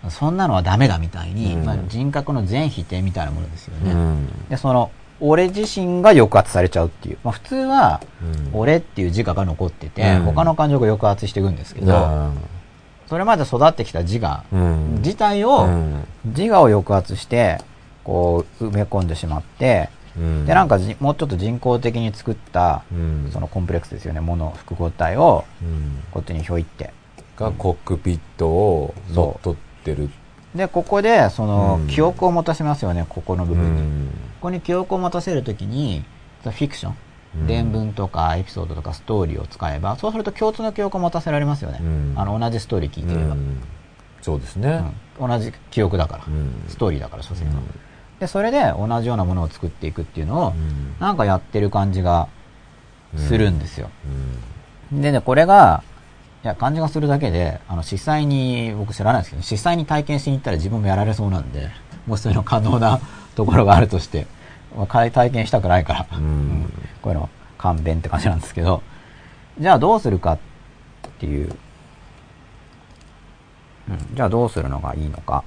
[0.03, 0.11] うん。
[0.11, 3.91] そんなのはダメだみたいに、うんまあ、人格の全否定みたいなものですよね。
[3.91, 4.27] うん。
[4.49, 12.31] でその俺自身が抑圧されちゃうっていう、まあ、普通はうん俺っていう自我が残ってて、うん他の感情が抑圧していくんですけど、
[13.07, 14.95] それまで育ってきた自我うん。
[14.97, 17.59] 自体を、うん自我を抑圧して
[18.03, 20.45] こう埋め込んでしまって、うん。
[20.45, 26.93] でなんかじもうちょっと人工的に作った、うん、そのコンプレックスですよねもの複合体をうん、こっちにひょいって。
[27.35, 30.09] がコックピットを乗っ取ってる。
[30.53, 31.87] でここでその、うん。
[31.87, 34.07] 記憶を持たせますよねここの部う分に、ん。
[34.07, 36.03] ここに記憶を持たせるときに
[36.43, 36.95] フィクション、
[37.35, 37.47] うん。
[37.47, 42.13] 伝聞とかエピソードとかストーリーを使えばそうすると共通の記憶を持たせられますよね、うん。
[42.15, 43.57] あの同じストーリー聞いてれば、うん。
[44.21, 44.83] そうですね。
[45.19, 45.27] うん。
[45.27, 46.65] 同じ記憶だから、うん。
[46.67, 47.63] ストーリーだから所詮は、うん
[48.19, 50.95] でそれで同じようなものを作っていくっていうのを、うん。
[50.99, 52.27] なんかやってる感じが
[53.17, 53.89] するんですよ、
[54.91, 55.01] うん。
[55.01, 55.83] でねこれが
[56.43, 61.69] いや感じがするだけであの実際に僕知らないですけど実際に体験しに行ったら自分もやられそうなんで
[62.05, 62.99] もしそういうの可能な
[63.35, 64.27] ところがあるとして、
[64.75, 66.71] まあかい体験したくないから、うん。
[67.01, 68.81] こういうの勘弁って感じなんですけど
[69.59, 70.39] じゃあどうするかっ
[71.19, 71.55] ていう、
[73.89, 75.43] うん、じゃあどうするのがいいのか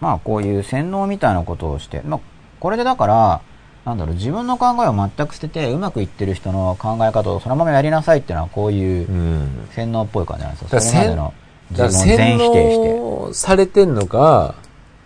[0.00, 2.20] まあこういう洗脳みたいなことをして、まあ、
[2.60, 3.40] これでだから
[3.84, 10.68] なんだろう自分の考えを全く捨ててうまくいってる人の考え方をそのままやりなさいっていうのはこういううん洗脳っぽい感じなんですよ。
[10.68, 11.34] だからそれまでの
[11.70, 12.88] 自分を全否定して。
[12.88, 14.54] 洗脳されてんのか、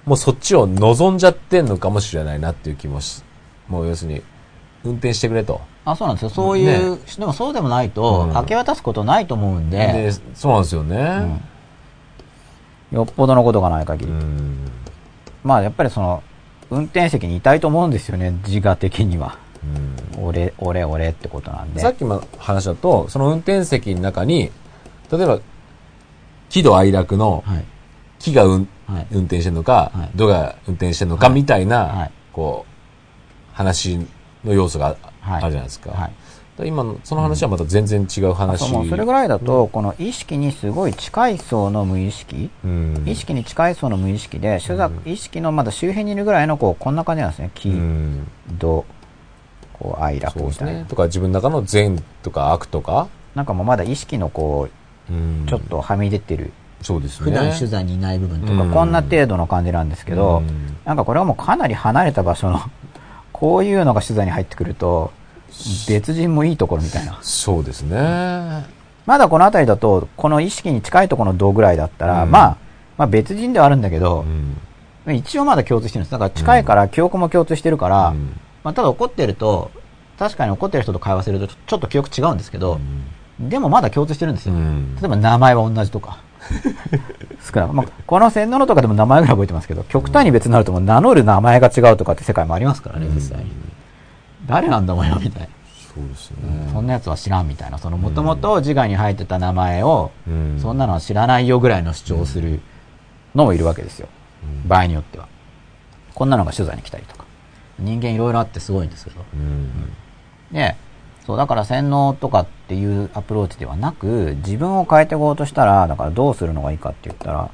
[0.04, 3.22] もうそっちを望んじゃってんのかもしれないなっていう気もし、
[3.68, 4.22] もう要するに、
[4.84, 5.60] 運転してくれと。
[5.84, 6.30] あ、そうなんですよ。
[6.30, 11.40] そういう、でもそうでもないと、うん明け渡すことないと思うんで、で、そうなんですようんね。
[12.92, 14.12] よっぽどのことがない限うり。
[14.12, 14.70] ん。
[15.44, 16.22] まあやっぱりその、
[16.70, 19.38] 運転席にいたいと思うんですよね、自我的には。
[20.16, 21.80] うん俺、俺、俺ってことなんで。
[21.80, 24.50] さっきの話だと、その運転席の中に、
[25.10, 25.40] 例えば、
[26.48, 27.64] 喜怒哀楽の、はい。
[28.18, 29.06] 木が運はい。
[29.12, 33.98] 運転してんのかはい、土が運転してんのか、はいみたいは、ないこう、話
[34.44, 35.90] の要素があるじゃないですか。
[35.92, 36.12] はい。
[36.66, 38.60] 今の、その話はまた全然違うあ話。
[38.60, 43.02] そうもうそれぐらいだと、この意識にすごい近い層の無意識、うん。
[43.06, 47.50] 意識に近い層の無意識で、取材意識のまだ周辺にいるぐらいの、こう、こんな感じなんですね。
[47.54, 48.26] う喜、ん
[48.58, 48.84] 怒、
[49.78, 50.80] こう、哀楽みたいな。
[50.80, 50.86] ね。
[50.88, 54.68] とか自分の中の善とか悪とか、なんかもうまだ意識のこ
[55.08, 55.46] う、うん。
[55.46, 57.30] ちょっとはみ出てる、そうですね。
[57.30, 58.70] 普段取材にいない部分とか、うん。
[58.70, 60.76] こんな程度の感じなんですけど、うん。
[60.84, 62.60] なんかこれはもうかなり離れた場所の、
[63.32, 65.12] こういうのが取材に入ってくると、
[65.88, 67.18] 別人もいいところみたいな。
[67.22, 68.64] そうですね。
[69.06, 72.56] まだこの辺りだと、この意識に近いところの度ぐらいだったら、うんまあ、
[72.98, 74.24] まあ別人ではあるんだけど
[75.06, 76.12] う、ん一応まだ共通してるんです。
[76.12, 79.70] だから近いから、記憶も共通してるから、うんまあただ怒ってると、
[80.18, 82.78] 確かに怒ってる人と会話するとちょちょっと記憶違うんですけど、
[83.40, 84.54] でもまだ共通してるんですよ。
[84.54, 86.18] うん例えば名前は同じとか。
[87.40, 93.50] 少なく、まあ、この洗脳のとかでも名前ぐらい覚えてますけど、極端に別になるともう名乗る名前が違うとかって世界もありますからね、実際に。
[94.50, 95.48] 誰なんだお前はみたいな。
[95.94, 96.36] そうですね。
[96.72, 97.78] そんなやつは知らんみたいな。
[97.78, 102.60] そのもともと自我に入ってた名前を、うんそんなのは知らないよぐらいの主張をする
[103.34, 104.08] のもいるわけですよ。
[104.66, 105.28] 場合によっては。
[106.14, 107.24] こんなのが取材に来たりとか。
[107.78, 109.24] 人間いろいろあってすごいんですけど。
[109.34, 109.92] うん
[110.52, 110.76] で、
[111.26, 117.50] そう、だから洗脳とかっていうアプローチではなく、自分を変えていこうとしたら、だからどうするのがいいかって言ったら、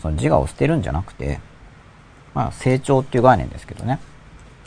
[0.00, 1.40] その自我を捨てるんじゃなくて、
[2.34, 3.98] まあ成長っていう概念ですけどね。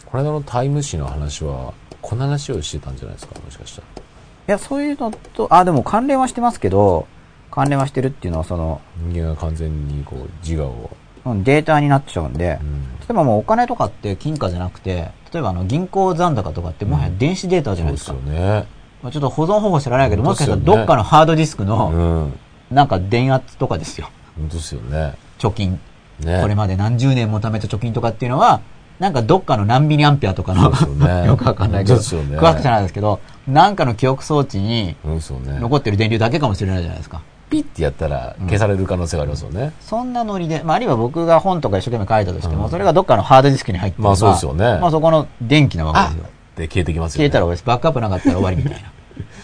[0.09, 3.87] これのタイム誌の話は、この話をしてたんじゃないですか、もしかしたら。
[3.87, 7.07] いや、そういうのと、あ、でも関連はしてますけど、
[7.51, 8.79] 関連はしてるっていうのは、その、
[9.09, 10.89] 人間が完全にこう自我を。
[11.25, 18.13] うんデータになっちゃうんで、うん例えばもうお金とかって金貨じゃなくて、例えばあの銀行残高とかってもはや電子データじゃそうでないですか。
[18.13, 18.67] すよね。
[19.01, 21.89] まあちょっと保存方法知らないけど、もしかしたらどっかのハードディスクうの、
[22.27, 22.33] ん。
[22.69, 24.09] なんか電圧とかですよ。
[24.37, 25.13] 本当ですよね。
[25.39, 25.79] 貯金。
[26.19, 26.39] ね。
[26.41, 28.59] これまで何十年も貯めた貯金とかっていうのは、
[28.99, 34.95] なんかどっかの何ミリアンペアとかの、ね よくわかんないけど、ね詳しくじゃないですけど、なんかの記憶装置に。
[35.03, 37.21] 残ってる電流だけかもしれないじゃないですか。
[37.49, 39.71] ピッてやったら消される可能性がありますよね。
[39.79, 46.23] そんなノリで、まあ、あるいは僕が本とか一生懸命書いたとしても、うんそれがどっかのハードディスクに入ってまあそうですよねまあそこの電気なわけあですよ。
[46.57, 47.25] で消えてきますよね。
[47.25, 47.65] 消えたら終わりです。
[47.65, 48.91] バックアップなかったら終わりみたいな。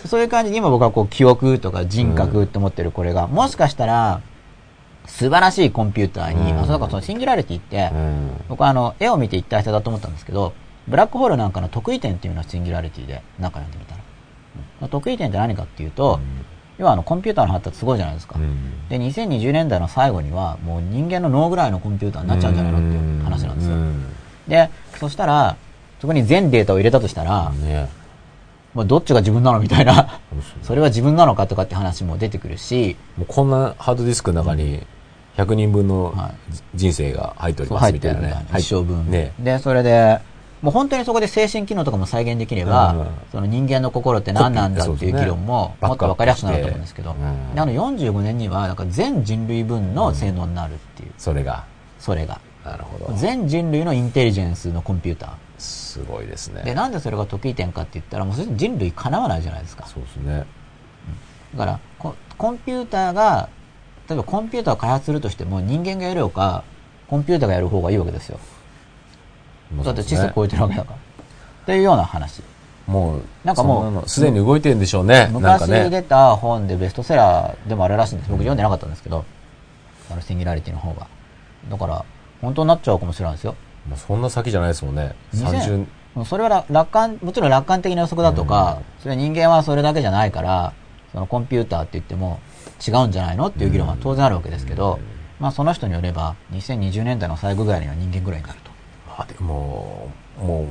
[0.05, 4.21] そういう感じで今僕はこう記憶とか人格って思ってるこれが、もしかしたら
[5.05, 8.41] 素晴らしいコンピューターに、うんあそうだからそのシンギュラリティって、うん。
[8.49, 10.53] 僕はあの絵を見て一体性だと思ったんですけど、
[10.87, 13.97] ブラックホールなんかの得意点っていうのはシンギュラリティで中読んでみたら。
[13.97, 14.03] うん
[14.89, 16.19] 得意点って何かっていうと、
[16.77, 18.35] 要はあのコンピューターの発達すごいじゃないですか。
[18.37, 23.75] うんで、2020年代の最後には、もう人間の脳ぐらいのコンピューターになっちゃうんじゃないのっていう話なんですよ。
[23.75, 24.05] うん
[24.47, 24.69] で、
[24.99, 25.55] そしたら、
[26.01, 27.87] そこに全データを入れたとしたら、ね
[28.73, 30.19] まあ、どっちが自分なのみたいな、
[30.63, 34.85] それは自分なのかとかって話も出てくるし、もうこんなハードディスクの中に
[35.37, 36.33] 100人分のは
[36.75, 38.27] 人生が入っておりますみたいなね。
[38.27, 39.11] 入ってるみたいな一生分。
[39.11, 40.19] ねで、それで、
[40.61, 51.65] もう本当にそこで精神機能とかも再現できれば、うんその人間の心って何なんだっていう議論ももっと分かりやすくなると思うんですけど、うんであの45年にはなんか全人類分の性能になるっていう、それが。
[51.99, 52.39] それが。
[52.63, 53.13] なるほど。
[53.17, 55.31] 全人類のインテリジェンスのコンピューター。
[55.57, 56.63] すごいですね。
[56.63, 59.85] で、なんでそれが得意点かって言ったら、もうそれ人類叶わないじゃないですか。
[59.85, 60.45] そうですね。
[61.55, 63.49] だからコ、コンピューターが、
[64.13, 66.63] 例えばコンピューターを開発するとしても人間がやるよりか、
[67.07, 68.39] コンピューターがやる方がいいわけですよ。
[69.83, 70.97] だって知識超えてるわけだから。
[70.97, 70.99] っ
[71.65, 72.43] ていうような話。
[72.85, 75.29] もう、なんかもうすでに動いてるんでしょうね。
[75.31, 75.89] 昔ね。
[75.89, 78.29] 出た本でベストセラーでもあるらしいんです。
[78.29, 79.25] 僕読んでなかったんですけど、
[80.11, 81.07] あのシンギュラリティの方が。
[81.69, 82.05] だから、
[82.41, 83.55] 本当になっちゃうかもしれないですよ。
[83.89, 85.15] もうそんな先じゃないですもんね。
[85.33, 90.73] 2000 30、もうそれは楽楽観、もちろん楽観的な予測だとか、それは人間はそれだけじゃないから、
[91.13, 92.39] そのコンピューターって言っても
[92.85, 93.47] 違うんじゃないの？
[93.47, 94.99] っていう議論は当然あるわけですけど、
[95.39, 98.71] まあその人によれば、2020年代の最後ぐらいには人間ぐらいになると。
[99.07, 100.67] まあでも、もう、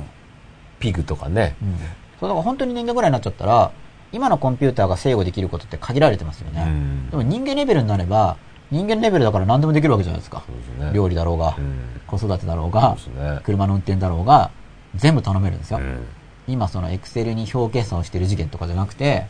[0.79, 1.55] ピグとかね。
[1.61, 1.75] うん。
[2.19, 3.71] そうだから本当に人間ぐらいになっちゃったら、
[4.11, 6.63] 今のコンピューターが制御できることって限られてますよね。
[6.63, 8.37] うんでも人間レベルになれば、
[8.71, 10.43] 人間レベルだから何でもできるわけじゃないですか。
[10.79, 14.51] ね料理だろうが、うん子育てだろうが、ね車の運転だろうが、
[14.95, 15.79] 全部頼めるんですよ。
[15.79, 16.05] うん
[16.45, 19.27] 今そのエクセルに表計算をしてる事件とかじゃなくて、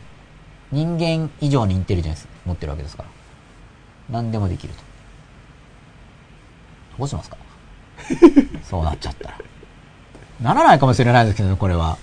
[0.74, 3.08] 人間以上にインテリジェンス持ってるわけですから。
[4.10, 4.80] 何でもできると。
[6.98, 7.36] どうしますか？
[8.68, 9.34] そうなっちゃったら。
[10.42, 11.96] ならないかもしれないですけどね、これは。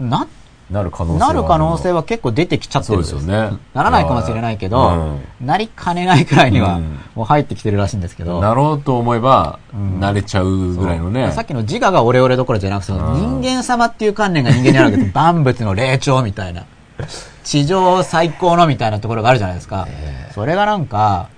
[0.00, 0.26] な、
[0.70, 8.40] なる可能性はなる可能性は結構出てきちゃってるんですよねならないかもしれないけど、なりかねないくらいにはうんもう入ってきてるらしいんですけど。
[8.40, 11.30] なろうと思えば、ん慣れちゃうぐらいのね。
[11.32, 15.12] さっきの自我がオレオレどころじゃなくて、うん人間様っていう観念が人間にあるわけです。
[15.14, 16.64] 万物の霊長みたいな。
[17.44, 19.86] 地上最高のみたいなところがあるじゃないですか。
[20.34, 21.28] それがなんか、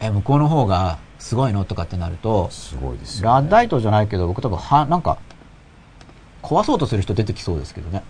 [0.00, 3.28] え、向こうの方がすごいのとかってなると、すごいですよ。
[3.28, 5.18] ラッダイトじゃないけど、僕多分は、なんか、
[6.42, 8.02] 壊そうとする人出てきそうですけどね。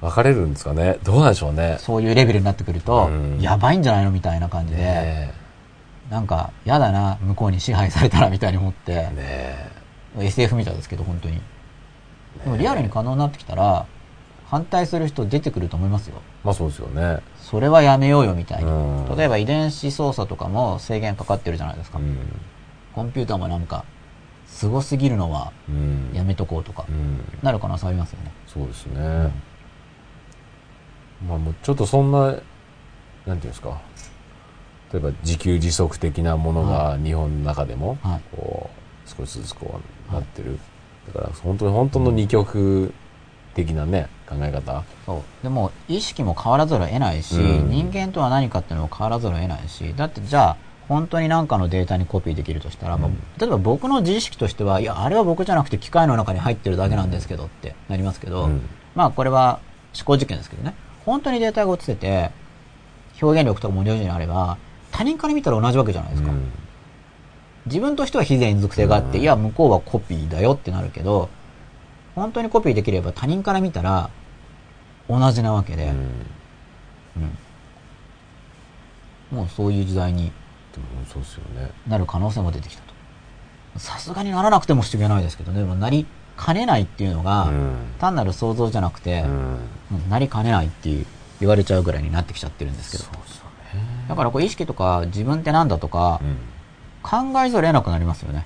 [0.00, 0.98] 分かれるんですかね。
[1.04, 1.76] どうなんでしょうね。
[1.80, 5.32] そういうレベルになってくると、うんやばいんじゃないのみたいな感じで、ね
[6.10, 10.16] なんか、やだな、向こうに支配されたらみたいに思って、え。
[10.16, 11.40] ね SF みたいですけど、本当に。
[12.44, 13.86] でもリアルに可能になってきたら、
[14.48, 16.22] 反対する人出てくると思いますよ。
[16.44, 17.20] まあそうですよね。
[17.36, 18.70] それはやめようよみたいに。
[18.70, 18.74] う
[19.12, 21.98] ん例えば遺伝子操作とかも制限かかってるじゃないですか。
[21.98, 22.16] うん。
[22.92, 23.84] コンピューターもなんか、
[24.46, 26.10] すごすぎるのはうん。
[26.12, 27.20] やめとこうとかう、ん。
[27.42, 28.32] なる可能性ありますよね。
[28.46, 29.32] そうですね。
[31.26, 32.42] まあもうちょっとそんな、なんてい
[33.30, 33.80] うんですか。
[34.92, 38.70] 例えば自給自足的なものが日本の中でもはい、こ
[39.06, 40.58] う、少しずつこうなってる。
[41.08, 42.92] だから本当に本当の二極
[43.56, 44.84] 的なね、考え方？
[45.06, 45.22] そう。
[45.42, 50.56] でも、意識も変わらざるを得ないし、うん人間とは何かっていうのも変わらざるを得ないし、だってじゃあ、
[50.88, 53.10] 本当に何かのデータにコピーできるとしたら、まあ
[53.40, 58.60] 例えば僕の自意識としては、いや、あれは僕じゃなくて機械の中に入ってるだけなんですけどってなりますけど、うん
[58.94, 59.60] まあこれは
[59.94, 60.74] 思考実験ですけどね。
[61.04, 62.30] 本当にデータが落ちてて、
[63.22, 64.58] 表現力とかも同時にあれば、
[64.90, 66.30] 他人から見たら同じわけじゃないですか。
[66.30, 66.52] うん
[67.66, 71.28] 自分としては非連続性があって、いや、向こうはコピーだよってなるけど、
[72.16, 74.10] 本当にコピーできれば他人から見たら
[75.08, 76.26] 同じなわけで、うん
[79.30, 80.32] もうそういう時代に。
[81.88, 83.78] なる可能性も出てきたと。
[83.78, 86.04] さすがにならなくても不思議はないですけどね、でもなり
[86.36, 89.58] かねないっていうのが、うん単なる想像じゃなくて、うん
[89.92, 91.06] うんなりかねないっていう
[91.40, 93.04] 言われちゃうぐらいになってきちゃってるんですけど。
[94.08, 96.20] だからこう意識とか自分ってなんだとか、
[97.02, 98.44] 考えざるを得なくなりますよね。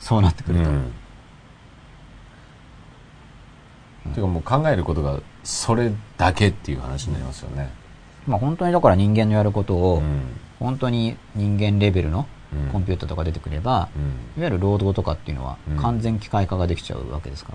[0.00, 0.70] そうなってくると。
[4.06, 4.12] うん。
[4.12, 7.70] ていうかもう考えることがそれだけっていう話になりますよね。
[8.26, 10.22] まあ本当にだから人間のやることを、うん。
[10.58, 12.72] 本当に人間レベルのうん。
[12.72, 14.40] コンピューターとか出てくれば、うん。
[14.40, 15.76] いわゆる労働とかっていうのはうん。
[15.76, 17.52] 完全機械化ができちゃうわけですか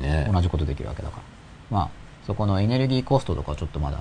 [0.00, 0.30] ら、ね。
[0.32, 1.22] 同じことできるわけだから。
[1.70, 1.90] まあ、
[2.26, 4.00] そこのエネルギーコストとかはちょっとまだ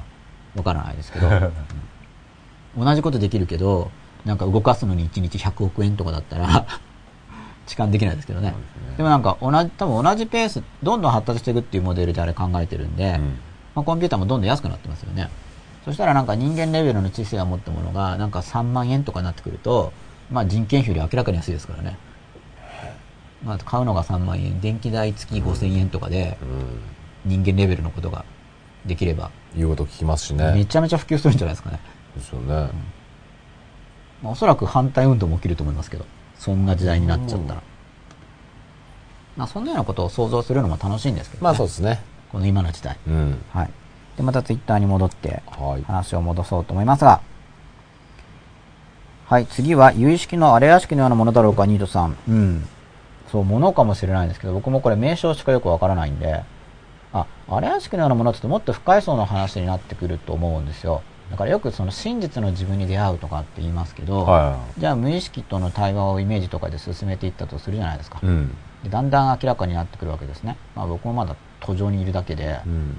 [0.55, 1.27] わからないですけど、
[2.77, 2.85] うん。
[2.85, 3.91] 同じことできるけど、
[4.25, 6.65] なんか動かすのに1日100億円とかだったら、
[7.67, 8.49] 痴漢できないですけどね。
[8.49, 8.59] です
[8.91, 13.37] ねでもなんか同じ、多分同じペース、どんどん発達していくっていうモデルであれ考えてるんで、うん
[13.75, 15.29] まあ、コンピューターもどんどん安くなってますよね。
[15.85, 19.93] そしたらなんか人間レベルの知性を持ったものが、なんか3万円とかになってくると、
[20.31, 21.97] まあ人件費より明らかに安いですからね。
[23.45, 26.37] まあ、買うのが3万円、電気代月5000円とかで、
[27.23, 28.25] 人間レベルのことが
[28.85, 30.65] できれば、言うこと聞きますしめね。
[30.65, 31.79] ちゃめちゃ普及するんじゃないですかね。
[32.15, 32.69] ですよね。
[34.23, 36.05] まあおそらく反対運動も起きると思いますけど、
[36.39, 37.63] そんな時代になっちゃったら。
[39.35, 42.01] まあそんなようなことを想像するのも楽しいんですけど、ね、まあそうですね。
[42.31, 42.97] この今の時代。
[43.07, 43.41] うん。
[43.51, 43.69] はい。
[44.17, 45.83] で、またツイッターに戻って、はい。
[45.83, 47.21] 話を戻そうと思いますが、
[49.25, 52.17] はい、次は、有意識のあれ屋敷のようなものだろうか、ニートさん。
[52.27, 52.67] うん。
[53.31, 56.43] そう、ものかもしれないんですけど、僕もこれ名称しかよくわからないんで、
[57.13, 61.01] あ、あれ屋敷のようなものって言うともっと深い層の話になってくると思うんですよ。
[61.31, 68.19] だからよくその真実の自分に出会うとかって言いますけど、はじゃあ無意識との対話をイメージとかで進めていったとするじゃないですか。
[68.23, 68.25] い。
[68.25, 68.49] うん。
[68.83, 70.55] でだんだん明らかになってくるわけですね。
[70.75, 72.97] まあ僕もまだ途上にいるだけでう、ん。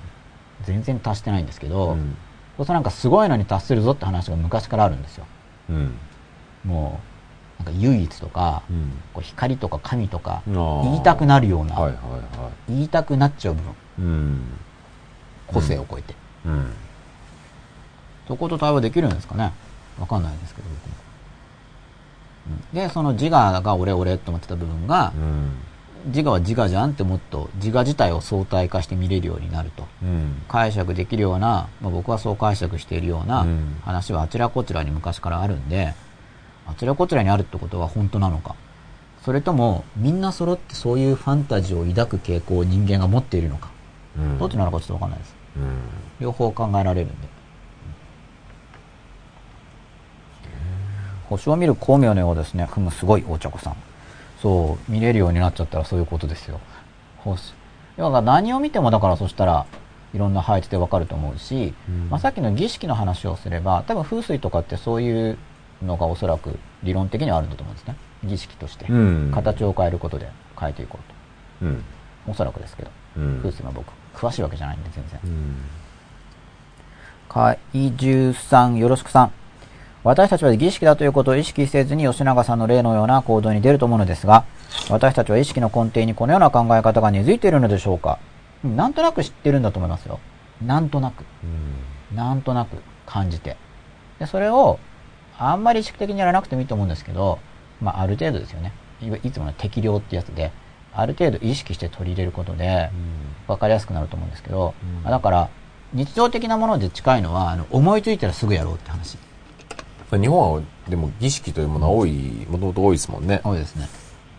[0.64, 1.96] 全然達してないんですけど、うん。
[1.96, 5.26] そうするとなんかすごいのに達するぞって話が昔からあるんですよ。
[5.70, 5.94] うん。
[6.64, 7.00] も
[7.60, 8.90] う、なんか唯一とか、うん。
[9.14, 12.02] こう光とか神とか、言いたくなるような、はいはい
[12.38, 13.74] は言いたくなっちゃう部分。
[15.46, 16.14] 個性を超えて。
[18.28, 18.36] うん。
[18.36, 19.52] そこと対話できるんですかね？
[19.98, 20.94] わかんないですけど、僕も。
[22.72, 25.50] うんで、その自我が俺俺って思ってた部分がう、ん。
[26.06, 29.86] 自我は自我じゃんってもっと自我自体を相対化して見れるようになると。
[30.02, 30.42] うん。
[30.48, 35.94] 解釈できるような、まあ、僕はそう解釈しているようなうん話はあちらこちらに昔からあるんで、
[36.66, 38.55] あちらこちらにあるってことは本当なのか。
[39.24, 43.68] それとも、みんな揃ってそういうファンタジーを抱く傾向を人間が持っているのか。
[44.16, 44.38] うん。
[44.38, 45.34] どっちなのかちょっとわかんないです。
[45.56, 45.64] うん。
[46.20, 47.28] 両方考えられるんで。
[51.28, 52.66] 星を見る光明のようですね。
[52.66, 53.76] ふむ、すごい、大茶子さん。
[54.40, 56.60] そう、見れるようになっちゃったらそういうことですよ。
[57.18, 57.55] 星。
[57.96, 59.66] 要は何を見てもだからそしたら、
[60.14, 65.38] いろんな配置でわかると思うし、うんまあ、さっきの儀式の話をすれば、多分風水とかってそういう
[65.84, 67.96] のがおそらく理論的にはあるんだと思うんですね。
[68.24, 68.86] 儀式として。
[68.88, 69.30] うん。
[69.34, 70.98] 形を変えることで変えていこ
[71.60, 71.76] ううん。
[72.24, 72.30] と。
[72.30, 72.90] おそらくですけど。
[73.16, 73.36] うん。
[73.38, 75.26] 風水は僕、詳しいわけじゃないんで全然う。
[75.26, 75.56] ん。
[77.28, 79.32] 怪獣さん、よろしくさん。
[80.05, 84.45] 私たちは儀式だということを意識せずに吉永さんの例のような行動に出ると思うのですが、
[84.89, 88.19] 私たちは意識の根底にこのような考え方が根付いているのでしょうか？
[88.65, 90.20] うんなんとなく知ってるんだと思いますよ。
[90.65, 91.25] なんとなく。
[92.15, 92.77] なんとなく
[93.07, 93.57] 感じて。
[94.19, 94.79] で、それを、
[95.39, 97.39] あんまり意識的にやらなくてもいいと思うんですけど、
[97.81, 98.73] まあ、ある程度ですよね。
[99.23, 100.51] いつもの適量ってやつで、
[100.93, 102.91] ある程度意識して取り入れることで、
[103.47, 105.49] わかりやすくなると思うんですけど、うんあだから、
[105.93, 109.19] 日常的なもので近いのは、あの思いついたらすぐやろうって話。
[110.10, 113.40] 日本はでも儀式というものは多い、もともと多いですもんね。
[113.44, 113.89] 多いですね。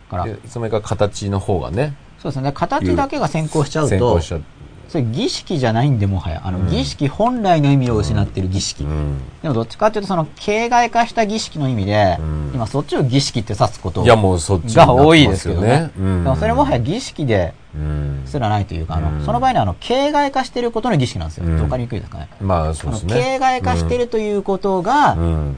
[0.09, 2.51] だから、でいつの間にか形の方がね、そうですね。
[2.51, 4.43] 形だけが先行しちゃうと先行、しちゃう。
[4.89, 6.41] それ儀式じゃないんで、もはや。
[6.43, 8.83] あの、うん儀式本来の意味を失ってる儀式。
[8.83, 9.19] うん。
[9.41, 15.91] でもどっちかっていうと、その、形骸化した儀式の意味で、うん今そっちを儀式って指すこといやもうそっちが多いですけどね。
[15.97, 18.23] うんでもそれもはや儀式でうん。
[18.25, 21.45] すらないというか、あの、うんその場合にあの、形骸化してることの儀式なんですよ。
[21.45, 22.27] うんわかりにくいですかね。
[22.41, 23.13] まあそうですね。
[23.13, 25.55] 形骸化してるということがう、ん。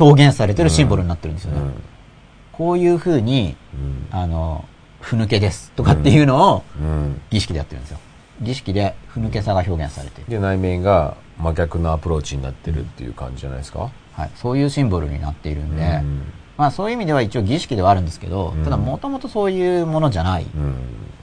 [0.00, 1.60] 表現されてるシンボルになってるんですよね。
[1.60, 1.72] うん。
[2.52, 3.56] こういう風に、
[4.12, 4.18] うん。
[4.18, 4.64] あの、
[5.00, 7.20] ふぬけですとかっていうのをうん。
[7.30, 7.98] 儀式でやってるんですよ。
[8.40, 10.30] 儀式でふぬけさが表現されている。
[10.30, 13.90] で、内面が真逆のアプローチになってるっていう感じじゃないですか？
[14.12, 14.30] はい。
[14.34, 16.22] そういうシンボルになっているんで、うん
[16.56, 20.74] まあそういう意味では一応儀式ではあるんですけど、うんただもともとそういうものじゃないうん。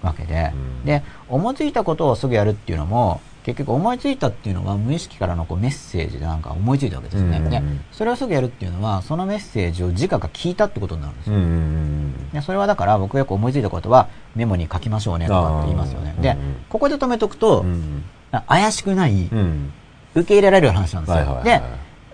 [0.01, 7.37] わけで、うんで、思いついたことをすぐやるっていうのも、結局思いついたっていうのは無意識からのこうメッセージでなんか思いついたわけですね。
[7.37, 7.61] うんで、
[7.91, 12.39] それをすぐやるっていうのは、そのメッセージを自我が聞いたってことになるんですよ。
[12.39, 16.37] でそれはだから僕よく思いついたことはメモに書きましょうねとかって言いますよねでうん、
[16.69, 18.03] ここで止めとくと、うん。
[18.47, 19.71] 怪しくない、うん。
[20.15, 21.41] 受け入れられる話なんですよ。
[21.43, 21.61] で、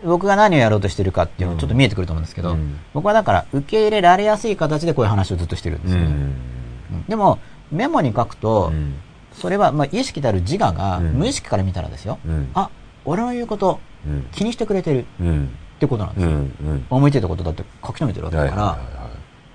[0.04, 6.08] 僕が何をやろうとしてるかっていうのがちょっと見えてくると思うんですけど、うん僕はだから受け入れられやすい形でこういう話をずっとしてるんですよね。
[6.08, 6.12] うん。
[6.12, 7.40] うんでも、
[7.72, 8.96] メモに書くと、うん。
[9.42, 12.52] それは、まあ、意識である自我が、うん無意識から見たらですよ、うん。
[12.54, 12.70] あ、
[13.06, 14.28] 俺の言うこと、うん。
[14.32, 15.46] 気にしてくれてるうん。
[15.46, 16.30] ってことなんですよ。
[16.30, 16.38] うん。
[16.38, 16.42] う
[16.74, 16.86] ん。
[16.90, 18.80] 思いついたことだって書き留めてるわけだから、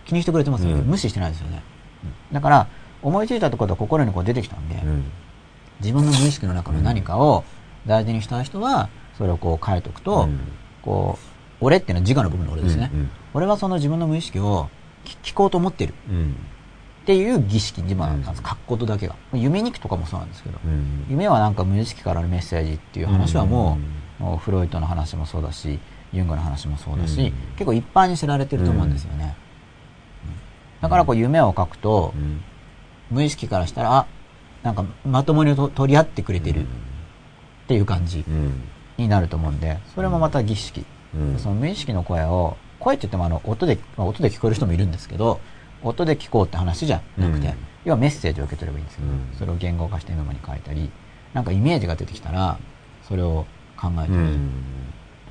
[0.05, 0.81] 気にしてくれてますよね。
[0.81, 1.63] うん無視してないですよね。
[2.05, 2.67] うんだから、
[3.03, 5.05] 思いついたことが心にこう出てきたんで、うん。
[5.81, 7.45] 自分の無意識の中の何かを
[7.87, 10.41] 大事にしたい人は、それをこう書いておくと、うん
[10.83, 12.91] こう、俺っていうのは自我の部分の俺ですね。
[13.35, 14.69] 俺はその自分の無意識を
[15.05, 16.37] 聞聞こうと思ってるうん。
[17.07, 18.31] っていう儀式、自分なんです。
[18.31, 19.15] うん書くことだけが。
[19.33, 21.07] 夢日記とかもそうなんですけど、うん。
[21.09, 23.79] 夢はなんか無意識からのメッセージっていう話はも
[24.19, 25.79] う、もうフロイトの話もそうだし、
[26.13, 29.25] ユングの話もそうだし、うん結構一般に知られてると思うんですよね。
[29.25, 29.37] うん
[30.83, 32.43] だからこう夢を書くと、うん。
[33.13, 34.07] 無意識からしたら、あ、
[34.65, 36.67] なんかまともにと取り合ってくれてるっ
[37.69, 38.63] ていう感じうん。
[38.97, 40.85] になると思うんで、それもまた儀式。
[41.15, 41.39] うん。
[41.39, 45.41] その無意識の声を、声って言ってもあの音で、まあ音で聞こえる人もいるんですけど、
[45.89, 47.55] 音で聞こうって話じゃなくて、うん
[47.87, 49.03] 要はメッセージを受け取ればいいんですよ。
[49.05, 50.91] うんそれを言語化してメモに書いたり、
[51.33, 52.59] なんかイメージが出てきたら、
[53.07, 53.47] それを
[53.77, 54.39] 考えてみる。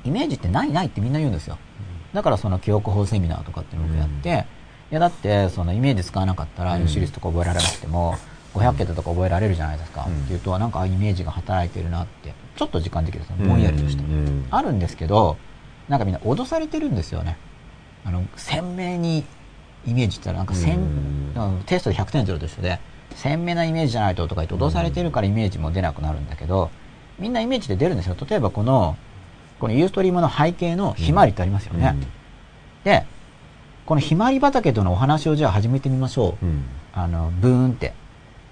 [0.04, 1.58] イメージってないないってみんな言うんですよ。
[2.14, 4.46] だからその記憶法セミナーとかっていうのを僕やって、
[4.90, 8.16] いやだってそのイメージ使わなかったらシリスとか覚えられなくても、
[8.54, 10.06] 500桁とか覚えられるじゃないですか。
[10.08, 14.02] うんっていうと、なんかあイメージが働いてるなって、ちょっと時間的ですね、ぼんやりとして。
[14.02, 15.36] うんあるんですけど、
[15.88, 17.36] なんかみんな脅されてるんですよね。
[18.04, 19.24] あの、鮮明に
[19.86, 22.80] イメージって言ったらなんか鮮、うんテストで100点取ると一緒で、
[23.14, 26.70] 鮮明なイメージじゃないととか言って脅されてるからイメージも出なくなるんだけど、
[27.18, 28.16] みんなイメージで出るんですよ。
[28.28, 28.96] 例えばこの、
[29.60, 31.96] このユーストリームの背景のひまわりってありますよね。
[32.84, 33.04] で、
[33.86, 36.44] このひまわり畑とのお話をじゃあ始めてみましょう。
[36.44, 37.92] うんあの、ブーンって、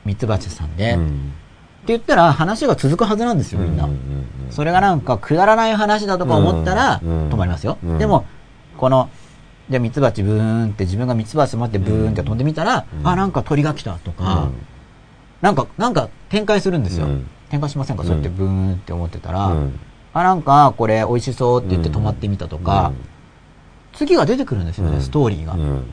[0.05, 1.33] ミツバチさんで、ってうん
[1.87, 3.85] 言ったら話が続くはずなんですよ、みんな。
[3.85, 7.79] うんうんうんそれがなんかくだらない話だとか思ったらうん止まりますよ。
[7.85, 8.25] うんでも、
[8.77, 9.09] この、
[9.71, 13.07] じゃあミツバチブーンって自分がミツバチ持ってブーンって飛んでみたら、うん。
[13.07, 14.53] あ、なんか鳥が来たとか、うん。
[15.41, 17.07] なんか、なんか展開するんですよ。
[17.07, 17.27] うん。
[17.51, 19.81] 展開しませんか、そうやってブーンって思ってたら、うん。
[20.13, 22.93] あ、なんかこれ美味しそうって言って止まってみたとか、
[23.95, 25.03] 次が出てくるんですよね、うん。
[25.03, 25.55] ストーリーが。
[25.55, 25.93] うん。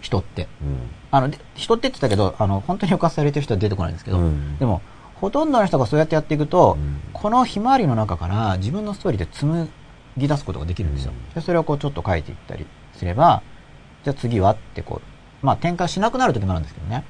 [0.00, 0.48] 人って。
[0.62, 0.78] うん。
[1.10, 4.58] あの、で人って言ってたけど、あの、本当に浮かされてる人は出てこないんですけど、うん。
[4.58, 4.82] でも、
[5.20, 7.00] ほとんどの人がそうやってやっていくと、うん。
[7.12, 9.70] このひまわりの中から自分のストーリーで紡
[10.16, 11.12] ぎ出すことができるんですよ。
[11.12, 11.34] うん。
[11.34, 12.66] でそれをこうちょっと書いていったり
[12.96, 13.42] すれば、
[14.04, 15.00] じゃあ次はってこ
[15.42, 17.04] う、まあ展開しなくなる時もあるんですけどね。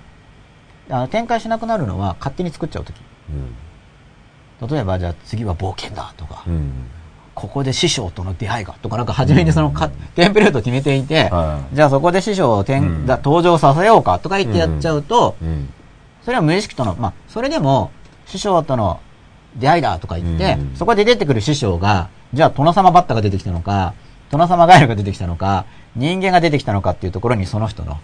[0.90, 3.00] あの展開しなくなるのは勝手に作っちゃう時。
[4.70, 6.72] 例えばじゃあ次は冒険だとか、うん。
[7.34, 11.74] ここで師匠との出会いがとかなんか初めにそのか、テンプレートを決めていて、はい。
[11.74, 13.06] じゃあそこで師匠をてんうん。
[13.06, 15.68] だ登場させようかとか言ってやっちゃうと、うん。
[16.22, 17.90] それは無意識との、まあ、それでも、
[18.26, 19.00] 師匠との
[19.56, 20.76] 出会いだとか言って、うん。
[20.76, 23.94] そこで出てくる師匠が、じゃあ殿様バッタが出てきたのか、
[24.34, 27.98] 殿様ガエルが出てきたのか、人間が出てきたのかっていうところにその人の、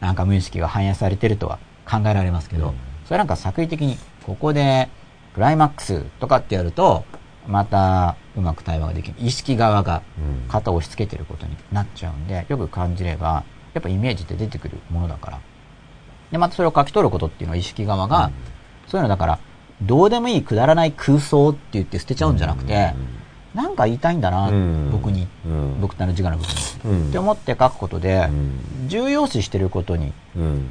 [0.00, 1.58] なんか無意識が反映されてるとは
[1.88, 2.74] 考えられますけど、うん
[3.06, 4.88] それなんか作為的に、ここで、
[5.34, 7.04] クライマックスとかってやると、
[7.48, 9.16] また、うまく対話ができる。
[9.18, 13.42] 意識側がうん肩を押し付けてることになっちゃうんで、よく感じれば、
[13.74, 15.40] やっぱイメージって出てくるものだから。
[16.30, 18.30] で、またそれを書き取ることっていうのは意識側が、
[18.86, 19.40] そういうのだから、
[19.82, 22.94] どうでもいいくだらない空想って言って捨てちゃうんじゃなくて、
[23.54, 24.90] なんか言いたいんだな、うん。
[24.92, 25.80] 僕に、うん。
[25.80, 27.08] 僕たちの自我の部分に、うん。
[27.08, 28.88] って思って書くことで、うん。
[28.88, 30.68] 重要視してることにうん。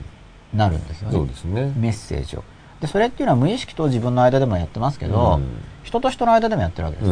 [0.54, 1.16] なるんですよね。
[1.16, 1.74] そうですね。
[1.76, 2.44] メッセージを。
[2.80, 5.46] で、それっていうのは無意識と自分の間でもやってますけど、うん。
[5.84, 7.12] 人と人の間でもやってるわけです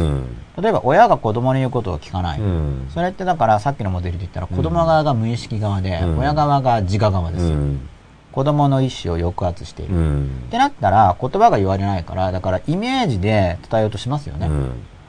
[0.62, 2.40] 例えば親が子供の言うことを聞かない。
[2.40, 2.88] うん。
[2.94, 6.18] それってだからさっきのモデルで言ったら子供側が無意識側で、うん。
[6.18, 7.56] 親側が自我側ですよ。
[7.56, 7.88] うん。
[8.32, 9.94] 子供の意思を抑圧している。
[9.94, 10.30] うん。
[10.46, 14.48] ってなったら言葉が言われないから、だからイメージで伝えようとしますよね。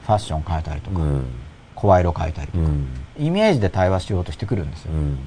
[0.00, 1.24] うんファッション変えたりとか、うん
[1.74, 2.86] 声色変えたりとか、うん
[3.18, 4.92] イメージで対話しようとしてくるんですよ。
[4.92, 5.18] うん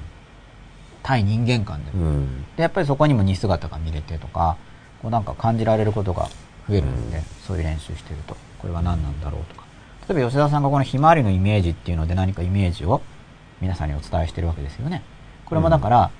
[1.02, 1.90] 対人間間で。
[1.92, 4.56] うんで、やっぱりそこにも似姿が見れてとか、
[5.02, 6.28] こうなんか感じられることが
[6.68, 9.64] 増えるので、そういう練習してると、これは何なんだろうとか。
[10.08, 13.00] 例えば吉田さんがこのひまわりのイメージっていうので何かイメージを
[13.60, 15.02] 皆さんにお伝えしてるわけですよね。
[15.44, 16.10] これもだから、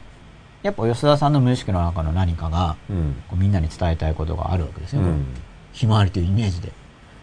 [0.63, 5.03] やっぱ吉田さんの無意識の中の何かが、うんこうみんなに伝えたいことがあるわけですよ
[5.73, 6.73] ひまわりというイメージで。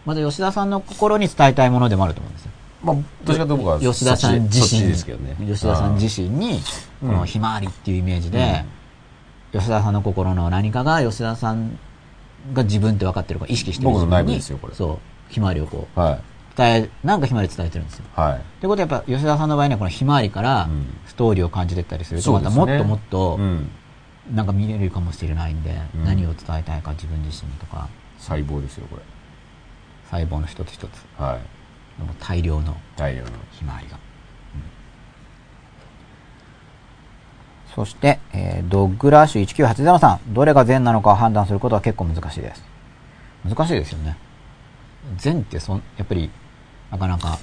[0.04, 2.50] また吉田さんの心に伝えたいものでもあると思うんですよ。
[2.82, 5.36] まあどっちかと僕は吉田さん自身ですけどね。
[5.38, 6.60] 吉田さん自身に、
[7.00, 8.64] このひまわりっていうイメージで、
[9.52, 11.78] 吉田さんの心の何かが吉田さん
[12.52, 14.74] が自分って分かってるから意識してる僕の内部にですよこれ。
[14.74, 14.94] そ
[15.28, 16.18] う、ひまわりをこう、は
[16.56, 18.04] 伝え、なんかひまわり伝えてるんですよ。
[18.16, 18.36] いはい。
[18.36, 20.86] ってことはやっぱ吉田さんの場合にはこのひまわりからうん。
[21.06, 23.70] ストーリーを感じてったりすると、またもっともっとうん。
[24.32, 26.04] なんか見れるかもしれないんで、うん。
[26.04, 27.88] 何を伝えたいか自分自身にとか、
[28.18, 29.02] 細胞ですよこれ
[30.12, 31.40] 細胞の一つ一つ、は
[31.98, 32.00] い。
[32.00, 33.30] もう大量の大量の。
[33.52, 33.98] ひまわりが。
[37.74, 40.34] そして、えードッグラッシュ1980さん。
[40.34, 42.62] どれが善なのかを判断することは結構難しいです。
[43.48, 44.16] 難しいですよね。
[45.16, 46.30] 善ってそん、やっぱり、
[46.90, 47.38] なかなか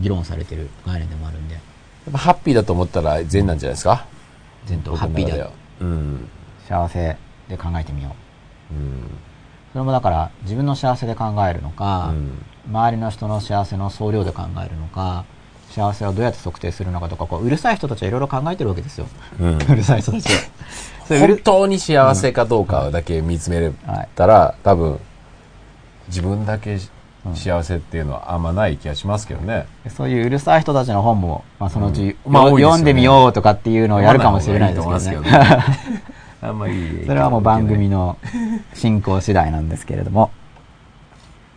[0.00, 4.04] 議論されてる概念でもあるんで、やっぱハッピーだと思ったら善なんじゃないですか？
[4.66, 6.28] 善とハッピーで僕の中はうん。
[6.66, 7.16] 幸せ
[7.48, 8.14] で考えてみよ
[8.72, 8.74] う。
[8.74, 9.18] うん
[9.72, 12.44] それもだから、自分の幸せで考えるのか、うん。
[12.70, 15.24] 周りの人の幸せの総量で考えるのか、
[15.70, 19.06] 幸せをどうやって測定するのかとか、こううるさい人たちはいろいろ考えてるわけですよ。
[19.38, 19.56] うん。
[19.70, 20.40] うるさい人たちは。
[21.08, 24.08] 本る当に幸せかどうかだけ見つめれはい。
[24.14, 25.00] たら、多分
[26.08, 26.78] 自分だけ
[27.34, 32.32] 幸せっていうのはあんまない気がしますけどね、そういううるさい人たちの本も、まあ、そのうち、うん。
[32.32, 32.50] まあね。
[32.62, 35.30] 読んでみようとかっていうのをやるかもしれないですけどね。
[36.40, 38.18] あんまいい影響それはもう番組の
[38.74, 40.30] 進行次第なんですけれども。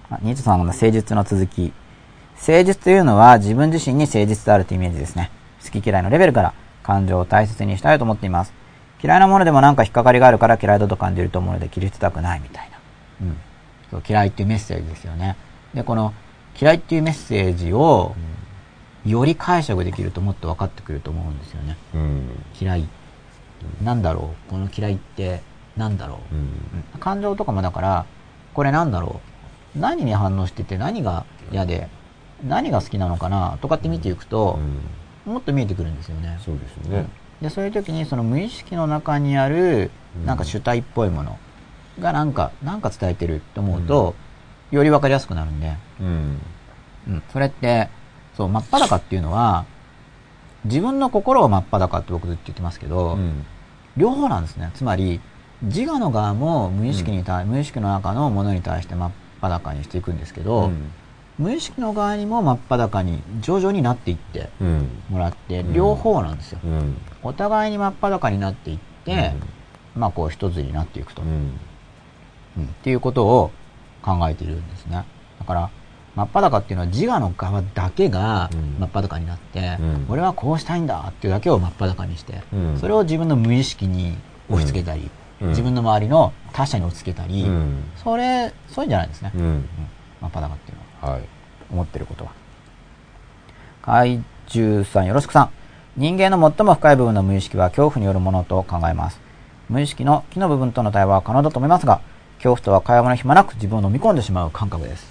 [0.10, 1.74] あニートさんの誠実の続き。
[2.36, 5.32] 誠実というのは自分自身に誠実であるというイメージですね。
[5.64, 6.54] 好き嫌いのレベルから
[6.84, 8.54] 感情を大切にしたいと思っています。
[9.04, 12.78] 嫌いなものでもなんか引っかかりがあるから嫌いだと感じると思うので切り捨てたくないみたいな。
[13.28, 13.38] うん。
[13.92, 15.36] そう嫌いっていうメッセージですよね。
[15.74, 16.14] で、この
[16.60, 18.16] 嫌いっていうメッセージを、
[19.06, 21.78] より解釈できるともっと分かってくると思うんですよね。
[21.96, 22.44] うん。
[22.60, 22.88] 嫌い。
[23.84, 25.42] なんだろうこの嫌いって
[25.78, 26.42] なんだろう、うん。
[26.42, 28.06] うん感情とかもだから、
[28.54, 29.22] これなんだろ
[29.76, 31.88] う何に反応してて何が嫌で、
[32.46, 34.60] 何が好きなのかなとかって見ていくと、
[35.26, 36.38] もっと見えてくるんですよね。
[36.44, 37.08] そうですね。
[37.42, 41.40] で、そういう時にその無意識の中にある、うんなんか主体っぽいもの
[42.00, 44.14] がなんか、なんか伝えてると思うと、
[44.72, 46.40] より分かりやすくなるんで、うん。
[47.08, 47.90] うん、それって、
[48.36, 49.66] そう、真っ裸っていうのは、
[50.66, 53.46] 自分の心を真っ裸って僕ずっと言ってますけど、うん。
[53.98, 54.72] 両方なんですね。
[54.74, 55.20] つまり、
[55.64, 59.12] 自我の側も無意識に対、無意識の中のものに対して真っ
[59.42, 60.92] 裸にしていくんですけど、うん
[61.40, 64.88] 無意識の側にも真っ裸に徐々になっていってうん。
[65.10, 66.60] もらって、うん両方なんですよ。
[66.64, 66.96] うん。
[67.24, 69.32] お互いに真っ裸になっていって、
[69.96, 71.30] まあこう一つになっていくと、うん。
[72.58, 73.52] うんっていうことを
[74.04, 75.04] 考えているんですね。
[75.40, 75.70] だから、
[76.16, 84.18] 真っ裸っていうのは自我の側だけがうん真っ裸になって、うん俺はこうしたいんだっていうだけを真っ裸にして、うんそれを自分の無意識に
[84.50, 85.12] 押し付けたり、うん
[85.50, 87.84] 自分の周りの他者に押し付けたり、うん。
[87.96, 89.32] それ、そういうんじゃないですね。
[89.34, 91.16] 真っ裸っていうのは。
[91.16, 91.24] はい。
[91.72, 92.32] 思ってることは。
[93.82, 95.50] 怪獣さん、よろしくさん。
[95.98, 99.20] 人間の最も深い部分の無意識は恐怖によるものと考えます。
[99.68, 102.02] 無意識の木の部分との対話は可能だと思いますが、
[102.36, 105.11] 恐怖とは会話の暇なく自分を飲み込んでしまう感覚です。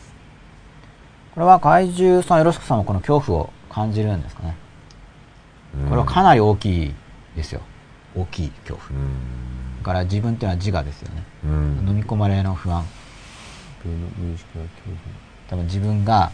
[1.41, 4.57] これは怪獣さん、よろしくさんはこの恐怖を感じるんですかね。
[5.89, 6.95] これはかなり大きい
[7.35, 7.63] ですよ。
[8.15, 8.91] 大きい恐怖。
[8.91, 9.79] うん。
[9.79, 11.25] だから自分っていうのは自我ですよね。
[11.45, 11.89] うん。
[11.89, 12.85] 飲み込まれの不安。
[15.49, 16.31] 多分自分が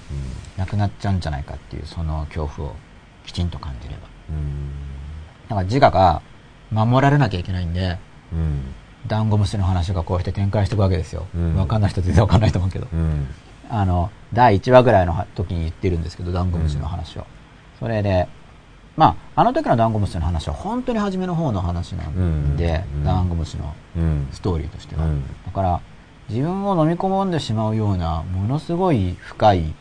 [0.57, 0.67] 怖。
[0.67, 2.75] なくなっちゃうんじゃないかっていうその恐怖を
[3.25, 4.09] きちんと感じれば。
[4.31, 4.71] うん。
[5.49, 6.21] だから自我が
[6.73, 7.97] 守られなきゃいけないんで、
[8.33, 8.75] うん。
[9.07, 11.29] ダンゴムシの話がこうして展開していくわけですよ。
[11.33, 12.89] うんわかんない人全然わかんないと思うけど。
[12.93, 13.29] うん。
[13.71, 17.27] あの、第1話ぐらいのは時に言ってるんですけど、ダンゴムシの話を。
[17.79, 18.29] それで、
[18.97, 24.29] まあ、あの時のダンゴムシの話は本当に初めの方の話なんで、うんダンゴムシのうん。
[24.33, 25.05] ストーリーとしては。
[25.05, 25.81] うんだから、
[26.29, 29.75] 自分を飲み込んでしまうような、ものすごい深い、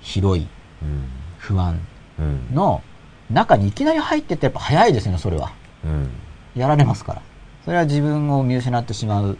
[0.00, 0.46] 広い
[0.82, 1.04] うん。
[1.38, 1.78] 不安
[2.18, 2.54] うん。
[2.54, 2.82] の
[3.30, 5.52] 中にいきなり入ってってやっぱ早いですよね、それは。
[5.84, 6.10] うん。
[6.54, 7.22] やられますから。
[7.64, 9.38] それは自分を見失ってしまう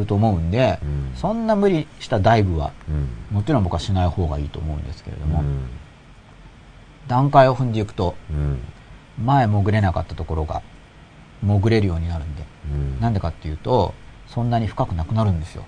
[0.00, 0.06] うん。
[0.06, 3.36] と思うんで、うんそんな無理したダイブは、うん。
[3.36, 5.68] もちろん僕はしない方がいいと思うんですけれども、うん。
[7.08, 8.58] 段階を踏んでいくと、うん。
[9.24, 10.62] 前潜れなかったところが、
[11.42, 13.00] 潜れるようになるんで、うん。
[13.00, 13.94] なんでかっていうと、
[14.28, 15.64] そんなに深くなくなるんですよ。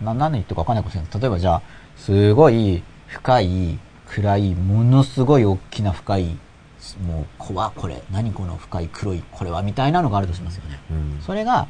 [0.00, 1.20] な、何言ってるか分かんないかもしれない。
[1.20, 1.62] 例えばじゃあ、
[1.96, 6.36] すごい深い、暗い、ものすごい大きな深い、
[7.06, 10.80] もう、怖これ、何この深い黒い、これは、みたいなのがあるとしますよね。
[10.90, 11.20] うん。
[11.22, 11.68] それが、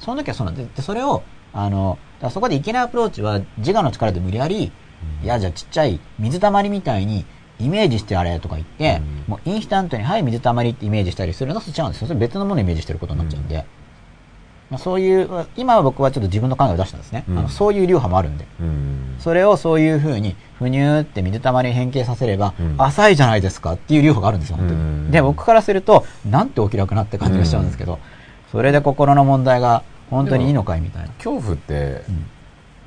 [0.00, 1.22] その時はそうなんで、でそれを、
[1.52, 1.98] あの、
[2.30, 4.72] そこでいけないアプローチは自我の力で無理やり、
[5.22, 7.24] いや、じゃあちっちゃい水たまりみたいに
[7.58, 12.08] イメージしてあれとか言って、うんもうインスタントに、はい、水たまりってイメージしたりするのと違うんですよ。
[12.08, 13.64] それ別のものをイメージしてることになっちゃうんで。
[14.70, 17.24] まあ、そういう、今は僕はちょっと自分の考えを出したんですね。
[17.28, 18.46] うんあのそういう流派もあるんで。
[18.60, 19.16] うん。
[19.18, 24.80] それをそういう風に、ふにゅーって水たまりに変形させれば、うん浅いじゃないですかっていう流派があるんですよ、本当に。
[24.80, 27.98] うんで、僕からすると、なんてお気楽なって感じがしちゃうんですけど、
[28.52, 31.08] それで心の問題が本当にいいのかいみたいな。
[31.14, 32.26] 恐怖ってう、ん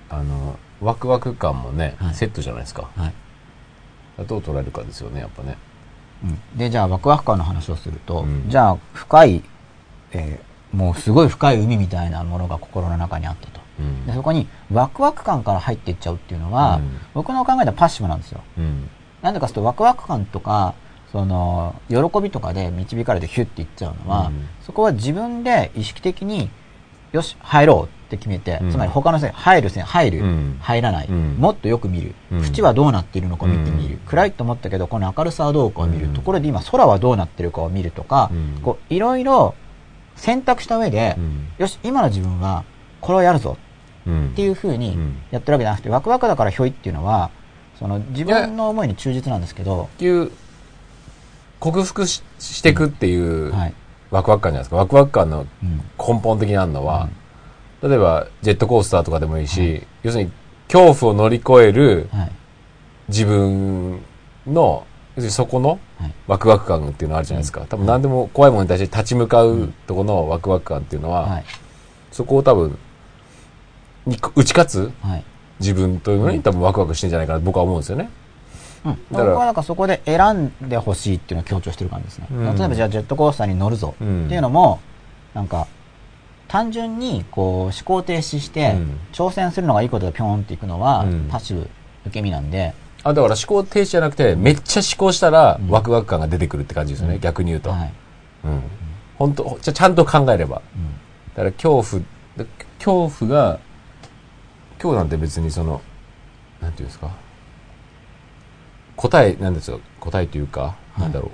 [0.10, 2.90] あの、ワクワク感もねは、いセットじゃないですか。
[2.96, 3.14] はい。
[4.28, 5.58] どう捉えるかですよね、やっぱね。
[6.24, 9.44] うんで、じゃあ、ワクワク感の話をすると、うんじゃあ、深い、
[10.12, 13.62] えーもうすごい深い海みたいなものが心の中にあったと。
[13.80, 18.42] うんでそこにワクワク感から入っていっちゃうっていうのは、うん僕の考えではパッシブなんですよ。
[18.58, 18.90] うん。
[19.22, 20.74] なんでかというと、ワクワク感とか、
[21.14, 24.48] その、喜びとかで導かれてヒュッていっちゃうのは、うん。
[24.66, 26.50] そこは自分で意識的に、
[27.12, 28.72] よし、入ろうって決めて、うん。
[28.72, 30.58] つまり他の線、入る線、入る、うん。
[30.60, 31.36] 入らない、うん。
[31.38, 32.44] もっとよく見る、うん。
[32.44, 34.00] 縁はどうなっているのか見てみる、うん。
[34.08, 36.14] 暗いと思ったけど、この明るさはどうかを見る、うん。
[36.16, 38.62] ところで今空はどうなってるかを見るとか、うん。
[38.64, 39.54] こう、いろいろ
[40.16, 41.48] 選択した上で、うん。
[41.60, 42.64] よし、今の自分は、
[43.02, 43.56] これをやるぞ
[44.08, 44.30] うん。
[44.30, 45.18] っていう風にうん。
[45.30, 47.30] やってるわけじゃなくて、ワクワクだからひょいっていうのは、
[47.78, 50.32] その自分の思いに忠実なんですけど、っていう、
[51.64, 53.74] 克服ししていくっていうはい。
[54.12, 54.76] ワクワク感じゃないですか。
[54.76, 55.78] ワクワク感のうん。
[55.98, 57.08] 根本的にあるのは、
[57.82, 60.32] 例えばジェットコースターとかでもいいし、要するに
[60.68, 62.32] 恐怖を乗り越えるはい。
[63.08, 64.02] 自分
[64.46, 64.86] の、
[65.16, 66.14] 要するにそこのはい。
[66.28, 67.66] ワクワク感っていうのがあるじゃないですか。
[67.70, 71.46] 多分何でも怖いものに対して立ち向かうとこのワクワク感っていうのは、はい。
[72.12, 72.78] そこを多分、
[74.06, 75.24] に打ち勝つはい。
[75.60, 78.10] 自分というのに多分ワクワクしてんじゃないかなと僕は思うんですよね。
[78.86, 78.98] うん。
[79.12, 82.28] 僕はなんかそこで選んでほしいっていうのを強調してる感じですね。
[82.32, 84.80] うん例えばじゃあジェットコースターに乗るぞってうんいうのも、
[85.34, 85.68] なんか、
[86.48, 91.62] 単純にこう思考停止して、うん挑戦するのがいいことでピョーンっていくのは、うんパッシブ
[92.06, 92.74] 受け身なんで、
[93.04, 97.70] あ、だから思考停止じゃなくて、めっちゃ思考したら、ワクワク感が出てくるって感じですよね、逆に言うと。
[97.70, 97.92] はい
[98.46, 98.62] うん。
[99.18, 100.62] 本当じゃ、ちゃんと考えれば。
[101.36, 102.02] だから恐怖、
[102.38, 102.46] で
[102.80, 103.60] 恐怖が、
[104.82, 105.82] 今日なんて別にその、
[106.62, 107.10] なんていうんですか？
[108.96, 109.80] 答え、なんですよ。
[110.00, 111.32] 答えというか、なんだろう。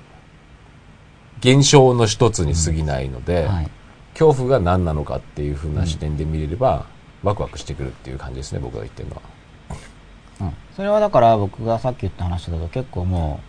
[1.39, 3.69] 現象の一つに過ぎないので、はい
[4.19, 6.87] 恐怖が何なのかっていう風な視点で見れれば、
[7.23, 9.21] ワクワクしてくるっていう感じですね、僕が言ってるのは。
[10.41, 13.41] うんそれはだから僕がさっき言った話だと結構も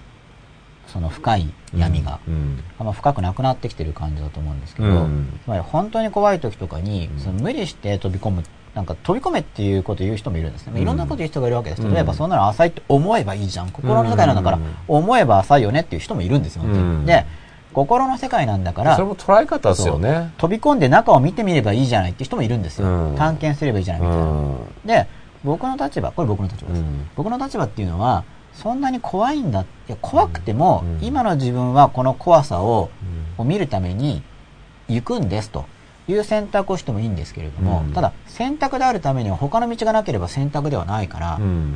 [0.88, 2.62] うその深い闇が、うん。
[2.78, 8.44] あんま深くなくなってきてる感じだと思うんですけど、うんつまり本当に怖い時とかに、その無理して飛び込む
[8.74, 11.92] なんか飛び込めっていうことを言う人もいるんですね、まあいろんなこと言う人がいるわけですうん。
[11.92, 13.70] 例えばそんなの浅いって思えばいいじゃん。
[13.70, 14.74] 心の世界なんだから、うん。
[14.86, 16.62] 思えば浅いよねっていう人もいるんですよ、
[17.04, 17.26] で
[17.72, 20.32] 心の世界なんだからそれも捉え方ですよね。
[20.38, 23.16] 飛び込んで中を見てみればいいじゃないっていう人もいるんですよ、うん。
[23.16, 24.56] 探検すればいいじゃないみたいな、うん。
[24.84, 25.06] で
[25.44, 27.08] 僕の立場これ僕の立場です、うん。
[27.16, 28.24] 僕の立場っていうのは
[28.54, 31.06] そんなに怖いんだいや怖くても、うん。
[31.06, 32.90] 今の自分はこの怖さを,、
[33.38, 34.22] を見るために
[34.88, 35.64] 行くんですと
[36.10, 37.92] いう選択をしてもいいんですけれども、うん。
[37.92, 41.72] ただ選択であるためには他の道がなければ選択ではないから、うん。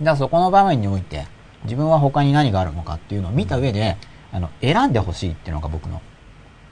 [0.00, 1.26] だからそこの場面において
[1.64, 3.96] 自分は他に何があるのかっていうのを見た上で、
[4.32, 6.00] あの選んでほしいっていうのが僕の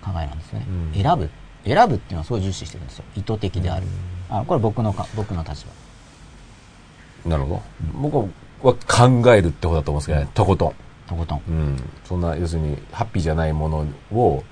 [0.03, 1.03] 考えなんですよね、うん。
[1.03, 1.31] 選ぶ。
[1.65, 3.05] 選ぶっていうのはそう重視してるんですよ。
[3.17, 3.87] 意図的である、
[4.31, 5.65] あこれ僕のか僕の立
[7.25, 7.31] 場。
[7.31, 7.63] なるほど。
[7.95, 8.19] 僕
[8.63, 10.75] は考えるってことだと思うんですけどね、とことん。
[11.09, 11.43] とことん。
[11.49, 11.91] うん。
[12.05, 14.45] そんな、要するに、ハッピーじゃないものを、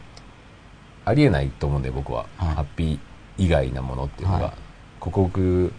[1.05, 2.27] ありえないと思うんで、僕は。
[2.37, 2.55] はい。
[2.55, 2.99] ハッピー
[3.39, 4.55] 以外なものっていうのが、はい。
[5.01, 5.73] 克服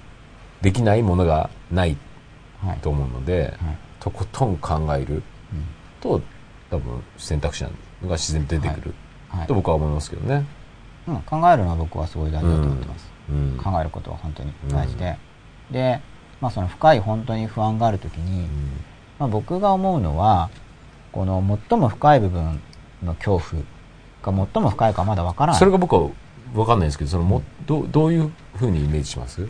[0.61, 1.97] できないものがない
[2.61, 3.77] はいと思うので、はい。
[3.99, 5.23] とことん考える
[5.99, 6.21] と、
[6.69, 7.69] 多分選択肢な
[8.01, 8.93] のが自然と出てくる、
[9.29, 9.47] はい。
[9.47, 10.45] と僕は思いますけどね。
[11.07, 13.59] うん、考えるのは僕はすごい大事だと思ってます、うん。
[13.63, 15.17] 考えることは本当に大事で、
[15.71, 16.01] で、
[16.41, 18.47] まあ、その深い本当に不安があるときに、
[19.19, 20.49] まあ、僕が思うのは
[21.11, 22.61] この最も深い部分
[23.03, 23.63] の恐怖
[24.31, 25.59] が最も深いかまだわからない。
[25.59, 26.09] それが僕は
[26.53, 29.47] 分かんないんですけど、そのもどうどういうふうにイメージします？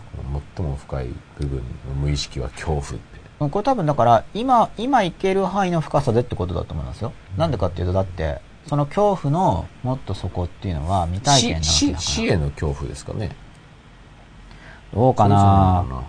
[0.56, 1.07] 最も深い
[1.39, 1.64] 部分の
[1.95, 2.99] 無意識は恐怖って。
[3.38, 13.27] これ多分だから今今いける範囲の深さでってことだと思いますよ、なんでかっていうとだってその恐怖のもっと底っていうのは未体験なわけ死だか死への恐怖ですかね。
[13.27, 13.35] ら
[14.93, 16.03] どうかな。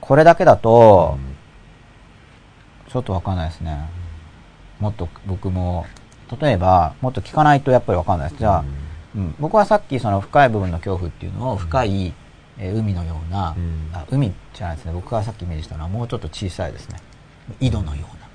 [0.00, 2.90] これだけだと、うん。
[2.90, 3.90] ちょっとわかんないですね。
[4.80, 5.84] もっと僕も、
[6.36, 8.38] 例えば、もっと聞かないとやっぱりわかんないです。
[8.38, 8.64] じゃあ、
[9.14, 12.12] うん僕はさっきその深い部分の恐怖っていうのを深い、
[12.58, 14.92] えー海のような、うんあ海じゃないですね。
[14.92, 16.98] 僕がさっきイメージしたのはもうちょっと小さいですね。
[17.60, 18.28] 井戸のような。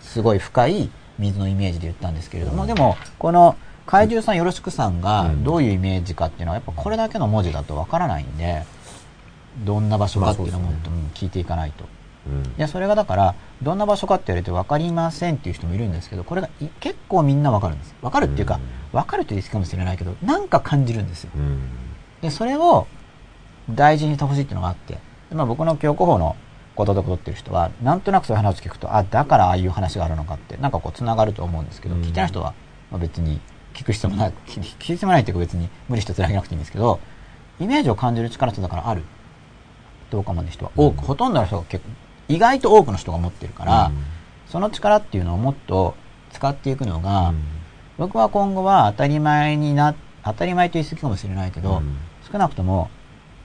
[0.00, 3.56] すごい深い水のイメージで言ったんですけれども、でも、この
[3.86, 8.64] 怪獣さんよろしくさんがうんどういうイメージかっていうのはやっぱこれだけの文字だとわからないんで、
[9.64, 11.84] どんな場所かっていうのをもっとうん聞いていかないと。
[12.28, 17.94] うんいや、それがだから、どんな場所かって言われて分かりませんっていう人もいるんですけど、これがい結構みんな分かるんです。
[18.02, 18.60] 分かるっていうか、
[18.92, 21.30] 分かると言い過ぎかもしれないけど、なんか感じるんですよ。
[21.34, 21.60] うん
[22.20, 22.86] で、それを
[23.70, 24.94] 大事にしてほしいっていうのがあって、
[25.30, 26.36] でまあ僕の教皇法の
[26.74, 32.54] こととか取ってる人は、なんとなくそういう話を聞くと、あ、だからああいう話があるのかって、なんかこう繋がると思うんですけど、うん聞いてない人は、
[32.90, 33.40] まあ、別に
[33.74, 37.00] 聞く必要もない、聞聞く必要もないっていうか別に無理して貫けなくていいんですけど、
[37.60, 39.02] イメージを感じる力ってだからある？
[40.10, 40.70] どうかまで人は。
[40.76, 41.90] 多く、ほとんどの人が結構、
[42.28, 44.04] 意外と多くの人が持ってるから、うん。
[44.48, 45.94] その力っていうのをもっと
[46.32, 47.42] 使っていくのが、うん。
[47.96, 49.94] 僕は今後は当たり前にな、
[50.24, 51.96] 当たり前と言い過ぎかもしれないけど、うん。
[52.30, 52.90] 少なくとも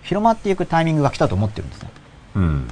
[0.03, 1.89] 広まっていくタイミングが来たと思ってるんですね。
[2.35, 2.67] うん。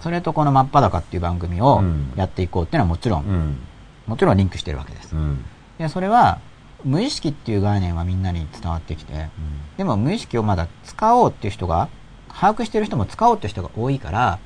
[0.00, 2.12] それとこの真っ裸っていう番組をうん。
[2.16, 3.58] やっていこうっていうのはもちろん、うん。
[4.06, 5.14] もちろんリンクしてるわけです。
[5.14, 5.44] うん。
[5.78, 6.40] で、それは
[6.84, 9.28] 無意識っていう概念はみんなに伝わってきて、
[9.76, 11.88] でも無意識をまだ使おうっていう人が、
[12.28, 14.38] 把握してる人も使おうっていう人が多いから、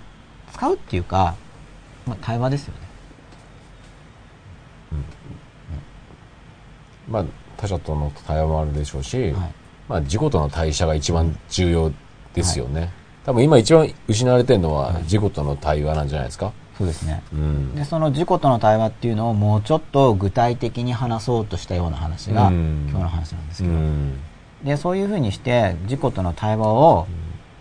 [0.52, 1.34] 使うっていうか、
[2.06, 2.80] まあ、対話ですよね。
[7.08, 7.24] まあ
[7.56, 9.32] 他者との対話もあるでしょうし、はい。
[9.88, 11.92] まあ自己との対話が一番重要
[12.34, 12.90] ですよね、
[13.24, 15.02] 多分今一番失われてるのははい。
[15.02, 17.22] 自己との対話なんじゃないですか、そうですね。
[17.32, 17.74] うん。
[17.74, 22.86] で、その自己との対話っていうのをもうちょっと具体的に話そうとしたような話が、うん。
[22.88, 24.18] 今日の話なんですうけど、ん。
[24.64, 27.06] で、そういうふうにして自己との対話を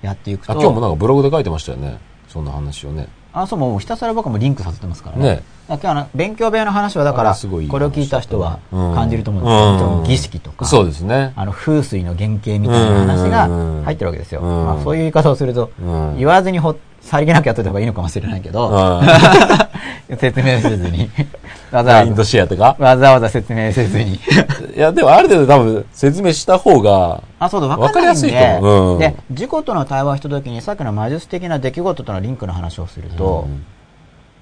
[0.01, 1.99] やっていくと、あ今日もなんかブログで書いてましたよね
[2.31, 3.09] そんな話をね。
[3.33, 5.17] あ、そう、もうひたすら僕はもうリンクさせてますから。
[5.17, 5.23] ね。
[5.23, 9.71] ね今日あの勉強部屋の話はだから、これを聞いた人はうん感じると思うんですよ。
[9.71, 9.79] うん。
[9.79, 11.33] その儀式とか、そうですね。
[11.35, 14.41] あの風水の原型みたいな話が入ってるわけですよ。
[14.41, 14.65] うん。
[14.65, 16.17] まあ、そういう言い方をすると、うん。
[16.17, 20.17] 言わずにほさりげなくやっといた方がいいのかもしれないけど、うん。
[20.17, 21.09] 説明せずに。
[21.71, 22.75] わざわインドざ、シェアとか？
[22.79, 24.15] わざわざ説明せずに。
[24.75, 33.63] いや、でもある程度多分説明した方が、あ、そうだ、わわかりやすいと思ううんで、事故との対話をしたときに、さっきの魔術的な出来事とのリンクの話をすると、うん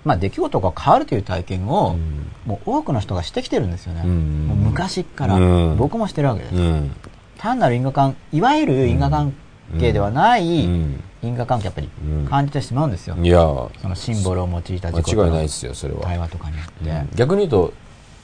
[0.05, 4.01] まあ出来事が変わるという体験を、んもう多くの人がしてきてるんですよね。
[4.05, 6.55] うんもう昔っから、うん僕もしてるわけです。
[6.55, 6.91] うん。
[7.37, 9.37] 単なる因果関いわゆる因果関係
[9.77, 11.03] ではないうん。
[11.21, 12.25] 因果関係やっぱりうん。
[12.25, 13.15] 感じてしまうんですよ。
[13.21, 13.39] いや、
[13.81, 16.01] そのシンボルを用いた事故間違いないとですよ、それは。
[16.01, 17.73] 対話とかによって、逆に言うと、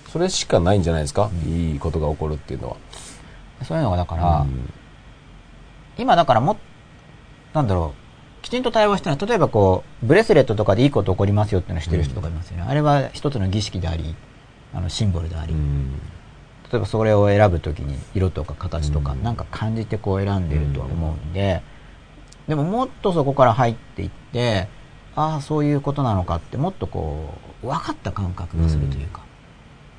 [0.10, 2.78] それしかないんじゃないですか、いいことが起こるっていうのは。
[3.64, 4.72] そういうのがだから、うん。
[5.98, 6.58] 今だからも、
[7.54, 7.94] なんだろ
[8.42, 9.20] う、きちんと対話してない。
[9.20, 12.66] 例えばこう、ブレスレットとかでいいこと起こりますよっていうのをしてる人とかいますよね。
[12.68, 14.16] あれは一つの儀式であり、
[14.74, 15.92] あの、シンボルであり、うん
[16.76, 19.24] 例えばそれを選ぶときに色とか形とかうん。
[19.24, 21.62] なんか感じてこう選んでるとは思うんで、
[22.50, 24.68] でももっとそこから入っていって、
[25.16, 27.34] ああ、そういうことなのかってもっとこ
[27.64, 29.22] う、分かった感覚がするというか。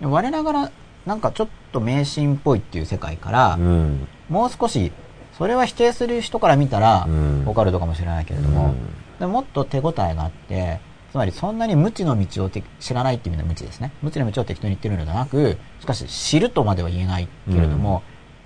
[0.02, 0.70] で我ながら、
[1.06, 4.06] なんかちょっと迷信っぽいっていう世界から、うん。
[4.28, 4.92] もう少し、
[5.38, 8.74] それは否定する人から見たらうん、オカルトかもしれないけれども、
[9.18, 10.80] でももっと手応えがあって、
[11.16, 13.90] つまりそんなに無知の道をて知らないっていう意味の無知ですね。
[14.02, 18.02] 無知の道を適当に言ってるのではなく、しかし知るとまでは言えないけれども、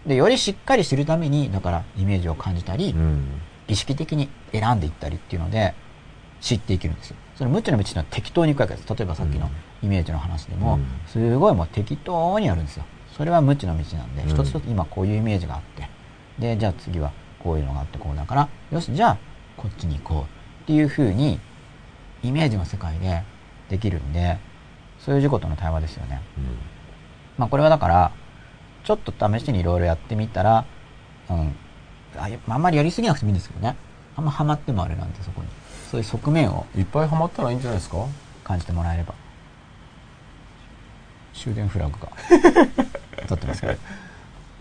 [0.06, 3.24] で、よりしっかり知るために、だからイメージを感じたり、うん
[3.66, 5.74] 意識的に選んでいったりっていうので、
[6.40, 7.16] 知っていけるんですよ。
[7.36, 8.88] その無知の道っていうのは適当に行くわけです。
[8.88, 9.48] 例えばさっきの
[9.82, 12.84] イメージの話でも、うんすごいもう適当にやるんですよ。
[13.16, 15.88] それは無知の道なんで、うん一つ一つ今こういうイメージがあって、
[16.38, 17.10] で、じゃあ次は
[17.40, 19.18] こういうのがあってこうだから、よし、じゃあ
[19.56, 21.38] こっちに行こうっていう風に、
[22.22, 23.22] イメージの世界で
[23.68, 24.38] できるんで、
[24.98, 26.20] そういう事故との対話ですよね。
[27.38, 28.12] まあこれはだから、
[28.84, 30.64] ちょっと試しにいろいろやってみたら、
[31.28, 31.54] うん、
[32.18, 33.76] あやあんまりやりすぎなくてもいいんですけどね。
[34.16, 35.48] あんまハマってもあれなんでそこに。
[35.90, 38.06] そういう側面をいっぱいハマったらいいんじゃないですか？
[38.44, 39.14] 感じてもらえれば。
[41.32, 42.08] 終電フラグが
[43.22, 43.74] 立ってますけど。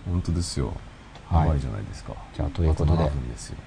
[0.09, 0.73] 本当ですよ。
[1.27, 2.13] はいやばいじゃないですか。
[2.33, 3.57] じゃあということであ7分ですよ。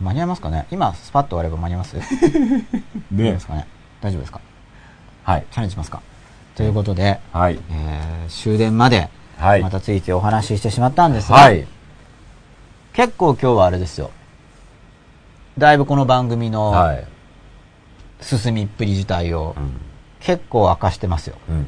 [0.00, 0.66] 間に合いますかね？
[0.70, 3.66] 今スパッと終われば間に合います大丈夫ねですかね？
[4.00, 4.40] 大丈夫ですか？
[5.24, 5.46] はい。
[5.50, 6.02] チャレンジしますか？
[6.54, 7.58] ということで、はい。
[7.70, 11.66] えー終電まで、はいまたついてお話ししてしまったんですが、はい。
[12.92, 14.10] 結構今日はあれですよ。
[15.58, 17.06] だいぶこの番組のはい。
[18.20, 19.80] 進みっぷり自体をうん。
[20.20, 21.36] 結構明かしてますよ。
[21.48, 21.66] うんうんうん。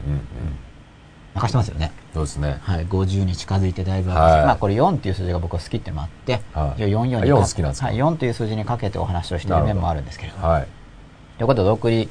[1.34, 1.92] 明かしてますよね。
[2.16, 2.58] そうですね。
[2.62, 7.86] はい、50に近づいてだいぶはいまあこれ4っていう数字が僕は好きっていうのもあって、はいじゃあ44にあか4好きなんですか？
[7.88, 10.48] はい、4という数字にかけてお話をしている面もあるんですけれども。
[10.48, 10.66] はい。
[11.36, 12.08] ということでお送り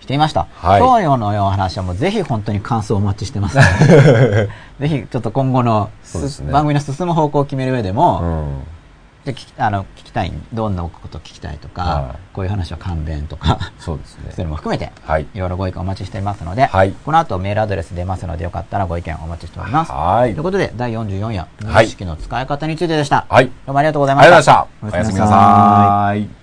[0.00, 0.46] していました。
[0.54, 3.58] はい今日のような話はもうぜひ本当に感想をお待ちしてます
[4.80, 5.90] ぜひちょっと今後の
[6.40, 8.62] ね番組の進む方向を決める上でも、うん。
[9.24, 19.92] で聞きあの聞きたい、どんなこと聞きたいとか、はいこういう話は関連とか、そうですねそういうのも含めて、はいいろいろご意見お待ちしていますので、はいこの後メールアドレス出ますのでよかったらご意見お待ちしております。
[19.92, 23.26] はいということで、第44夜、はい無意識の使い方についてでした。
[23.28, 24.30] はいどうもありがとうございあました。
[24.30, 25.12] りがとうございました。
[25.12, 26.41] おやすみなさい。